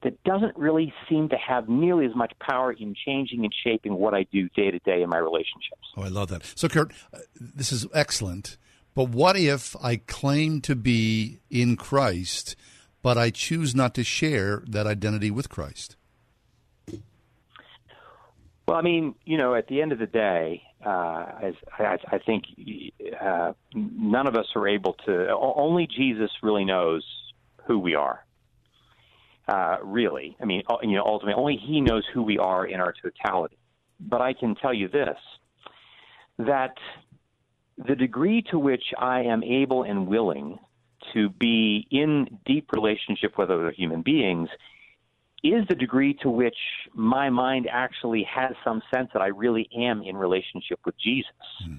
[0.03, 4.13] that doesn't really seem to have nearly as much power in changing and shaping what
[4.13, 5.87] I do day to day in my relationships.
[5.95, 6.43] Oh, I love that.
[6.55, 8.57] So, Curt, uh, this is excellent.
[8.93, 12.55] But what if I claim to be in Christ,
[13.01, 15.95] but I choose not to share that identity with Christ?
[18.67, 22.19] Well, I mean, you know, at the end of the day, uh, as I, I
[22.19, 22.45] think
[23.19, 25.29] uh, none of us are able to.
[25.29, 27.05] Only Jesus really knows
[27.65, 28.25] who we are.
[29.47, 32.93] Uh, really, I mean, you know, ultimately, only He knows who we are in our
[33.01, 33.57] totality.
[33.99, 35.17] But I can tell you this:
[36.37, 36.75] that
[37.77, 40.59] the degree to which I am able and willing
[41.13, 44.49] to be in deep relationship with other human beings
[45.43, 46.57] is the degree to which
[46.93, 51.31] my mind actually has some sense that I really am in relationship with Jesus.
[51.65, 51.75] Hmm.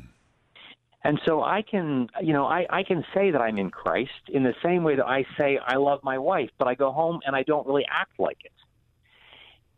[1.04, 4.44] And so I can, you know, I, I can say that I'm in Christ in
[4.44, 7.34] the same way that I say I love my wife, but I go home and
[7.34, 8.52] I don't really act like it.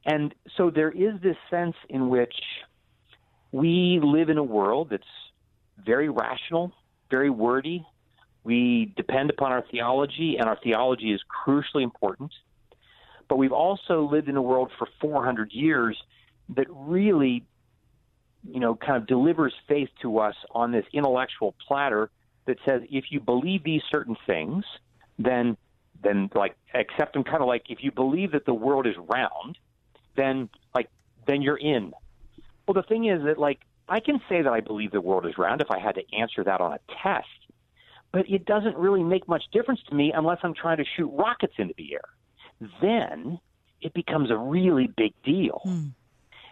[0.04, 2.34] And so there is this sense in which
[3.52, 5.04] we live in a world that's
[5.78, 6.72] very rational,
[7.10, 7.86] very wordy.
[8.42, 12.32] We depend upon our theology, and our theology is crucially important.
[13.28, 15.96] But we've also lived in a world for 400 years
[16.50, 17.44] that really,
[18.46, 22.10] you know, kind of delivers faith to us on this intellectual platter
[22.46, 24.64] that says if you believe these certain things,
[25.18, 25.56] then
[26.02, 29.56] then like accept them kind of like if you believe that the world is round,
[30.16, 30.90] then like
[31.26, 31.92] then you're in.
[32.66, 35.36] Well, the thing is that like I can say that I believe the world is
[35.36, 37.26] round if I had to answer that on a test,
[38.12, 41.54] but it doesn't really make much difference to me unless I'm trying to shoot rockets
[41.58, 42.70] into the air.
[42.80, 43.38] Then
[43.80, 45.60] it becomes a really big deal.
[45.64, 45.88] Hmm.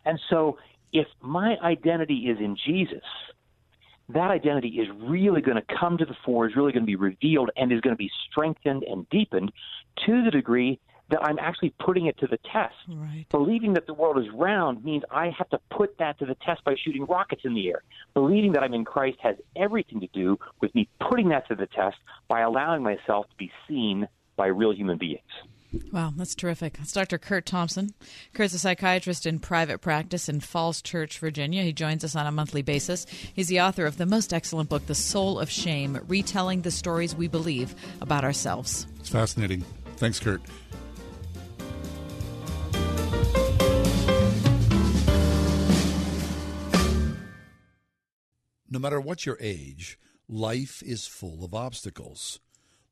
[0.04, 0.58] And so
[0.92, 3.04] if my identity is in Jesus,
[4.10, 6.96] that identity is really going to come to the fore, is really going to be
[6.96, 9.52] revealed, and is going to be strengthened and deepened
[10.04, 10.78] to the degree
[11.10, 12.74] that I'm actually putting it to the test.
[12.88, 13.26] Right.
[13.30, 16.64] Believing that the world is round means I have to put that to the test
[16.64, 17.82] by shooting rockets in the air.
[18.14, 21.66] Believing that I'm in Christ has everything to do with me putting that to the
[21.66, 21.96] test
[22.28, 25.20] by allowing myself to be seen by real human beings.
[25.90, 26.78] Wow, that's terrific.
[26.80, 27.18] It's Dr.
[27.18, 27.94] Curt Thompson.
[28.34, 31.62] Curt's a psychiatrist in private practice in Falls Church, Virginia.
[31.62, 33.06] He joins us on a monthly basis.
[33.06, 37.14] He's the author of the most excellent book, The Soul of Shame Retelling the Stories
[37.14, 38.86] We Believe About Ourselves.
[39.00, 39.64] It's fascinating.
[39.96, 40.42] Thanks, Curt.
[48.72, 49.98] No matter what your age,
[50.30, 52.40] life is full of obstacles.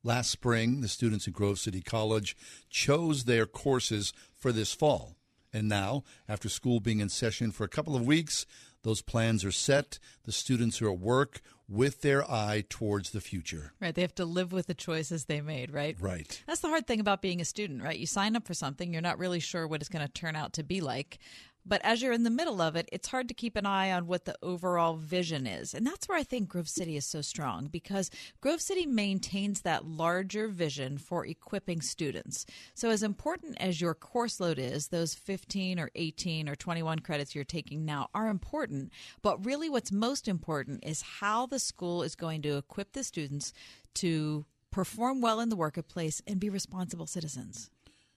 [0.05, 2.37] Last spring, the students at Grove City College
[2.69, 5.17] chose their courses for this fall.
[5.55, 8.45] And now, after school being in session for a couple of weeks,
[8.83, 9.99] those plans are set.
[10.25, 13.73] The students are at work with their eye towards the future.
[13.81, 13.95] Right.
[13.95, 15.97] They have to live with the choices they made, right?
[16.01, 16.43] Right.
[16.47, 17.99] That's the hard thing about being a student, right?
[17.99, 20.55] You sign up for something, you're not really sure what it's going to turn out
[20.55, 21.21] to be like.
[21.65, 24.07] But as you're in the middle of it, it's hard to keep an eye on
[24.07, 25.75] what the overall vision is.
[25.75, 28.11] And that's where I think Grove City is so strong because
[28.41, 32.47] Grove City maintains that larger vision for equipping students.
[32.75, 37.35] So, as important as your course load is, those 15 or 18 or 21 credits
[37.35, 38.93] you're taking now are important.
[39.23, 43.53] But really, what's most important is how the school is going to equip the students
[43.95, 47.71] to perform well in the workplace and be responsible citizens.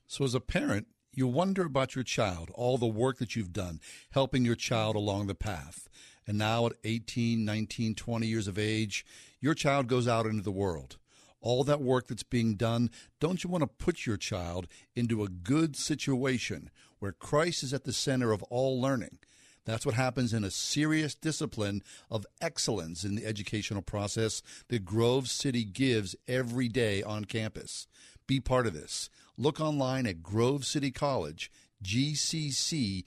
[0.08, 3.80] So, as a parent, you wonder about your child, all the work that you've done,
[4.12, 5.88] helping your child along the path.
[6.26, 9.06] And now at 18, 19, 20 years of age,
[9.40, 10.98] your child goes out into the world.
[11.42, 15.30] All that work that's being done, don't you want to put your child into a
[15.30, 16.70] good situation
[17.00, 19.20] where Christ is at the center of all learning?
[19.66, 25.30] That's what happens in a serious discipline of excellence in the educational process that Grove
[25.30, 27.88] City gives every day on campus.
[28.28, 29.10] Be part of this.
[29.38, 31.52] Look online at Grove City College,
[31.84, 33.04] gcc.edu.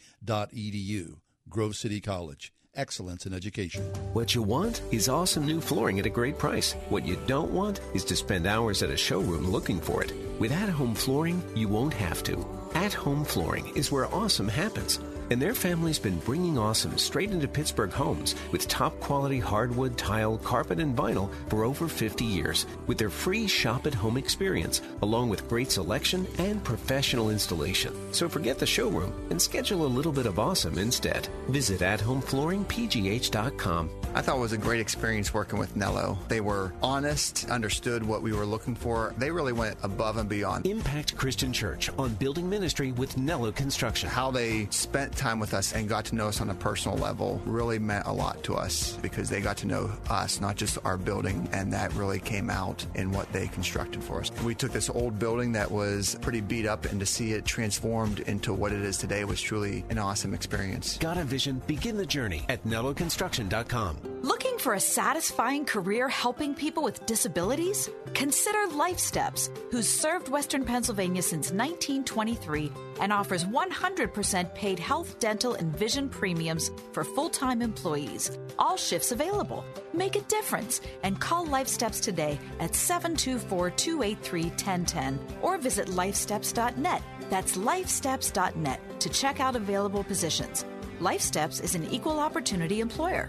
[1.48, 3.84] Grove City College, excellence in education.
[4.12, 6.72] What you want is awesome new flooring at a great price.
[6.88, 10.12] What you don't want is to spend hours at a showroom looking for it.
[10.40, 12.44] With at home flooring, you won't have to.
[12.74, 14.98] At home flooring is where awesome happens.
[15.30, 20.38] And their family's been bringing awesome straight into Pittsburgh homes with top quality hardwood, tile,
[20.38, 25.28] carpet, and vinyl for over 50 years with their free shop at home experience, along
[25.28, 27.92] with great selection and professional installation.
[28.12, 31.28] So forget the showroom and schedule a little bit of awesome instead.
[31.48, 33.90] Visit athomeflooringpgh.com.
[34.14, 36.18] I thought it was a great experience working with Nello.
[36.28, 39.14] They were honest, understood what we were looking for.
[39.18, 40.66] They really went above and beyond.
[40.66, 44.08] Impact Christian Church on building ministry with Nello Construction.
[44.08, 47.40] How they spent time with us and got to know us on a personal level
[47.44, 50.96] really meant a lot to us because they got to know us, not just our
[50.96, 54.30] building, and that really came out in what they constructed for us.
[54.44, 58.20] We took this old building that was pretty beat up, and to see it transformed
[58.20, 60.98] into what it is today was truly an awesome experience.
[60.98, 61.62] Got a vision?
[61.66, 63.98] Begin the journey at NelloConstruction.com.
[64.22, 67.88] Looking for a satisfying career helping people with disabilities?
[68.14, 75.54] Consider Life Steps, who's served Western Pennsylvania since 1923 and offers 100% paid health, dental,
[75.54, 78.38] and vision premiums for full time employees.
[78.58, 79.64] All shifts available.
[79.92, 87.02] Make a difference and call LifeSteps today at 724 283 1010 or visit lifesteps.net.
[87.30, 90.64] That's lifesteps.net to check out available positions.
[91.00, 93.28] LifeSteps is an equal opportunity employer.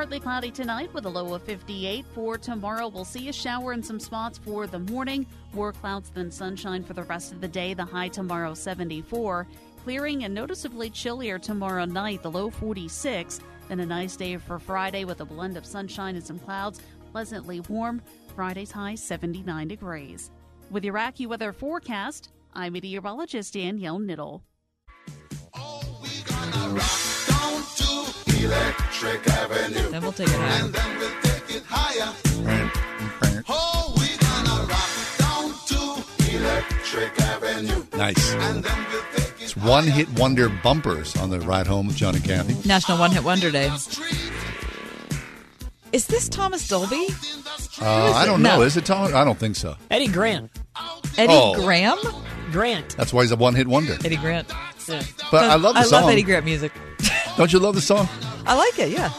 [0.00, 2.06] Partly cloudy tonight with a low of 58.
[2.14, 5.26] For tomorrow, we'll see a shower in some spots for the morning.
[5.52, 7.74] More clouds than sunshine for the rest of the day.
[7.74, 9.46] The high tomorrow 74.
[9.84, 13.40] Clearing and noticeably chillier tomorrow night, the low 46.
[13.68, 16.80] Then a nice day for Friday with a blend of sunshine and some clouds.
[17.12, 18.00] Pleasantly warm.
[18.34, 20.30] Friday's high 79 degrees.
[20.70, 24.40] With your AccuWeather forecast, I'm meteorologist Danielle Niddle.
[28.44, 29.90] Electric Avenue.
[29.90, 30.64] Then we'll take it higher.
[30.64, 33.42] And then we'll take it higher.
[33.48, 37.84] Oh, we gonna rock down to Electric Avenue.
[37.96, 38.32] Nice.
[38.34, 42.14] And then we'll take It's one hit wonder bumpers on the ride home with John
[42.14, 42.56] and Kathy.
[42.68, 43.70] National One Hit Wonder Day.
[45.92, 47.08] Is this Thomas Dolby?
[47.82, 48.56] Uh, I don't No.
[48.58, 48.62] know.
[48.62, 49.12] Is it Tom?
[49.14, 49.76] I don't think so.
[49.90, 50.50] Eddie Grant.
[51.18, 51.54] Eddie Oh.
[51.62, 51.98] Graham?
[52.52, 52.96] Grant.
[52.96, 53.96] That's why he's a one hit wonder.
[54.04, 54.46] Eddie Grant.
[55.30, 56.02] But I love the I song.
[56.02, 56.72] love Eddie Grant music.
[57.36, 58.08] Don't you love the song?
[58.46, 59.10] I like it, yeah.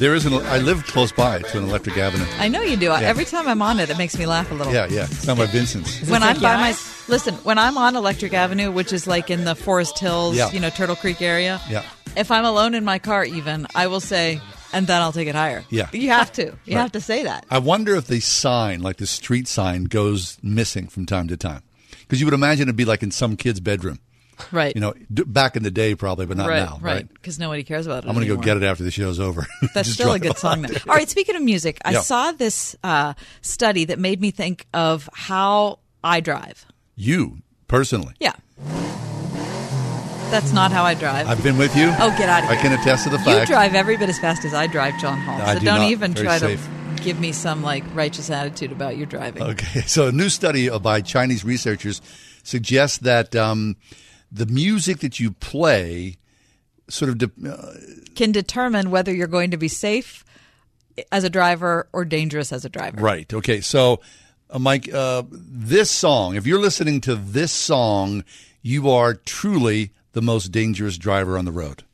[0.00, 0.34] There is an.
[0.34, 2.26] I live close by to an Electric Avenue.
[2.38, 2.86] I know you do.
[2.86, 2.98] Yeah.
[3.00, 4.72] Every time I'm on it, it makes me laugh a little.
[4.72, 5.04] Yeah, yeah.
[5.04, 6.08] It's down by Vincent's.
[6.10, 6.74] when I'm by my
[7.08, 10.50] listen, when I'm on Electric Avenue, which is like in the Forest Hills, Yeah.
[10.50, 11.60] you know, Turtle Creek area.
[11.70, 11.84] Yeah.
[12.16, 14.40] If I'm alone in my car, even I will say
[14.72, 15.62] and then I'll take it higher.
[15.70, 15.88] Yeah.
[15.92, 16.42] You have to.
[16.64, 16.82] You Right.
[16.82, 17.46] have to say that.
[17.48, 21.62] I wonder if the sign, like the street sign, goes missing from time to time.
[22.00, 24.00] Because you would imagine it'd be like in some kid's bedroom.
[24.52, 24.74] Right.
[24.74, 26.78] You know, d- back in the day, probably, but not right, now.
[26.80, 26.94] right.
[26.94, 27.12] Right.
[27.14, 28.08] Because nobody cares about it.
[28.08, 29.46] I'm going to go get it after the show's over.
[29.74, 30.62] That's still a good song.
[30.62, 30.74] Though.
[30.88, 32.00] All right, speaking of music, I Yeah.
[32.00, 36.66] saw this uh, study that made me think of how I drive.
[36.96, 37.38] You,
[37.68, 38.14] personally.
[38.20, 38.32] Yeah.
[40.30, 41.28] That's not how I drive.
[41.28, 41.92] I've been with you.
[42.00, 42.58] Oh, get out of here.
[42.58, 43.48] I can attest to the fact.
[43.48, 45.40] You drive every bit as fast as I drive, John Hall.
[45.40, 45.90] I so do not.
[45.90, 46.66] even Very try safe.
[46.96, 49.42] to give me some like righteous attitude about your driving.
[49.44, 52.02] Okay, so a new study by Chinese researchers
[52.42, 53.76] suggests that um,
[54.34, 56.16] the music that you play
[56.88, 57.74] sort of de- uh,
[58.14, 60.24] Can determine whether you're going to be safe
[61.10, 63.00] as a driver or dangerous as a driver.
[63.00, 63.32] Right.
[63.32, 63.60] Okay.
[63.60, 64.00] So,
[64.50, 68.24] uh, Mike, uh, this song, if you're listening to this song,
[68.62, 71.84] you are truly the most dangerous driver on the road.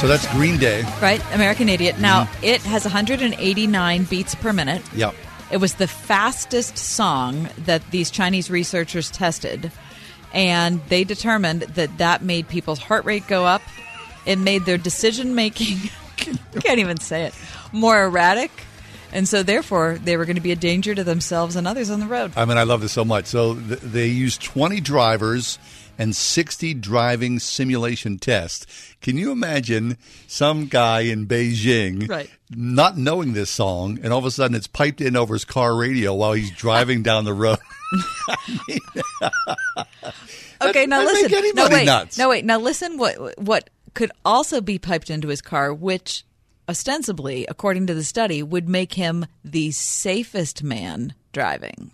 [0.00, 0.82] So that's Green Day.
[1.02, 1.20] Right?
[1.34, 1.98] American Idiot.
[1.98, 2.44] Now, Mm-hmm.
[2.44, 4.80] it has 189 beats per minute.
[4.94, 5.12] Yep.
[5.50, 9.72] It was the fastest song that these Chinese researchers tested,
[10.32, 13.62] and they determined that that made people's heart rate go up.
[14.24, 15.90] It made their decision making,
[16.60, 17.34] can't even say it,
[17.72, 18.52] more erratic.
[19.12, 21.98] And so, therefore, they were going to be a danger to themselves and others on
[21.98, 22.32] the road.
[22.36, 23.26] I mean, I love this so much.
[23.26, 25.58] So th- they used 20 drivers
[25.98, 28.66] and 60 driving simulation tests.
[29.02, 32.30] Can you imagine some guy in Beijing Right.
[32.50, 35.76] not knowing this song, and all of a sudden it's piped in over his car
[35.76, 37.58] radio while he's driving down the road?
[40.60, 41.30] Okay, now that'd listen.
[41.42, 41.86] make no wait.
[41.86, 42.18] nuts.
[42.18, 42.44] No wait.
[42.44, 42.98] Now listen.
[42.98, 46.24] What what could also be piped into his car, which
[46.68, 51.92] ostensibly, according to the study, would make him the safest man driving.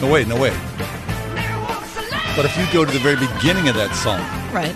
[0.00, 0.52] No, wait, no, wait.
[2.36, 4.20] But if you go to the very beginning of that song,
[4.52, 4.74] Right.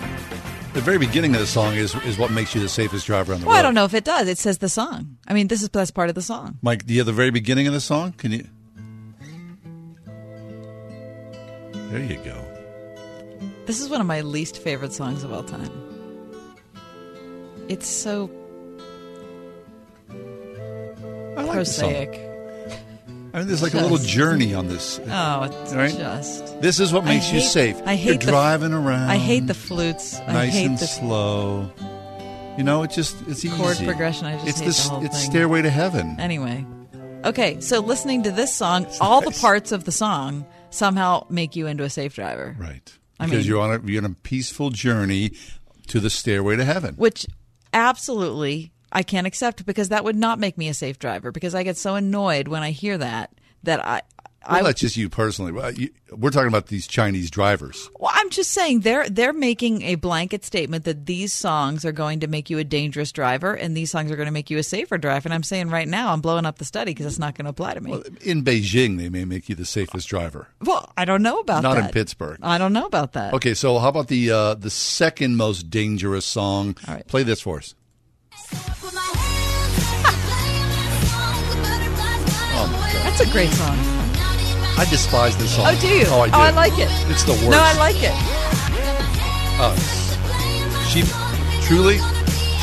[0.73, 3.41] the very beginning of the song is, is what makes you the safest driver on
[3.41, 3.59] the Well, road.
[3.59, 4.27] I don't know if it does.
[4.27, 5.17] It says the song.
[5.27, 6.57] I mean, this is that's part of the song.
[6.61, 8.13] Mike, do you have the very beginning of the song?
[8.13, 8.47] Can you?
[11.91, 12.37] There you go.
[13.65, 15.69] This is one of my least favorite songs of all time.
[17.67, 18.29] It's so
[21.37, 22.28] I like prosaic.
[23.29, 23.35] Mm.
[23.35, 24.99] I mean, there's like a little journey on this.
[25.07, 25.91] Oh, it's right?
[25.95, 26.61] just.
[26.61, 27.79] This is what makes you safe.
[27.85, 29.09] I hate You're the- driving around.
[29.09, 30.19] I hate the flutes.
[30.27, 31.71] I nice hate and the slow.
[32.57, 33.85] You know, it's just it's chord easy.
[33.85, 34.25] progression.
[34.25, 34.83] I just it's hate this.
[34.83, 35.31] the whole it's thing.
[35.31, 36.19] Stairway to Heaven.
[36.19, 36.65] Anyway,
[37.23, 37.59] okay.
[37.61, 41.83] So listening to this song, all the parts of the song somehow make you into
[41.83, 42.55] a safe driver.
[42.59, 42.91] Right.
[43.19, 45.31] I Because mean- you're on a you're on a peaceful journey
[45.87, 46.95] to the stairway to heaven.
[46.95, 47.25] Which
[47.73, 51.63] absolutely I can't accept because that would not make me a safe driver because I
[51.63, 53.31] get so annoyed when I hear that
[53.63, 54.01] that I.
[54.49, 55.51] Well, I, that's just you personally.
[55.51, 55.73] Well,
[56.11, 57.89] We're talking about these Chinese drivers.
[57.99, 62.21] well, I'm just saying they're they're making a blanket statement that these songs are going
[62.21, 64.63] to make you a dangerous driver and these songs are going to make you a
[64.63, 65.27] safer driver.
[65.27, 67.49] And I'm saying right now I'm blowing up the study because it's not going to
[67.49, 68.01] apply to me.
[68.21, 70.47] In Beijing, they may make you the safest driver.
[70.61, 71.67] Well, I don't know about that.
[71.67, 71.85] Not that.
[71.87, 72.39] in Pittsburgh.
[72.41, 73.33] I don't know about that.
[73.33, 76.77] Okay, so how about the uh, the second most dangerous song?
[76.87, 77.05] All right.
[77.07, 77.75] Play this for us.
[83.19, 83.75] That's a great song.
[84.79, 85.65] I despise this song.
[85.67, 86.05] Oh, do you?
[86.07, 86.35] Oh, I do.
[86.35, 86.87] Oh, I like it.
[87.11, 87.49] It's the worst.
[87.51, 88.15] No, I like it.
[89.59, 89.75] Oh,
[90.87, 91.03] she
[91.67, 91.97] truly,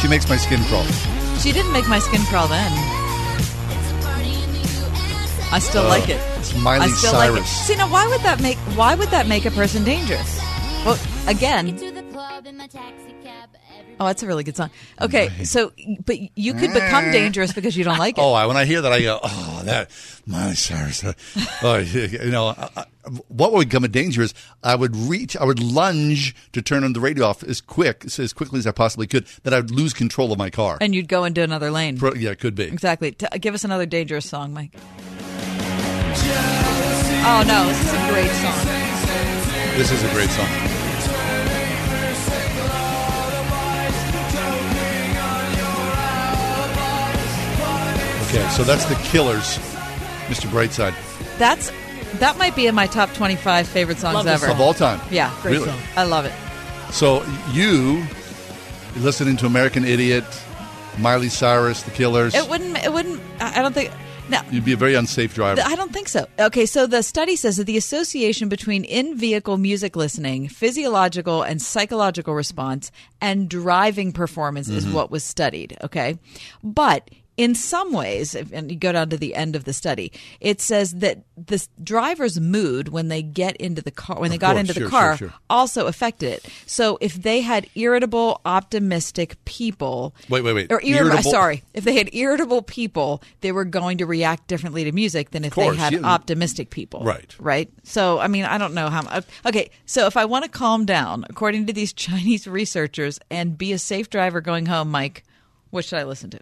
[0.01, 0.85] she makes my skin crawl.
[1.37, 2.73] She didn't make my skin crawl then.
[5.53, 6.23] I still Oh, like it.
[6.39, 7.45] it's Miley I still like it.
[7.45, 10.41] See now, why would that make why would that make a person dangerous?
[10.87, 11.77] Well, again.
[13.99, 14.71] Oh, that's a really good song.
[15.01, 15.73] Okay, so
[16.05, 17.13] but you could become eh.
[17.13, 18.21] dangerous because you don't like it.
[18.27, 19.91] Oh, I, when I hear that, I go, oh, that
[20.27, 21.05] Miley Cyrus.
[21.63, 22.85] oh, you know, I, I,
[23.29, 24.27] what would become a danger
[24.65, 28.33] I would reach, I would lunge to turn on the radio off as quick, as
[28.33, 30.79] quickly as I possibly could, that I'd lose control of my car.
[30.81, 31.99] And you'd go into another lane.
[31.99, 32.65] Pro- yeah, it could be.
[32.65, 33.13] Exactly.
[33.13, 34.75] T- give us another dangerous song, Mike.
[37.29, 38.67] Oh no, this is a great song.
[39.77, 40.76] This is a great song.
[48.29, 49.57] Okay, so that's the Killers,
[50.27, 50.49] Mr.
[50.49, 50.95] Brightside.
[51.39, 51.71] That's
[52.19, 54.55] that might be in my top twenty-five favorite songs Love this ever song.
[54.57, 55.01] Of all time?
[55.11, 55.69] Yeah, Great Really?
[55.69, 55.79] song.
[55.97, 56.33] I love it.
[56.93, 58.05] So you
[58.97, 60.25] listening to American Idiot,
[60.99, 62.35] Miley Cyrus, The Killers.
[62.35, 62.77] It wouldn't.
[62.85, 63.21] It wouldn't.
[63.41, 63.91] I I don't think
[64.29, 64.41] No.
[64.51, 65.63] You'd be a very unsafe driver.
[65.65, 66.27] I don't think so.
[66.39, 71.63] Okay, so the study says that the association between in vehicle music listening, physiological and
[71.63, 72.91] psychological response,
[73.21, 74.93] and driving performance is Mhm.
[74.95, 75.77] what was studied.
[75.85, 76.19] Okay.
[76.65, 80.11] But in some ways, if- and you go down to the end of the study,
[80.41, 84.41] it says that the driver's mood when they get into the car, when they Of
[84.41, 85.39] got course, into the sure, car, sure, sure.
[85.51, 86.47] also affected it.
[86.67, 90.73] So if they had irritable, optimistic people, Wait, wait, wait.
[90.73, 94.93] or irritable, sorry, if they had irritable people, they were going to react differently to
[94.93, 96.01] music than if course, they had yeah.
[96.05, 97.03] optimistic people.
[97.05, 97.35] Right.
[97.39, 97.69] Right.
[97.85, 99.03] So, I mean, I don't know how.
[99.03, 99.71] mu- Okay.
[99.85, 103.79] So, if I want to calm down, according to these Chinese researchers, and be a
[103.79, 105.23] safe driver going home, Mike,
[105.71, 106.41] what should I listen to?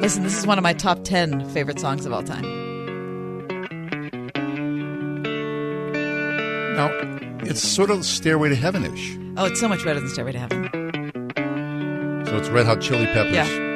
[0.00, 2.42] Listen, this is one of my top 10 favorite songs of all time.
[6.76, 6.88] Now,
[7.42, 9.18] it's sort of Stairway to Heaven-ish.
[9.36, 10.70] Oh, it's so much better than Stairway to Heaven.
[12.26, 13.34] So it's Red Hot Chili Peppers.
[13.34, 13.67] Yeah.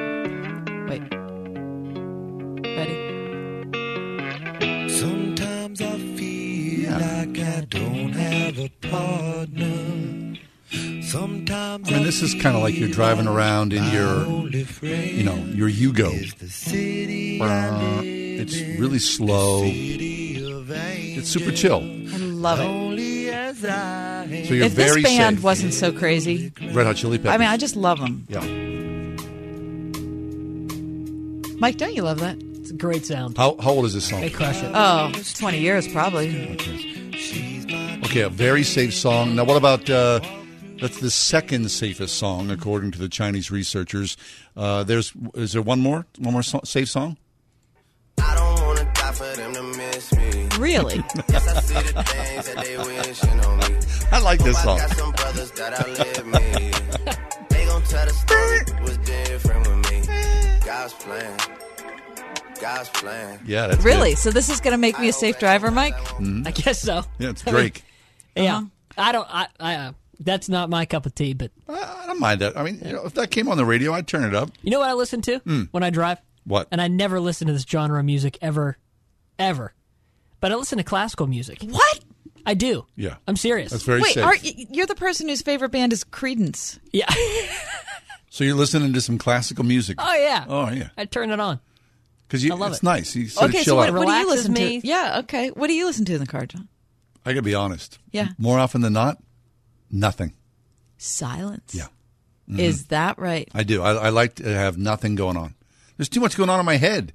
[12.35, 14.27] Is kind of like you're driving around in your,
[14.83, 16.13] you know, your Yugo.
[17.41, 19.63] Uh, it's really slow.
[19.65, 21.81] It's super chill.
[21.83, 22.93] I love it.
[24.47, 25.45] So you're if this very band safe.
[25.45, 27.33] wasn't so crazy, Red Hot Chili Peppers.
[27.33, 28.27] I mean, I just love them.
[28.29, 28.41] Yeah.
[31.59, 32.39] Mike, don't you love that?
[32.41, 33.37] It's a great sound.
[33.37, 34.21] How, how old is this song?
[34.21, 34.73] They crush it.
[34.75, 36.59] Oh, 20 years probably.
[38.05, 39.37] Okay, a very safe song.
[39.37, 40.21] Now, what about uh,
[40.83, 44.17] that's the second safest song according to the Chinese researchers?
[44.57, 47.17] Uh, there's is there one more one more so- safe song?
[50.59, 51.03] Really?
[51.29, 53.79] Yes, I see the things that they wishing on me.
[54.13, 54.79] I like this song.
[54.79, 56.71] I got some brothers that outlive me.
[57.49, 60.65] they gon' tell the story was different with me.
[60.65, 61.39] God's plan.
[62.61, 63.41] God's plan.
[63.47, 64.11] Yeah, that's really?
[64.11, 64.19] good.
[64.19, 65.97] So this is going to make me a safe driver, Mike?
[65.97, 66.47] Mhm.
[66.47, 67.03] I guess so.
[67.19, 67.83] Yeah, it's I mean, Drake.
[68.37, 68.57] Yeah.
[68.59, 68.67] Uh-huh.
[68.99, 69.29] I don't.
[69.35, 69.47] I.
[69.61, 69.93] I uh,
[70.25, 71.33] that's not my cup of tea.
[71.35, 72.57] But I don't mind that.
[72.57, 74.51] I mean, you know, if that came on the radio, I'd turn it up.
[74.63, 75.63] you know what I listen to Hmm.
[75.71, 76.19] when I drive?
[76.45, 76.69] What?
[76.73, 78.77] And I never listen to this genre of music ever,
[79.39, 79.75] ever.
[80.41, 81.63] But I listen to classical music.
[81.63, 82.01] What?
[82.45, 82.85] I do.
[82.97, 83.17] Yeah.
[83.29, 83.71] I'm serious.
[83.71, 84.25] That's very Wait, safe.
[84.25, 86.79] are, y- you're the person whose favorite band is Creedence.
[86.93, 87.07] Yeah.
[88.31, 89.99] So you're listening to some classical music.
[90.01, 90.47] Oh yeah.
[90.49, 90.89] Oh yeah.
[90.97, 91.61] I turn it on.
[92.27, 92.83] Because I love it's it.
[92.85, 93.15] nice.
[93.15, 93.95] You sort okay, of so chill what, out.
[93.95, 94.81] what do you Relaxes listen me.
[94.81, 94.87] to?
[94.87, 95.49] Yeah, okay.
[95.51, 96.67] What do you listen to in the car, John?
[97.27, 97.99] I gotta be honest.
[98.11, 98.29] Yeah.
[98.39, 99.19] More often than not,
[99.93, 100.33] nothing.
[100.99, 101.75] Silence.
[101.75, 101.87] Yeah.
[102.49, 102.59] Mhm.
[102.59, 103.49] Is that right?
[103.55, 103.83] I do.
[103.83, 105.55] I, I like to have nothing going on.
[105.97, 107.13] There's too much going on in my head,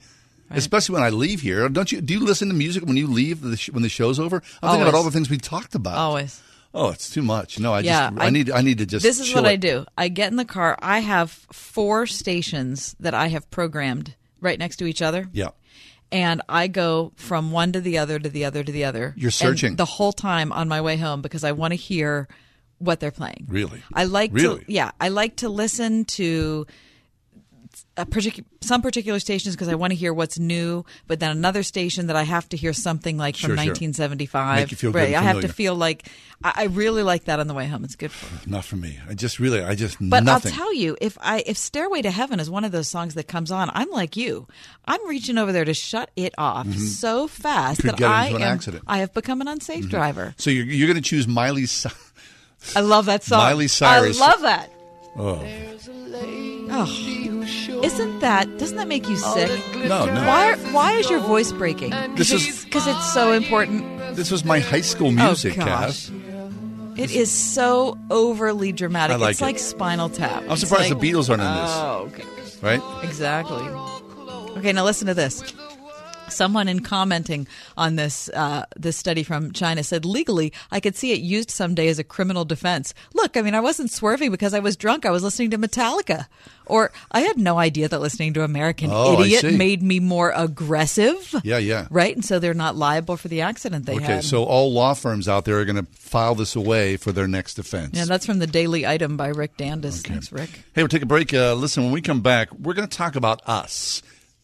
[0.52, 1.68] especially when I leave here.
[1.70, 2.00] Don't you?
[2.02, 4.38] Do you listen to music when you leave the sh- when the show's over?
[4.62, 5.98] I'm thinking about all the things we talked about.
[5.98, 6.42] Always.
[6.74, 7.60] Oh, it's too much.
[7.60, 9.04] No, I yeah, just I, need I need to just.
[9.04, 9.86] This is what I do.
[9.98, 10.78] I get in the car.
[10.82, 15.28] I have four stations that I have programmed right next to each other.
[15.34, 15.50] Yeah.
[16.12, 19.14] and I go from one to the other to the other to the other.
[19.18, 19.76] You're searching.
[19.76, 22.28] the whole time on my way home because I want to hear
[22.80, 23.46] what they're playing.
[23.50, 23.82] Really?
[23.94, 24.64] I like Really?
[24.66, 26.66] to yeah, I like to listen to
[27.96, 31.62] a particular some particular stations because I want to hear what's new, but then another
[31.64, 33.66] station that I have to hear something like from Sure, sure.
[33.66, 34.60] 1975.
[34.60, 36.08] Make you feel good right, I have to feel like
[36.44, 37.84] I, I really like that on the way home.
[37.84, 38.40] It's good for me.
[38.48, 39.00] Not for me.
[39.08, 40.52] I just really I just But nothing.
[40.52, 43.28] I'll tell you, if I if Stairway to Heaven is one of those songs that
[43.28, 44.48] comes on, I'm like you.
[44.86, 46.80] I'm reaching over there to shut it off Mhm.
[46.80, 48.84] so fast that I am, accident.
[48.88, 50.34] I have become an unsafe driver.
[50.38, 51.66] so you're you're going to choose Miley.
[52.76, 53.40] I love that song.
[53.40, 54.20] Miley Cyrus.
[54.22, 54.72] I love that.
[55.16, 55.46] Oh
[56.70, 58.58] Oh, isn't that?
[58.58, 59.50] Doesn't that make you sick?
[59.76, 60.28] No, no.
[60.28, 60.56] Why?
[60.72, 61.92] Why is your voice breaking?
[62.16, 64.16] This is- because it's so important.
[64.16, 66.10] this was my high school oh, music, oh, gosh.
[66.10, 66.12] Cass.
[66.98, 69.20] It is so overly dramatic.
[69.20, 69.46] Like it's it.
[69.46, 70.44] like Spinal Tap.
[70.50, 71.72] I'm surprised like- the Beatles aren't in this.
[71.74, 72.24] Oh, okay.
[72.62, 73.04] Right?
[73.04, 73.64] Exactly.
[74.58, 75.44] Okay, now listen to this.
[76.30, 77.48] Someone in commenting
[77.78, 81.88] on this uh, this study from China said, legally, I could see it used someday
[81.88, 82.94] as a criminal defense.
[83.14, 85.06] Look, I mean, I wasn't swerving because I was drunk.
[85.06, 86.28] I was listening to Metallica,
[86.66, 91.34] or I had no idea that listening to American Oh, Idiot made me more aggressive.
[91.44, 91.88] Yeah, yeah.
[91.90, 94.12] Right, and so they're not liable for the accident they Okay, had.
[94.20, 97.28] Okay, so all law firms out there are going to file this away for their
[97.28, 97.92] next offense.
[97.98, 100.06] yeah, that's from the Daily Item by Rick Dandis.
[100.06, 100.50] Thanks, Rick.
[100.76, 101.34] Hey, we'll take a break.
[101.34, 104.02] Uh, listen, when we come back, we're going to talk about us,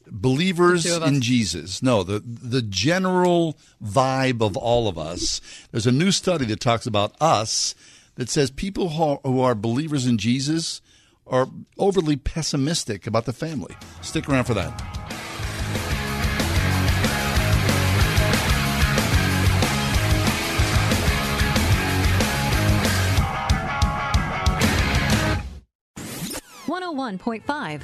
[0.07, 1.09] believers The two of us.
[1.09, 1.81] in Jesus.
[1.83, 5.39] No, the the general vibe of all of us.
[5.71, 7.75] There's a new study that talks about us
[8.15, 10.81] that says people who are, who are believers in Jesus
[11.25, 11.47] are
[11.79, 13.75] overly pessimistic about the family.
[14.01, 15.22] Stick around for that.
[26.93, 27.81] 101.5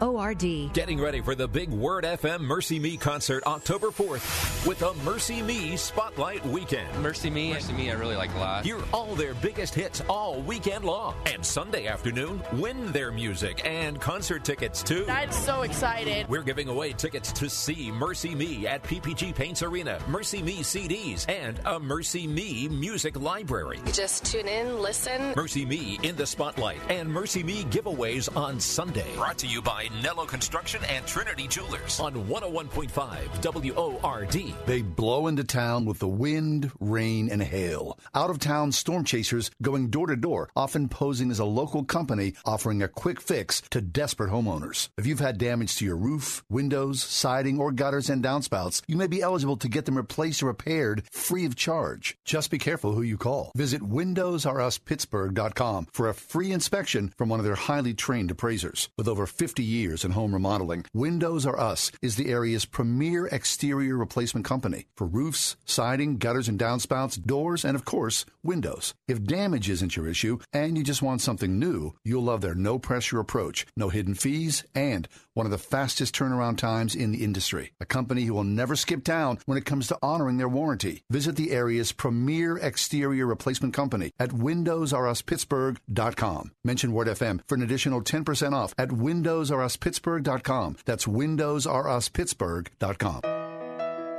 [0.00, 0.72] WORD.
[0.72, 5.40] Getting ready for the big Word FM Mercy Me concert October 4th with a Mercy
[5.42, 6.92] Me Spotlight Weekend.
[7.00, 8.64] Mercy Me, Mercy Me, I really like a lot.
[8.64, 11.14] Hear all their biggest hits all weekend long.
[11.26, 15.06] And Sunday afternoon, win their music and concert tickets too.
[15.08, 16.28] I'm so excited.
[16.28, 21.28] We're giving away tickets to see Mercy Me at PPG Paints Arena, Mercy Me CDs,
[21.28, 23.78] and a Mercy Me music library.
[23.92, 25.32] Just tune in, listen.
[25.36, 29.14] Mercy Me in the Spotlight and Mercy Me giveaways on Sunday.
[29.16, 34.54] Brought to you by Nello Construction and Trinity Jewelers on 101.5 WORD.
[34.66, 37.98] They blow into town with the wind, rain, and hail.
[38.14, 42.32] Out of town storm chasers going door to door, often posing as a local company
[42.46, 44.88] offering a quick fix to desperate homeowners.
[44.96, 49.06] If you've had damage to your roof, windows, siding, or gutters and downspouts, you may
[49.06, 52.16] be eligible to get them replaced or repaired free of charge.
[52.24, 53.52] Just be careful who you call.
[53.54, 58.88] Visit WindowsRUsPittsburgh.com for a free inspection from one of their highly trained appraisers.
[58.96, 63.96] With over 50 years in home remodeling, Windows R Us is the area's premier exterior
[63.96, 68.94] replacement company for roofs, siding, gutters and downspouts, doors, and of course, windows.
[69.08, 72.78] If damage isn't your issue and you just want something new, you'll love their no
[72.78, 77.72] pressure approach, no hidden fees, and one of the fastest turnaround times in the industry.
[77.80, 81.02] A company who will never skip town when it comes to honoring their warranty.
[81.10, 86.52] Visit the area's premier exterior replacement company at WindowsRUsPittsburgh.com.
[86.64, 90.76] Mention Word FM for an additional 10% off at WindowsRUsPittsburgh.com.
[90.84, 93.20] That's WindowsRUsPittsburgh.com.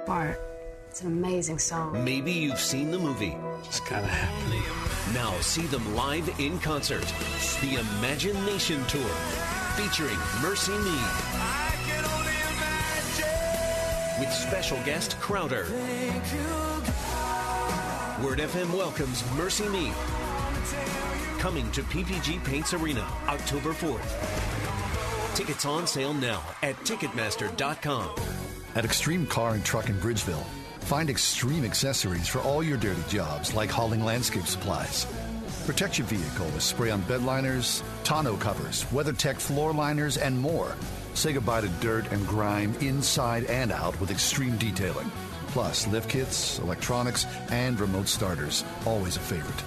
[0.06, 0.40] Bart,
[0.90, 2.04] it's an amazing song.
[2.04, 3.38] Maybe you've seen the movie.
[3.64, 5.14] It's kind gotta happen.
[5.14, 7.06] Now see them live in concert.
[7.62, 9.02] The Imagination Tour,
[9.82, 11.00] featuring Mercy Me.
[14.20, 15.66] With special guest Crowder.
[18.24, 19.92] Word FM welcomes Mercy Me.
[21.40, 25.36] Coming to PPG Paints Arena October 4th.
[25.36, 28.10] Tickets on sale now at Ticketmaster.com.
[28.76, 30.46] At Extreme Car and Truck in Bridgeville,
[30.82, 35.08] find extreme accessories for all your dirty jobs, like hauling landscape supplies.
[35.66, 40.76] Protect your vehicle with spray-on bed liners, tonneau covers, WeatherTech floor liners, and more.
[41.14, 45.12] Say goodbye to dirt and grime inside and out with extreme detailing.
[45.48, 48.64] Plus, lift kits, electronics, and remote starters.
[48.86, 49.64] Always a favorite.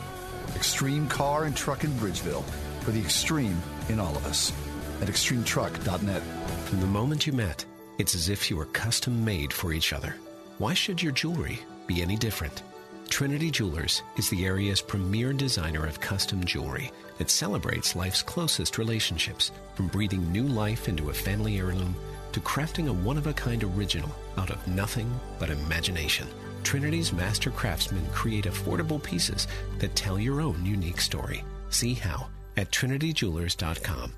[0.56, 2.44] Extreme Car and Truck in Bridgeville.
[2.80, 4.52] For the extreme in all of us.
[5.00, 6.22] At extremetruck.net.
[6.66, 7.64] From the moment you met,
[7.98, 10.16] it's as if you were custom made for each other.
[10.58, 12.62] Why should your jewelry be any different?
[13.08, 19.52] Trinity Jewelers is the area's premier designer of custom jewelry that celebrates life's closest relationships,
[19.74, 21.94] from breathing new life into a family heirloom
[22.32, 25.08] to crafting a one of a kind original out of nothing
[25.38, 26.26] but imagination.
[26.64, 29.46] Trinity's master craftsmen create affordable pieces
[29.78, 31.44] that tell your own unique story.
[31.70, 34.12] See how at trinityjewelers.com.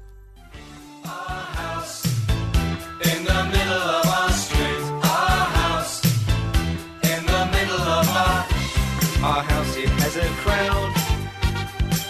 [10.46, 10.92] crowd.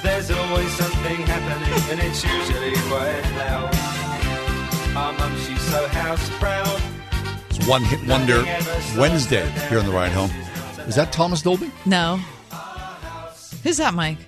[0.02, 3.74] There's always something happening, and it's usually quite loud.
[4.96, 6.80] Our mum, she's so house proud.
[7.50, 8.42] It's one hit wonder
[8.98, 10.30] Wednesday here on the ride home.
[10.86, 11.70] Is that Thomas Dolby?
[11.84, 12.16] No.
[13.62, 14.18] Who's that, Mike?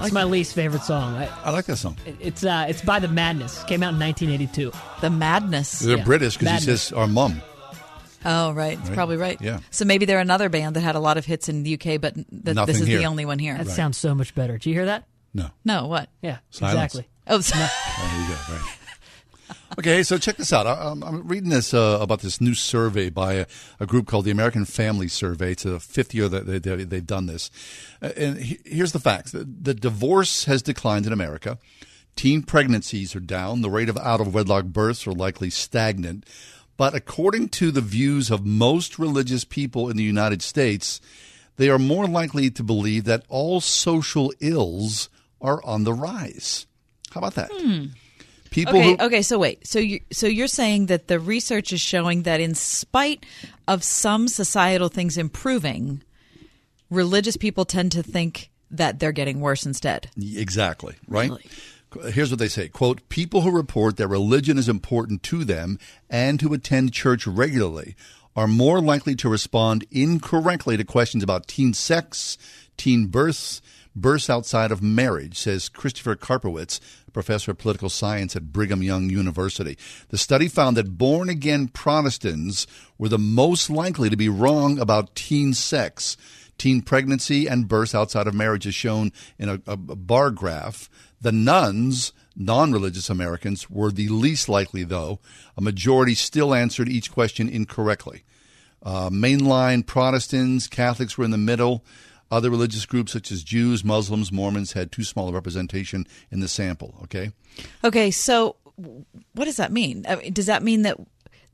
[0.00, 1.14] It's my least favorite song.
[1.16, 1.96] I, I like that song.
[2.04, 3.62] it- it's uh, it's by the Madness.
[3.64, 4.70] Came out in 1982.
[5.00, 5.78] The Madness.
[5.80, 6.04] They're Yeah.
[6.04, 6.82] British because he Madness.
[6.82, 7.40] says our mum.
[8.28, 8.78] Oh, right.
[8.78, 8.94] It's Right.
[8.94, 9.40] probably right.
[9.40, 9.60] Yeah.
[9.70, 12.14] So maybe they're another band that had a lot of hits in the UK, but
[12.14, 12.26] th-
[12.66, 12.98] this is here.
[12.98, 13.56] the only one here.
[13.56, 14.58] That sounds so much better.
[14.58, 15.04] Do you hear that?
[15.32, 15.50] No.
[15.64, 16.08] No, what?
[16.22, 16.94] Yeah, Silence.
[16.94, 17.08] exactly.
[17.28, 18.52] Oh, There you go.
[18.52, 18.72] Right.
[19.78, 20.66] Okay, so check this out.
[20.66, 23.46] I, I'm, I'm reading this uh, about this new survey by a,
[23.78, 25.52] a group called the American Family Survey.
[25.52, 27.50] It's the fifth year that they, they, they've done this.
[28.00, 31.58] Uh, and he, here's the facts: the, the divorce has declined in America.
[32.16, 33.60] Teen pregnancies are down.
[33.60, 36.24] The rate of out of wedlock births are likely stagnant.
[36.76, 41.00] But according to the views of most religious people in the United States,
[41.56, 45.08] they are more likely to believe that all social ills
[45.40, 46.66] are on the rise.
[47.12, 47.50] How about that?
[47.52, 47.86] Hmm.
[48.50, 49.22] People okay, who okay.
[49.22, 49.66] So wait.
[49.66, 53.26] So you so you're saying that the research is showing that in spite
[53.66, 56.02] of some societal things improving,
[56.90, 60.10] religious people tend to think that they're getting worse instead.
[60.16, 61.30] Exactly, right?
[62.10, 65.78] Here's what they say quote, people who report that religion is important to them
[66.08, 67.96] and who attend church regularly
[68.34, 72.36] are more likely to respond incorrectly to questions about teen sex,
[72.76, 73.62] teen births,
[73.94, 76.80] births outside of marriage, says Christopher Karpowitz,
[77.16, 79.78] professor of political science at Brigham Young University.
[80.10, 82.66] The study found that born again Protestants
[82.98, 86.18] were the most likely to be wrong about teen sex.
[86.58, 90.90] Teen pregnancy and births outside of marriage is shown in a, a bar graph.
[91.20, 95.20] The nuns, Non religious Americans were the least likely, though.
[95.56, 98.24] A majority still answered each question incorrectly.
[98.82, 101.82] Uh, mainline Protestants, Catholics were in the middle.
[102.30, 106.48] Other religious groups, such as Jews, Muslims, Mormons, had too small a representation in the
[106.48, 106.94] sample.
[107.04, 107.32] Okay.
[107.82, 108.56] Okay, so
[109.32, 110.04] what does that mean?
[110.06, 110.98] I mean, does that mean that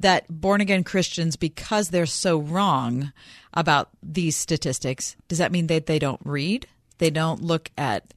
[0.00, 3.12] that born again Christians, because they're so wrong
[3.54, 6.66] about these statistics, does that mean that they don't read?
[6.98, 8.12] They don't look at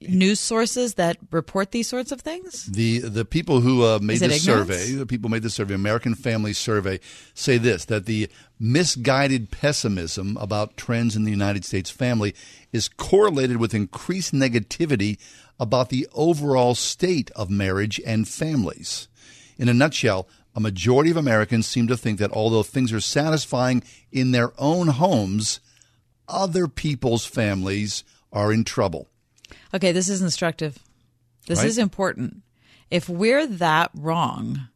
[0.00, 2.66] news sources that report these sorts of things?
[2.66, 4.68] The the people who uh, made Is it this ignorance?
[4.70, 7.00] survey, the people who made this survey, American Family Survey,
[7.34, 8.28] say this that the
[8.58, 12.34] misguided pessimism about trends in the United States family
[12.72, 15.18] is correlated with increased negativity
[15.60, 19.08] about the overall state of marriage and families.
[19.56, 23.82] In a nutshell, a majority of Americans seem to think that although things are satisfying
[24.12, 25.60] in their own homes,
[26.28, 29.08] other people's families are in trouble.
[29.72, 30.78] Okay, this is instructive.
[31.46, 31.68] This Right?
[31.68, 32.42] is important.
[32.90, 34.68] If we're that wrong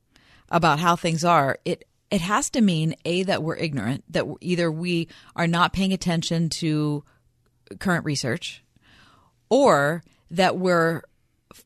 [0.49, 4.73] about how things are, it it has to mean a that we're ignorant, that either
[4.73, 7.05] we are not paying attention to
[7.81, 8.63] current research,
[9.51, 11.03] or that we're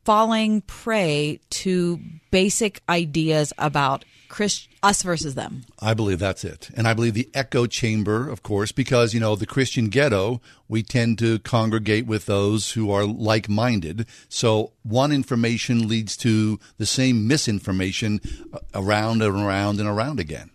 [0.04, 2.00] falling prey to
[2.32, 5.64] basic ideas about Christ, us versus them.
[5.78, 6.70] I believe that's it.
[6.74, 10.82] And I believe the echo chamber, of course, because, you know, the Christian ghetto, we
[10.82, 14.06] tend to congregate with those who are like minded.
[14.30, 18.22] So one information leads to the same misinformation
[18.54, 20.50] uh, around and around and around again.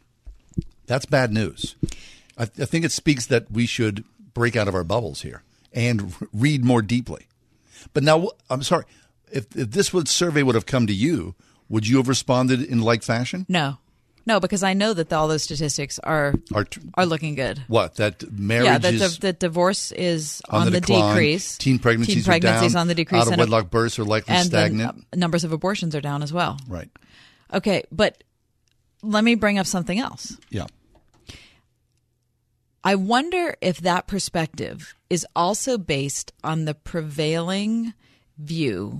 [0.88, 1.76] That's bad news.
[2.36, 6.16] I, I think it speaks that we should break out of our bubbles here and
[6.20, 7.28] r- read more deeply.
[7.94, 8.86] But now, I'm sorry,
[9.32, 11.36] if, if this would, survey would have come to you,
[11.70, 13.46] would you have responded in like fashion?
[13.50, 13.78] No,
[14.26, 16.66] no, because I know that all those statistics are Are
[16.96, 17.62] are looking good.
[17.68, 21.14] What that marriage yeah, that, is the, that divorce is on, on, the, the, decline.
[21.16, 21.58] decrease.
[21.58, 22.82] Teen pregnancies, Teen pregnancies are down.
[22.82, 23.22] on the decrease.
[23.22, 25.06] Out of and- wedlock births are likely and stagnant.
[25.14, 26.58] uh, numbers of abortions are down as well.
[26.68, 26.90] right.
[27.54, 28.22] Okay, but
[29.02, 30.36] let me bring up something else.
[30.50, 30.66] Yeah.
[32.84, 37.94] I wonder if that perspective is also based on the prevailing
[38.38, 39.00] view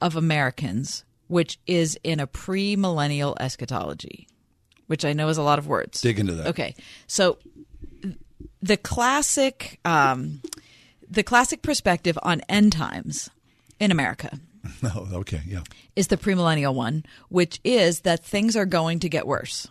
[0.00, 4.26] of Americans, which is in a premillennial eschatology,
[4.88, 6.00] which I know is a lot of words.
[6.00, 6.48] Dig into that.
[6.48, 6.74] Okay,
[7.06, 7.38] so
[8.60, 10.42] the classic, um,
[11.08, 13.30] the classic perspective on end times
[13.78, 14.38] in America
[14.82, 15.06] No.
[15.12, 15.40] Okay.
[15.46, 15.62] Yeah.
[15.96, 19.68] is the premillennial one, which is that things are going to get worse.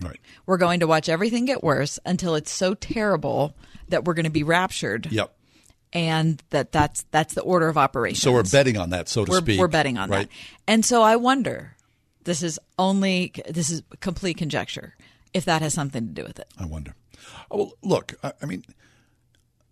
[0.00, 0.20] Right.
[0.46, 3.54] We're going to watch everything get worse until it's so terrible
[3.88, 5.06] that we're going to be raptured.
[5.10, 5.34] Yep.
[5.92, 8.22] And that that's that's the order of operations.
[8.22, 9.60] So we're betting on that, so to we're, speak.
[9.60, 10.28] We're betting on right?
[10.28, 10.36] that.
[10.66, 11.76] And so I wonder,
[12.24, 14.96] this is only this is complete conjecture,
[15.34, 16.48] if that has something to do with it.
[16.58, 16.94] I wonder.
[17.50, 18.64] Oh, well, look, I, I mean,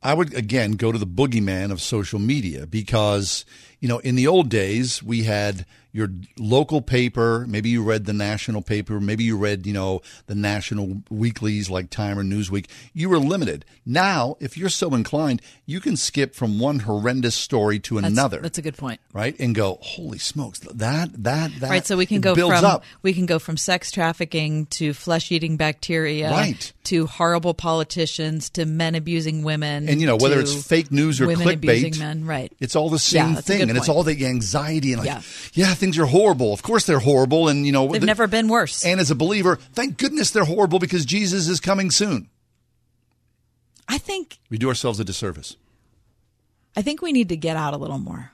[0.02, 3.44] I would again go to the boogeyman of social media because
[3.80, 6.08] you know in the old days we had your
[6.38, 7.44] local paper.
[7.48, 9.00] Maybe you read the national paper.
[9.00, 12.66] Maybe you read you know the national weeklies like Time or Newsweek.
[12.92, 13.64] You were limited.
[13.84, 18.38] Now, if you're so inclined, you can skip from one horrendous story to That's- another.
[18.40, 19.00] That's a good point.
[19.12, 19.34] right?
[19.40, 21.70] And go, holy smokes, that that that.
[21.70, 22.84] right, so we can go from up.
[23.02, 26.72] we can go from sex trafficking to flesh eating bacteria, Right.
[26.84, 31.26] to horrible politicians to men abusing women, And you know whether it's fake news or
[31.26, 32.52] clickbait, men, right?
[32.60, 35.22] It's all the same a thing, and it's all the anxiety and like, Yeah.
[35.54, 35.74] yeah.
[35.80, 36.52] Things are horrible.
[36.52, 38.84] Of course they're horrible, and you know They've the- never been worse.
[38.84, 42.28] And as a believer, thank goodness they're horrible because Jesus is coming soon.
[43.88, 45.56] I think We do ourselves a disservice.
[46.76, 48.30] I think we need to get out a little more.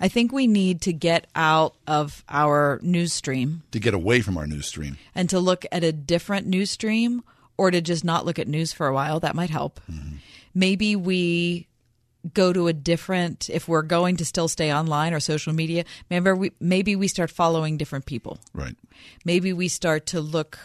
[0.00, 4.36] I think we need to get out of our news stream to get away from
[4.38, 4.96] our news stream.
[5.14, 7.22] and to look at a different news stream
[7.58, 9.20] or to just not look at news for a while.
[9.20, 9.78] That might help.
[9.90, 10.16] Mm-hmm.
[10.54, 11.68] Maybe we
[12.34, 16.34] go to a different if we're going to still stay online or social media remember
[16.36, 18.76] we maybe we start following different people Right.
[19.24, 20.58] maybe we start to look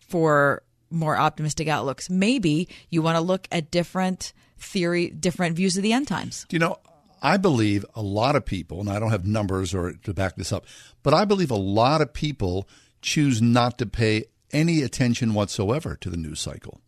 [0.00, 5.82] for more optimistic outlooks maybe you want to look at different theory different views of
[5.82, 6.78] the end times Do you know,
[7.22, 10.52] I believe a lot of people, and I don't have numbers or to back this
[10.52, 10.66] up,
[11.04, 12.68] but I believe a lot of people
[13.00, 16.80] choose not to pay any attention whatsoever to the news cycle.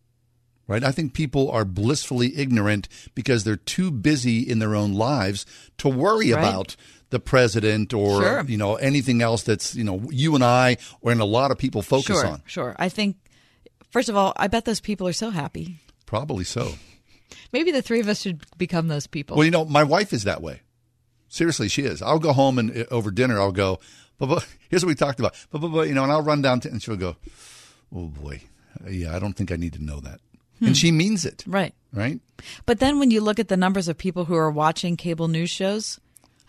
[0.67, 0.83] Right?
[0.83, 5.45] I think people are blissfully ignorant because they're too busy in their own lives
[5.77, 6.39] to worry Right.
[6.39, 6.75] about
[7.11, 8.43] the president or Sure.
[8.47, 11.57] you know anything else that's you know you and I or and a lot of
[11.59, 12.41] people focus sure on.
[12.45, 13.15] sure i think
[13.91, 15.77] first of all i bet those people are so happy
[16.07, 16.73] Probably so.
[17.53, 20.23] maybe the three of us should become those people Well, you know, my wife is
[20.23, 20.61] that way.
[21.29, 22.01] Seriously, she is.
[22.01, 23.79] I'll go home and uh, over dinner, I'll go,
[24.17, 25.35] but, but here's what we talked about.
[25.51, 27.15] But, but, but, you know, and I'll run down to, and she'll go,
[27.93, 28.41] oh boy,
[28.89, 30.19] yeah, I don't think I need to know that.
[30.59, 30.67] Hmm.
[30.67, 32.19] And she means it, right right?
[32.65, 35.49] But then when you look at the numbers of people who are watching cable news
[35.49, 35.99] shows,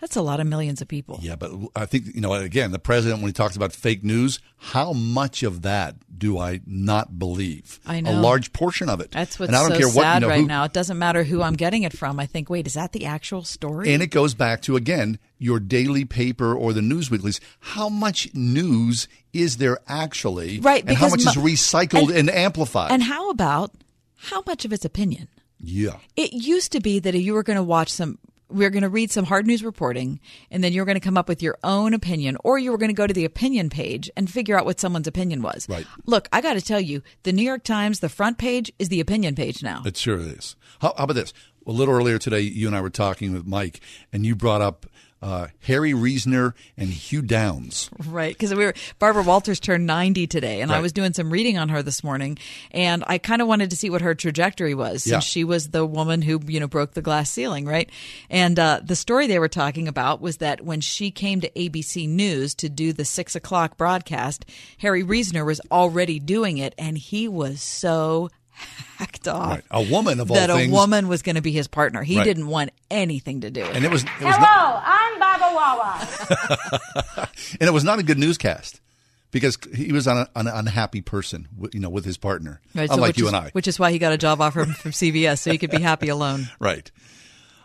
[0.01, 1.19] That's a lot of millions of people.
[1.23, 4.39] Yeah, but I think you know again the president when he talks about fake news,
[4.59, 7.79] how much of that do I not believe?
[7.87, 9.11] I know a large portion of it.
[9.13, 10.65] That's what's and I don't so care what, sad you know, right who- now.
[10.65, 12.19] It doesn't matter who I'm getting it from.
[12.21, 13.93] I think, wait, is that the actual story?
[13.93, 17.41] And it goes back to again your daily paper or the news weeklies.
[17.61, 20.61] How much news is there actually?
[20.61, 22.91] Right, And how much because is recycled and, and- amplified?
[22.93, 23.73] and how about
[24.17, 25.29] how much of it's opinion?
[25.59, 25.97] yeah.
[26.17, 28.19] It used to be that you were going to watch some,
[28.49, 30.21] we were going to read some hard news reporting,
[30.51, 32.79] and then you were going to come up with your own opinion, or you were
[32.79, 35.69] going to go to the opinion page and figure out what someone's opinion was.
[35.69, 35.87] Right.
[36.05, 39.01] Look, I got to tell you, the New York Times, the front page is the
[39.01, 39.83] opinion page now.
[39.85, 40.57] It sure is.
[40.81, 41.33] How, how about this?
[41.67, 43.81] A little earlier today, you and I were talking with Mike,
[44.13, 44.87] and you brought up
[45.23, 47.91] uh, Harry Reasoner and Hugh Downs.
[48.07, 51.57] Right, because we were Barbara Walters turned ninety today, and I was doing some reading
[51.59, 52.39] on her this morning,
[52.71, 55.19] and I kind of wanted to see what her trajectory was, since Yeah.
[55.21, 57.89] she was the woman who you know broke the glass ceiling, right?
[58.31, 62.09] And uh, the story they were talking about was that when she came to ABC
[62.09, 64.45] News to do the six o'clock broadcast,
[64.79, 68.29] Harry Reasoner was already doing it, and he was so
[68.97, 69.65] hacked off Right.
[69.71, 70.71] A woman of all that things.
[70.73, 72.03] a woman was going to be his partner.
[72.03, 72.25] He Right.
[72.25, 75.55] didn't want anything to do with And it was, it was Hello, not, I'm Baba
[75.55, 77.29] Wawa.
[77.61, 78.81] and it was not a good newscast
[79.33, 82.89] because he was on a, an unhappy person, with- you know, with his partner, Right,
[82.89, 83.51] so unlike which you is, and I.
[83.51, 86.09] Which is why he got a job offer from CBS, so he could be happy
[86.09, 86.49] alone.
[86.59, 86.91] Right.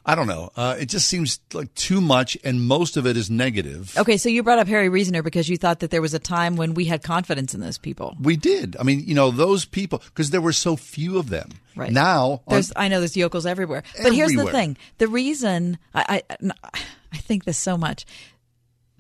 [0.06, 0.52] I don't know.
[0.56, 3.96] Uh, it just seems like too much, and most of it is negative.
[3.98, 6.56] Okay, so you brought up Harry Reasoner because you thought that there was a time
[6.56, 8.18] when we had confidence in those people.
[8.20, 8.76] We did.
[8.80, 11.50] I mean, you know, those people, because there were so few of them.
[11.76, 11.92] Right.
[11.92, 13.84] Now, on- There's, I know there's yokels everywhere.
[14.02, 16.52] But here's the thing: the reason I, I,
[17.14, 18.06] I think this so much.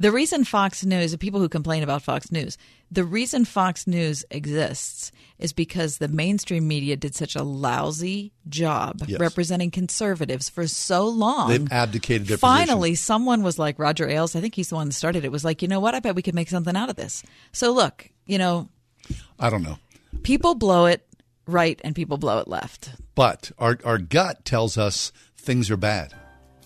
[0.01, 2.57] The reason Fox News, the people who complain about Fox News,
[2.89, 9.03] the reason Fox News exists is because the mainstream media did such a lousy job
[9.05, 9.19] Yes.
[9.19, 11.49] representing conservatives for so long.
[11.49, 14.35] they've abdicated their Finally, someone was like Roger Ailes.
[14.35, 15.31] I think he's the one that started it.
[15.31, 15.93] Was like, you know what?
[15.93, 17.21] I bet we could make something out of this.
[17.51, 18.69] So look, you know.
[19.39, 19.77] I don't know.
[20.23, 21.05] people blow it
[21.45, 22.93] right and people blow it left.
[23.13, 26.15] But our, our gut tells us things are bad.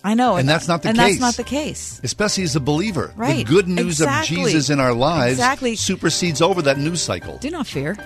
[0.06, 1.18] I know, And that's not the and case.
[1.18, 2.00] that's not the case.
[2.04, 3.12] Especially as a believer.
[3.16, 3.38] Right.
[3.38, 4.36] The good news Exactly.
[4.36, 5.74] of Jesus in our lives Exactly.
[5.74, 7.38] supersedes over that news cycle.
[7.38, 7.96] Do not fear.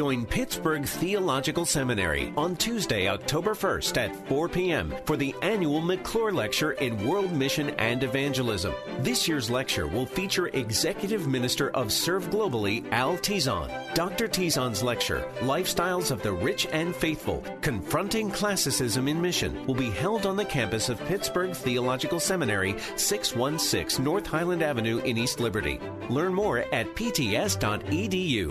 [0.00, 4.94] Join Pittsburgh Theological Seminary on Tuesday, October 1st at 4 p.m.
[5.04, 8.72] for the annual McClure Lecture in World Mission and Evangelism.
[9.00, 13.68] This year's lecture will feature Executive Minister of Serve Globally, Al Tizon.
[13.92, 14.26] Dr.
[14.26, 20.24] Tizon's lecture, Lifestyles of the Rich and Faithful, Confronting Classicism in Mission, will be held
[20.24, 25.78] on the campus of Pittsburgh Theological Seminary, 616 North Highland Avenue in East Liberty.
[26.08, 28.50] Learn more at pts.edu.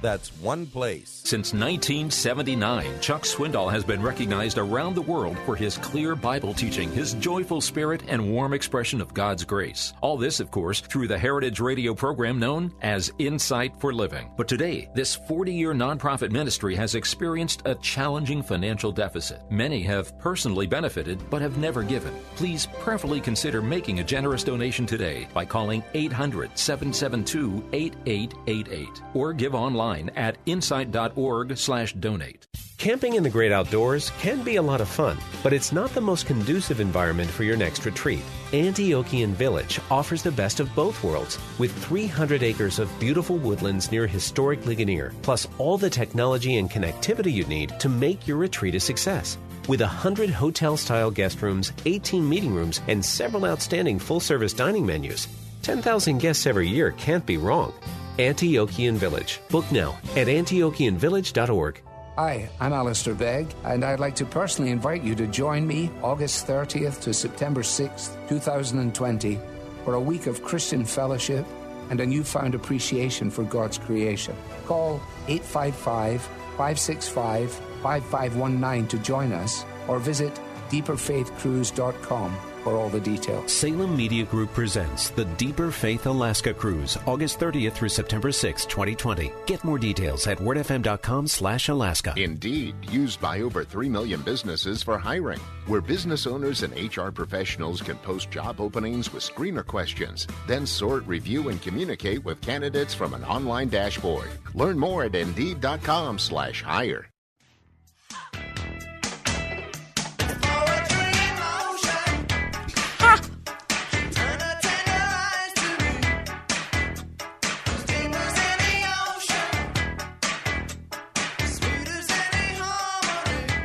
[0.00, 1.22] That's one place.
[1.24, 6.90] Since 1979, Chuck Swindoll has been recognized around the world for his clear Bible teaching,
[6.92, 9.92] his joyful spirit, and warm expression of God's grace.
[10.00, 14.30] All this, of course, through the Heritage Radio program known as Insight for Living.
[14.36, 19.42] But today, this 40 year nonprofit ministry has experienced a challenging financial deficit.
[19.50, 22.14] Many have personally benefited but have never given.
[22.36, 29.54] Please prayerfully consider making a generous donation today by calling 800 772 8888 or give
[29.54, 32.46] online at insight.org slash donate.
[32.78, 36.00] Camping in the great outdoors can be a lot of fun, but it's not the
[36.00, 38.22] most conducive environment for your next retreat.
[38.52, 44.06] Antiochian Village offers the best of both worlds, with 300 acres of beautiful woodlands near
[44.06, 48.80] historic Ligonier, plus all the technology and connectivity you need to make your retreat a
[48.80, 49.38] success.
[49.66, 54.86] With 100 hotel style guest rooms, 18 meeting rooms, and several outstanding full service dining
[54.86, 55.26] menus,
[55.62, 57.74] 10,000 guests every year can't be wrong.
[58.18, 59.40] Antiochian Village.
[59.50, 61.82] Book now at antiochianvillage.org.
[62.16, 66.48] Hi, I'm Alistair Begg, and I'd like to personally invite you to join me August
[66.48, 69.38] 30th to September 6th, 2020,
[69.84, 71.46] for a week of Christian fellowship
[71.90, 74.36] and a newfound appreciation for God's creation.
[74.66, 80.40] Call 855 565 5519 to join us, or visit
[80.70, 82.36] deeperfaithcruise.com
[82.68, 83.50] for for all the details.
[83.50, 89.32] Salem Media Group presents the Deeper Faith Alaska Cruise, August 30th through September 6, 2020.
[89.46, 92.12] Get more details at wordfm.com slash Alaska.
[92.16, 97.80] Indeed, used by over 3 million businesses for hiring, where business owners and HR professionals
[97.80, 103.14] can post job openings with screener questions, then sort, review, and communicate with candidates from
[103.14, 104.30] an online dashboard.
[104.54, 107.06] Learn more at Indeed.com slash hire.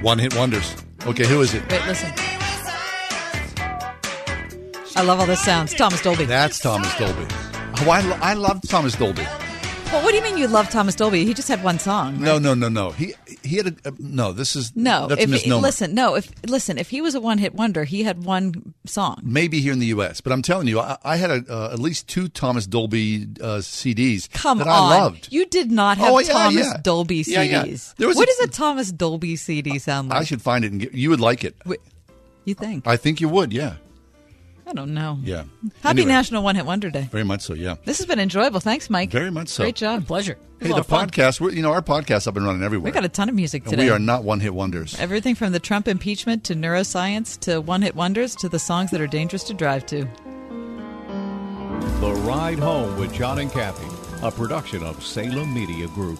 [0.03, 0.75] One hit wonders.
[1.07, 1.63] Okay, who is it?
[1.71, 2.11] Wait, listen.
[4.95, 5.73] I love all this sounds.
[5.73, 6.25] Thomas Dolby.
[6.25, 7.25] That's Thomas Dolby.
[7.80, 9.25] Oh, I, lo- I love Thomas Dolby.
[9.94, 11.24] Well, what do you mean you love Thomas Dolby?
[11.24, 12.20] He just had one song.
[12.20, 12.90] No, no, no, no.
[12.90, 13.14] He
[13.44, 14.32] he had a uh, no.
[14.34, 15.61] This is No, That's a if misnomer.
[15.61, 19.20] listen, no, if listen, if he was a one-hit wonder, he had one song.
[19.24, 21.78] Maybe here in the U.S., but I'm telling you, I, I had a, uh, at
[21.78, 25.28] least two Thomas Dolby uh, CDs Come that on, I loved.
[25.32, 26.78] you did not have Oh, yeah, Thomas yeah.
[26.82, 27.49] Dolby CDs.
[27.52, 27.94] Yeah.
[27.98, 30.22] There was what a- does a Thomas Dolby CD sound like?
[30.22, 31.56] I should find it and get, you would like it.
[32.45, 32.88] you think?
[32.88, 33.53] I think you would.
[33.53, 33.76] Yeah,
[34.65, 35.19] I don't know.
[35.22, 35.44] yeah.
[35.81, 37.10] Happy Anyway, National One Hit Wonder Day.
[37.11, 37.53] Very much so.
[37.53, 37.76] Yeah.
[37.85, 38.60] This has been enjoyable.
[38.60, 39.11] Thanks, Mike.
[39.11, 39.64] Very much so.
[39.64, 40.07] Great job.
[40.07, 40.38] pleasure.
[40.60, 41.41] Hey, the podcast.
[41.41, 42.85] We're, you know, our podcasts have been running everywhere.
[42.90, 43.84] We got a ton of music And today.
[43.85, 44.98] we are not one hit wonders.
[44.99, 49.02] Everything from the Trump impeachment to neuroscience to one hit wonders to the songs that
[49.02, 50.06] are dangerous to drive to.
[51.99, 53.88] The Ride Home with John and Kathy,
[54.26, 56.19] a production of Salem Media Group.